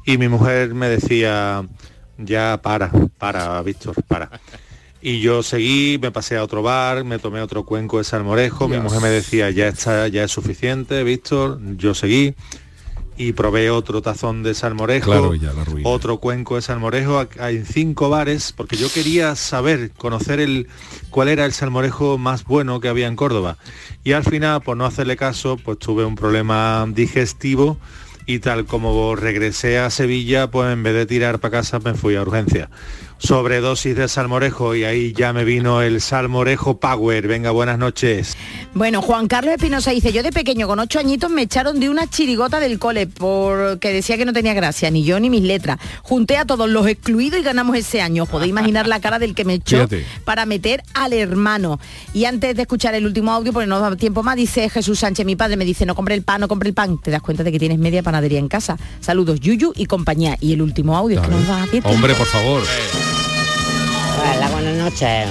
Y 0.06 0.16
mi 0.16 0.28
mujer 0.28 0.72
me 0.72 0.88
decía, 0.88 1.66
ya 2.16 2.58
para, 2.62 2.90
para, 3.18 3.60
Víctor, 3.62 3.94
para. 4.06 4.30
Y 5.00 5.20
yo 5.20 5.42
seguí, 5.42 5.98
me 6.00 6.10
pasé 6.10 6.36
a 6.36 6.42
otro 6.42 6.62
bar, 6.62 7.04
me 7.04 7.18
tomé 7.18 7.40
otro 7.40 7.64
cuenco 7.64 7.98
de 7.98 8.04
salmorejo, 8.04 8.66
mi 8.66 8.78
mujer 8.78 9.00
me 9.00 9.08
decía, 9.08 9.50
ya 9.50 9.68
está, 9.68 10.08
ya 10.08 10.24
es 10.24 10.32
suficiente, 10.32 11.04
Víctor, 11.04 11.60
yo 11.76 11.94
seguí 11.94 12.34
y 13.18 13.32
probé 13.32 13.68
otro 13.70 14.00
tazón 14.00 14.44
de 14.44 14.54
salmorejo, 14.54 15.06
Claro, 15.06 15.34
ya 15.34 15.52
otro 15.82 16.18
cuenco 16.18 16.54
de 16.54 16.62
salmorejo 16.62 17.26
en 17.36 17.66
cinco 17.66 18.08
bares, 18.08 18.52
porque 18.56 18.76
yo 18.76 18.90
quería 18.90 19.34
saber, 19.34 19.90
conocer 19.90 20.38
el 20.38 20.68
cuál 21.10 21.28
era 21.28 21.44
el 21.44 21.52
salmorejo 21.52 22.16
más 22.16 22.44
bueno 22.44 22.80
que 22.80 22.88
había 22.88 23.08
en 23.08 23.16
Córdoba. 23.16 23.58
Y 24.04 24.12
al 24.12 24.22
final, 24.22 24.62
por 24.62 24.76
no 24.76 24.86
hacerle 24.86 25.16
caso, 25.16 25.56
pues 25.56 25.78
tuve 25.78 26.04
un 26.04 26.14
problema 26.14 26.86
digestivo 26.88 27.78
y 28.24 28.38
tal 28.38 28.66
como 28.66 29.16
regresé 29.16 29.78
a 29.78 29.90
Sevilla, 29.90 30.48
pues 30.48 30.72
en 30.72 30.84
vez 30.84 30.94
de 30.94 31.06
tirar 31.06 31.40
para 31.40 31.58
casa 31.58 31.80
me 31.80 31.94
fui 31.94 32.14
a 32.14 32.22
urgencia. 32.22 32.70
Sobredosis 33.18 33.96
de 33.96 34.08
salmorejo 34.08 34.74
y 34.76 34.84
ahí 34.84 35.12
ya 35.12 35.32
me 35.32 35.44
vino 35.44 35.82
el 35.82 36.00
salmorejo 36.00 36.78
Power. 36.78 37.26
Venga, 37.26 37.50
buenas 37.50 37.78
noches. 37.78 38.36
Bueno, 38.74 39.02
Juan 39.02 39.26
Carlos 39.26 39.54
Espinosa 39.54 39.90
dice, 39.90 40.12
yo 40.12 40.22
de 40.22 40.30
pequeño 40.30 40.68
con 40.68 40.78
ocho 40.78 41.00
añitos 41.00 41.30
me 41.30 41.42
echaron 41.42 41.80
de 41.80 41.88
una 41.88 42.08
chirigota 42.08 42.60
del 42.60 42.78
cole 42.78 43.08
porque 43.08 43.92
decía 43.92 44.16
que 44.16 44.24
no 44.24 44.32
tenía 44.32 44.54
gracia, 44.54 44.90
ni 44.90 45.02
yo 45.02 45.18
ni 45.18 45.30
mis 45.30 45.42
letras. 45.42 45.78
Junté 46.02 46.36
a 46.36 46.44
todos 46.44 46.68
los 46.68 46.86
excluidos 46.86 47.40
y 47.40 47.42
ganamos 47.42 47.76
ese 47.76 48.00
año. 48.00 48.24
Podéis 48.24 48.50
imaginar 48.50 48.86
la 48.86 49.00
cara 49.00 49.18
del 49.18 49.34
que 49.34 49.44
me 49.44 49.54
echó 49.54 49.76
Fíjate. 49.76 50.06
para 50.24 50.46
meter 50.46 50.84
al 50.94 51.12
hermano. 51.12 51.80
Y 52.14 52.24
antes 52.24 52.54
de 52.54 52.62
escuchar 52.62 52.94
el 52.94 53.04
último 53.04 53.32
audio, 53.32 53.52
porque 53.52 53.66
no 53.66 53.80
da 53.80 53.96
tiempo 53.96 54.22
más, 54.22 54.36
dice 54.36 54.70
Jesús 54.70 55.00
Sánchez, 55.00 55.26
mi 55.26 55.34
padre 55.34 55.56
me 55.56 55.64
dice, 55.64 55.86
no 55.86 55.94
compre 55.96 56.14
el 56.14 56.22
pan, 56.22 56.40
no 56.40 56.48
compre 56.48 56.68
el 56.68 56.74
pan. 56.74 56.98
Te 56.98 57.10
das 57.10 57.22
cuenta 57.22 57.42
de 57.42 57.50
que 57.50 57.58
tienes 57.58 57.78
media 57.78 58.02
panadería 58.02 58.38
en 58.38 58.48
casa. 58.48 58.78
Saludos, 59.00 59.40
Yuyu 59.40 59.72
y 59.74 59.86
compañía. 59.86 60.36
Y 60.40 60.52
el 60.52 60.62
último 60.62 60.96
audio, 60.96 61.20
es 61.20 61.26
que 61.26 61.34
nos 61.34 61.46
da 61.46 61.66
tiempo. 61.66 61.88
Hombre, 61.88 62.14
por 62.14 62.26
favor. 62.26 62.62
Hola, 64.20 64.48
buenas 64.50 64.76
noches. 64.76 65.28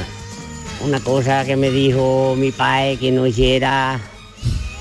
Una 0.83 0.99
cosa 1.01 1.43
que 1.45 1.55
me 1.55 1.69
dijo 1.69 2.35
mi 2.37 2.51
padre 2.51 2.97
que 2.97 3.11
no 3.11 3.27
hiciera 3.27 3.99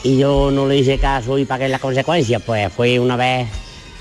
y 0.05 0.19
yo 0.19 0.51
no 0.53 0.67
le 0.67 0.79
hice 0.79 0.99
caso 0.99 1.39
y 1.39 1.45
pagué 1.45 1.69
las 1.69 1.81
consecuencias, 1.81 2.41
pues 2.43 2.73
fue 2.73 3.01
una 3.01 3.17
vez 3.17 3.49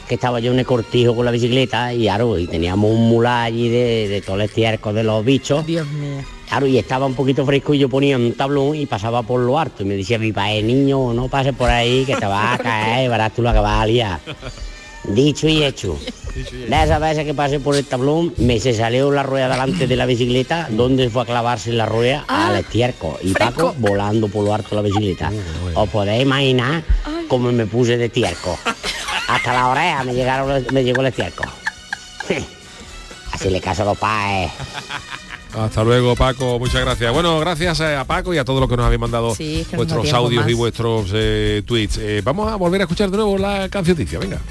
que 0.08 0.16
estaba 0.16 0.40
yo 0.40 0.52
en 0.52 0.60
el 0.60 0.66
cortijo 0.66 1.16
con 1.16 1.26
la 1.26 1.32
bicicleta 1.32 1.92
y 1.92 2.04
claro, 2.04 2.38
y 2.38 2.46
teníamos 2.46 2.92
un 2.92 3.10
mulá 3.10 3.44
allí 3.44 3.70
de, 3.70 4.08
de 4.08 4.22
todo 4.22 4.36
el 4.36 4.44
estiércol 4.44 4.94
de 4.94 5.04
los 5.04 5.26
bichos. 5.26 5.66
Dios 5.66 5.88
mío. 5.88 6.24
Claro, 6.48 6.68
y 6.68 6.78
estaba 6.78 7.08
un 7.08 7.16
poquito 7.16 7.44
fresco 7.44 7.74
y 7.74 7.80
yo 7.80 7.90
ponía 7.90 8.18
un 8.18 8.34
tablón 8.34 8.76
y 8.76 8.86
pasaba 8.86 9.24
por 9.24 9.40
lo 9.40 9.58
alto. 9.58 9.82
Y 9.82 9.88
me 9.88 9.96
decía 9.96 10.20
mi 10.20 10.32
padre, 10.32 10.62
niño, 10.62 11.14
no 11.14 11.28
pases 11.28 11.54
por 11.56 11.70
ahí 11.70 12.06
que 12.06 12.16
te 12.16 12.26
vas 12.26 12.60
a 12.60 12.64
caer, 12.64 13.10
verás 13.10 13.34
tú 13.34 13.42
la 13.42 13.54
que 13.54 13.60
vas 13.60 13.82
a 13.82 13.86
liar. 13.88 14.20
Dicho 15.10 15.48
y 15.48 15.64
hecho. 15.64 15.98
De 16.36 16.84
esas 16.84 17.00
veces 17.00 17.24
que 17.24 17.34
pasé 17.34 17.60
por 17.62 17.76
el 17.76 17.86
tablón, 17.86 18.34
me 18.38 18.60
se 18.60 18.74
salió 18.74 19.10
la 19.10 19.24
rueda 19.24 19.48
delante 19.48 19.88
de 19.88 19.96
la 19.96 20.06
bicicleta, 20.06 20.68
donde 20.70 21.10
fue 21.10 21.22
a 21.22 21.26
clavarse 21.26 21.72
la 21.72 21.86
rueda 21.86 22.26
al 22.28 22.58
estiércol. 22.58 23.16
Y 23.22 23.32
Paco 23.34 23.74
volando 23.78 24.28
por 24.28 24.44
lo 24.44 24.54
alto 24.54 24.72
de 24.72 24.76
la 24.76 24.82
bicicleta. 24.82 25.32
Os 25.74 25.90
podéis 25.90 26.24
imaginar 26.24 26.84
cómo 27.30 27.52
me 27.52 27.66
puse 27.66 27.98
de 27.98 28.10
tierco. 28.10 28.58
Hasta 29.28 29.54
la 29.54 29.68
oreja 29.70 30.04
me, 30.04 30.14
llegaron, 30.14 30.66
me 30.72 30.84
llegó 30.84 31.02
el 31.02 31.08
estiércol. 31.08 31.48
Así 33.32 33.50
le 33.50 33.62
caso 33.62 33.84
a 33.84 33.86
los 33.86 33.98
padres. 33.98 34.52
Hasta 35.58 35.84
luego, 35.84 36.16
Paco. 36.16 36.60
Muchas 36.60 36.82
gracias. 36.82 37.14
Bueno, 37.14 37.40
gracias 37.40 37.80
a 37.80 38.04
Paco 38.04 38.34
y 38.34 38.38
a 38.38 38.46
todos 38.46 38.60
los 38.60 38.70
que 38.70 38.76
nos 38.76 38.86
habéis 38.86 39.00
mandado 39.00 39.34
Sí, 39.34 39.62
es 39.62 39.68
que 39.68 39.78
no 39.78 39.84
vuestros 39.86 40.14
audios 40.14 40.50
y 40.50 40.54
vuestros 40.54 41.12
eh, 41.14 41.64
tweets. 41.66 41.98
Eh, 41.98 42.22
vamos 42.24 42.52
a 42.52 42.56
volver 42.58 42.82
a 42.82 42.84
escuchar 42.84 43.10
de 43.10 43.18
nuevo 43.18 43.38
la 43.38 43.70
cancioticia. 43.70 44.20
Venga. 44.20 44.42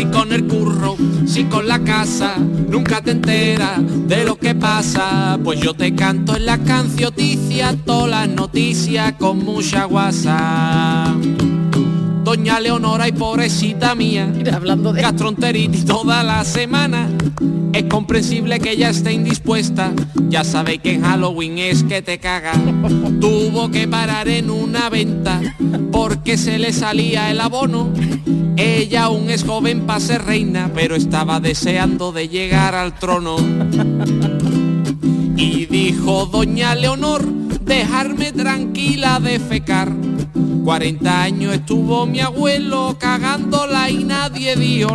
Si 0.00 0.06
con 0.06 0.32
el 0.32 0.46
curro, 0.46 0.96
si 1.26 1.44
con 1.44 1.68
la 1.68 1.78
casa, 1.80 2.38
nunca 2.38 3.02
te 3.02 3.10
enteras 3.10 3.82
de 4.08 4.24
lo 4.24 4.34
que 4.36 4.54
pasa. 4.54 5.38
Pues 5.44 5.60
yo 5.60 5.74
te 5.74 5.94
canto 5.94 6.34
en 6.36 6.46
la 6.46 6.56
cancioticia 6.56 7.76
todas 7.84 8.08
las 8.08 8.28
noticias 8.30 9.12
con 9.18 9.44
mucha 9.44 9.84
guasa. 9.84 11.14
Doña 12.30 12.60
Leonora 12.60 13.08
y 13.08 13.12
pobrecita 13.12 13.96
mía, 13.96 14.32
hablando 14.54 14.92
de 14.92 15.02
gastroenteritis 15.02 15.84
toda 15.84 16.22
la 16.22 16.44
semana. 16.44 17.08
Es 17.72 17.82
comprensible 17.86 18.60
que 18.60 18.70
ella 18.70 18.90
esté 18.90 19.12
indispuesta. 19.12 19.90
Ya 20.28 20.44
sabéis 20.44 20.80
que 20.80 20.92
en 20.92 21.02
Halloween 21.02 21.58
es 21.58 21.82
que 21.82 22.02
te 22.02 22.20
caga. 22.20 22.52
Tuvo 23.20 23.72
que 23.72 23.88
parar 23.88 24.28
en 24.28 24.48
una 24.48 24.88
venta 24.88 25.40
porque 25.90 26.38
se 26.38 26.60
le 26.60 26.72
salía 26.72 27.32
el 27.32 27.40
abono. 27.40 27.92
Ella 28.56 29.06
aún 29.06 29.28
es 29.28 29.42
joven 29.42 29.80
para 29.80 29.98
ser 29.98 30.24
reina, 30.24 30.70
pero 30.72 30.94
estaba 30.94 31.40
deseando 31.40 32.12
de 32.12 32.28
llegar 32.28 32.76
al 32.76 32.96
trono. 32.96 33.38
Y 35.36 35.66
dijo 35.66 36.26
doña 36.26 36.76
Leonor, 36.76 37.26
dejarme 37.26 38.30
tranquila 38.30 39.18
de 39.18 39.40
fecar. 39.40 40.09
40 40.64 41.22
años 41.22 41.54
estuvo 41.54 42.06
mi 42.06 42.20
abuelo 42.20 42.96
cagándola 42.98 43.90
y 43.90 44.04
nadie 44.04 44.56
dio. 44.56 44.90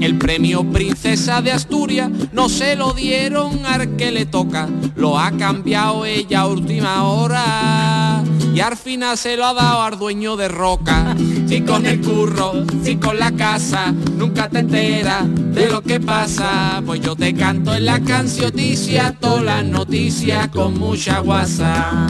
El 0.00 0.18
premio 0.18 0.64
Princesa 0.64 1.40
de 1.40 1.50
Asturias 1.52 2.10
no 2.32 2.48
se 2.48 2.76
lo 2.76 2.92
dieron 2.92 3.64
al 3.64 3.96
que 3.96 4.12
le 4.12 4.26
toca, 4.26 4.68
lo 4.96 5.18
ha 5.18 5.30
cambiado 5.32 6.04
ella 6.04 6.40
a 6.40 6.46
última 6.46 7.04
hora. 7.04 8.22
Y 8.54 8.60
al 8.60 8.76
final 8.76 9.16
se 9.16 9.36
lo 9.36 9.46
ha 9.46 9.54
dado 9.54 9.82
al 9.82 9.98
dueño 9.98 10.36
de 10.36 10.48
Roca. 10.48 11.16
Si 11.48 11.62
con 11.62 11.86
el 11.86 12.00
curro, 12.00 12.64
si 12.82 12.96
con 12.96 13.18
la 13.18 13.32
casa, 13.32 13.92
nunca 14.16 14.48
te 14.48 14.60
enteras 14.60 15.24
de 15.26 15.68
lo 15.68 15.82
que 15.82 16.00
pasa. 16.00 16.82
Pues 16.84 17.00
yo 17.00 17.16
te 17.16 17.34
canto 17.34 17.74
en 17.74 17.86
la 17.86 18.00
cancioticia, 18.00 19.16
todas 19.18 19.42
las 19.42 19.64
noticias 19.64 20.48
con 20.48 20.78
mucha 20.78 21.20
guasa. 21.20 22.06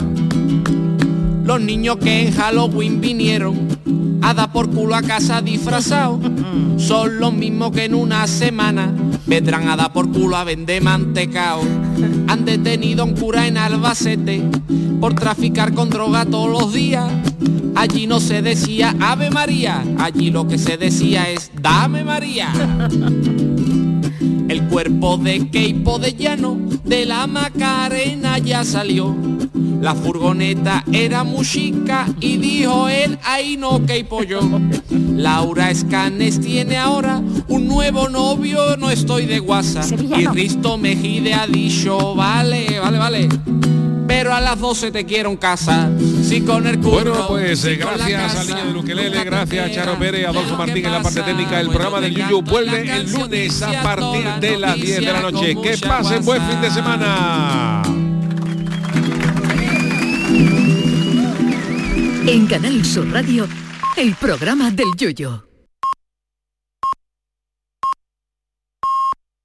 Los 1.45 1.61
niños 1.61 1.97
que 1.97 2.27
en 2.27 2.33
Halloween 2.33 2.99
vinieron 2.99 3.67
a 4.23 4.33
dar 4.33 4.51
por 4.51 4.67
culo 4.71 4.95
a 4.95 5.03
casa 5.03 5.43
disfrazados 5.43 6.19
son 6.77 7.19
los 7.19 7.33
mismos 7.33 7.71
que 7.71 7.85
en 7.85 7.93
una 7.93 8.25
semana 8.25 8.91
vendrán 9.27 9.67
a 9.67 9.75
dar 9.75 9.93
por 9.93 10.11
culo 10.11 10.37
a 10.37 10.43
vender 10.43 10.81
mantecao. 10.81 11.61
Han 12.27 12.45
detenido 12.45 13.03
a 13.03 13.05
un 13.05 13.13
cura 13.13 13.45
en 13.45 13.57
Albacete 13.57 14.43
por 14.99 15.13
traficar 15.13 15.73
con 15.75 15.91
droga 15.91 16.25
todos 16.25 16.49
los 16.49 16.73
días. 16.73 17.05
Allí 17.75 18.07
no 18.07 18.19
se 18.19 18.41
decía 18.41 18.95
Ave 18.99 19.29
María, 19.29 19.83
allí 19.99 20.31
lo 20.31 20.47
que 20.47 20.57
se 20.57 20.77
decía 20.77 21.29
es 21.29 21.51
Dame 21.61 22.03
María. 22.03 22.51
El 24.65 24.71
cuerpo 24.71 25.17
de 25.17 25.47
Keipo 25.49 25.99
de 25.99 26.13
Llano 26.13 26.57
de 26.83 27.05
la 27.05 27.27
Macarena 27.27 28.39
ya 28.39 28.63
salió. 28.63 29.15
La 29.79 29.93
furgoneta 29.93 30.83
era 30.91 31.23
muy 31.23 31.45
chica 31.45 32.07
y 32.19 32.37
dijo 32.37 32.89
él, 32.89 33.19
ahí 33.23 33.57
no 33.57 33.85
Keipo 33.85 34.23
yo. 34.23 34.39
Laura 34.89 35.69
Escanes 35.69 36.41
tiene 36.41 36.77
ahora 36.77 37.21
un 37.47 37.67
nuevo 37.67 38.09
novio, 38.09 38.75
no 38.77 38.89
estoy 38.89 39.27
de 39.27 39.39
guasa. 39.39 39.83
Y 40.17 40.25
Risto 40.25 40.79
Mejide 40.79 41.35
ha 41.35 41.45
dicho, 41.45 42.15
vale, 42.15 42.79
vale, 42.79 42.97
vale. 42.97 43.29
Pero 44.17 44.33
a 44.33 44.39
las 44.39 44.57
12 44.57 44.91
te 44.91 45.05
quiero 45.05 45.29
en 45.29 45.35
casa. 45.35 45.89
Si 46.23 46.39
con 46.39 46.65
el 46.65 46.79
curro, 46.79 47.11
Bueno, 47.11 47.27
pues 47.27 47.59
si 47.59 47.75
gracias 47.75 48.33
casa, 48.33 48.39
al 48.39 48.47
niño 48.47 48.65
de 48.67 48.71
Luquelele, 48.71 49.23
gracias 49.25 49.67
a 49.67 49.71
Charo 49.73 49.99
Pérez, 49.99 50.25
Adolfo 50.25 50.55
Martín 50.55 50.85
en 50.85 50.91
la 50.93 51.03
parte 51.03 51.21
técnica. 51.21 51.59
El 51.59 51.67
programa 51.67 51.99
del 51.99 52.15
Yuyu 52.15 52.41
vuelve 52.41 52.89
el 52.95 53.11
lunes 53.11 53.61
a 53.61 53.83
partir 53.83 54.25
de 54.39 54.57
las 54.57 54.75
10 54.75 54.99
de 55.01 55.11
la 55.11 55.19
noche. 55.19 55.57
Que 55.61 55.77
pasen 55.77 56.23
buen 56.23 56.41
fin 56.47 56.61
de 56.61 56.71
semana. 56.71 57.81
En 62.25 62.47
Canal 62.47 62.85
Sur 62.85 63.11
Radio, 63.11 63.49
el 63.97 64.15
programa 64.15 64.71
del 64.71 64.87
Yoyo. 64.95 65.54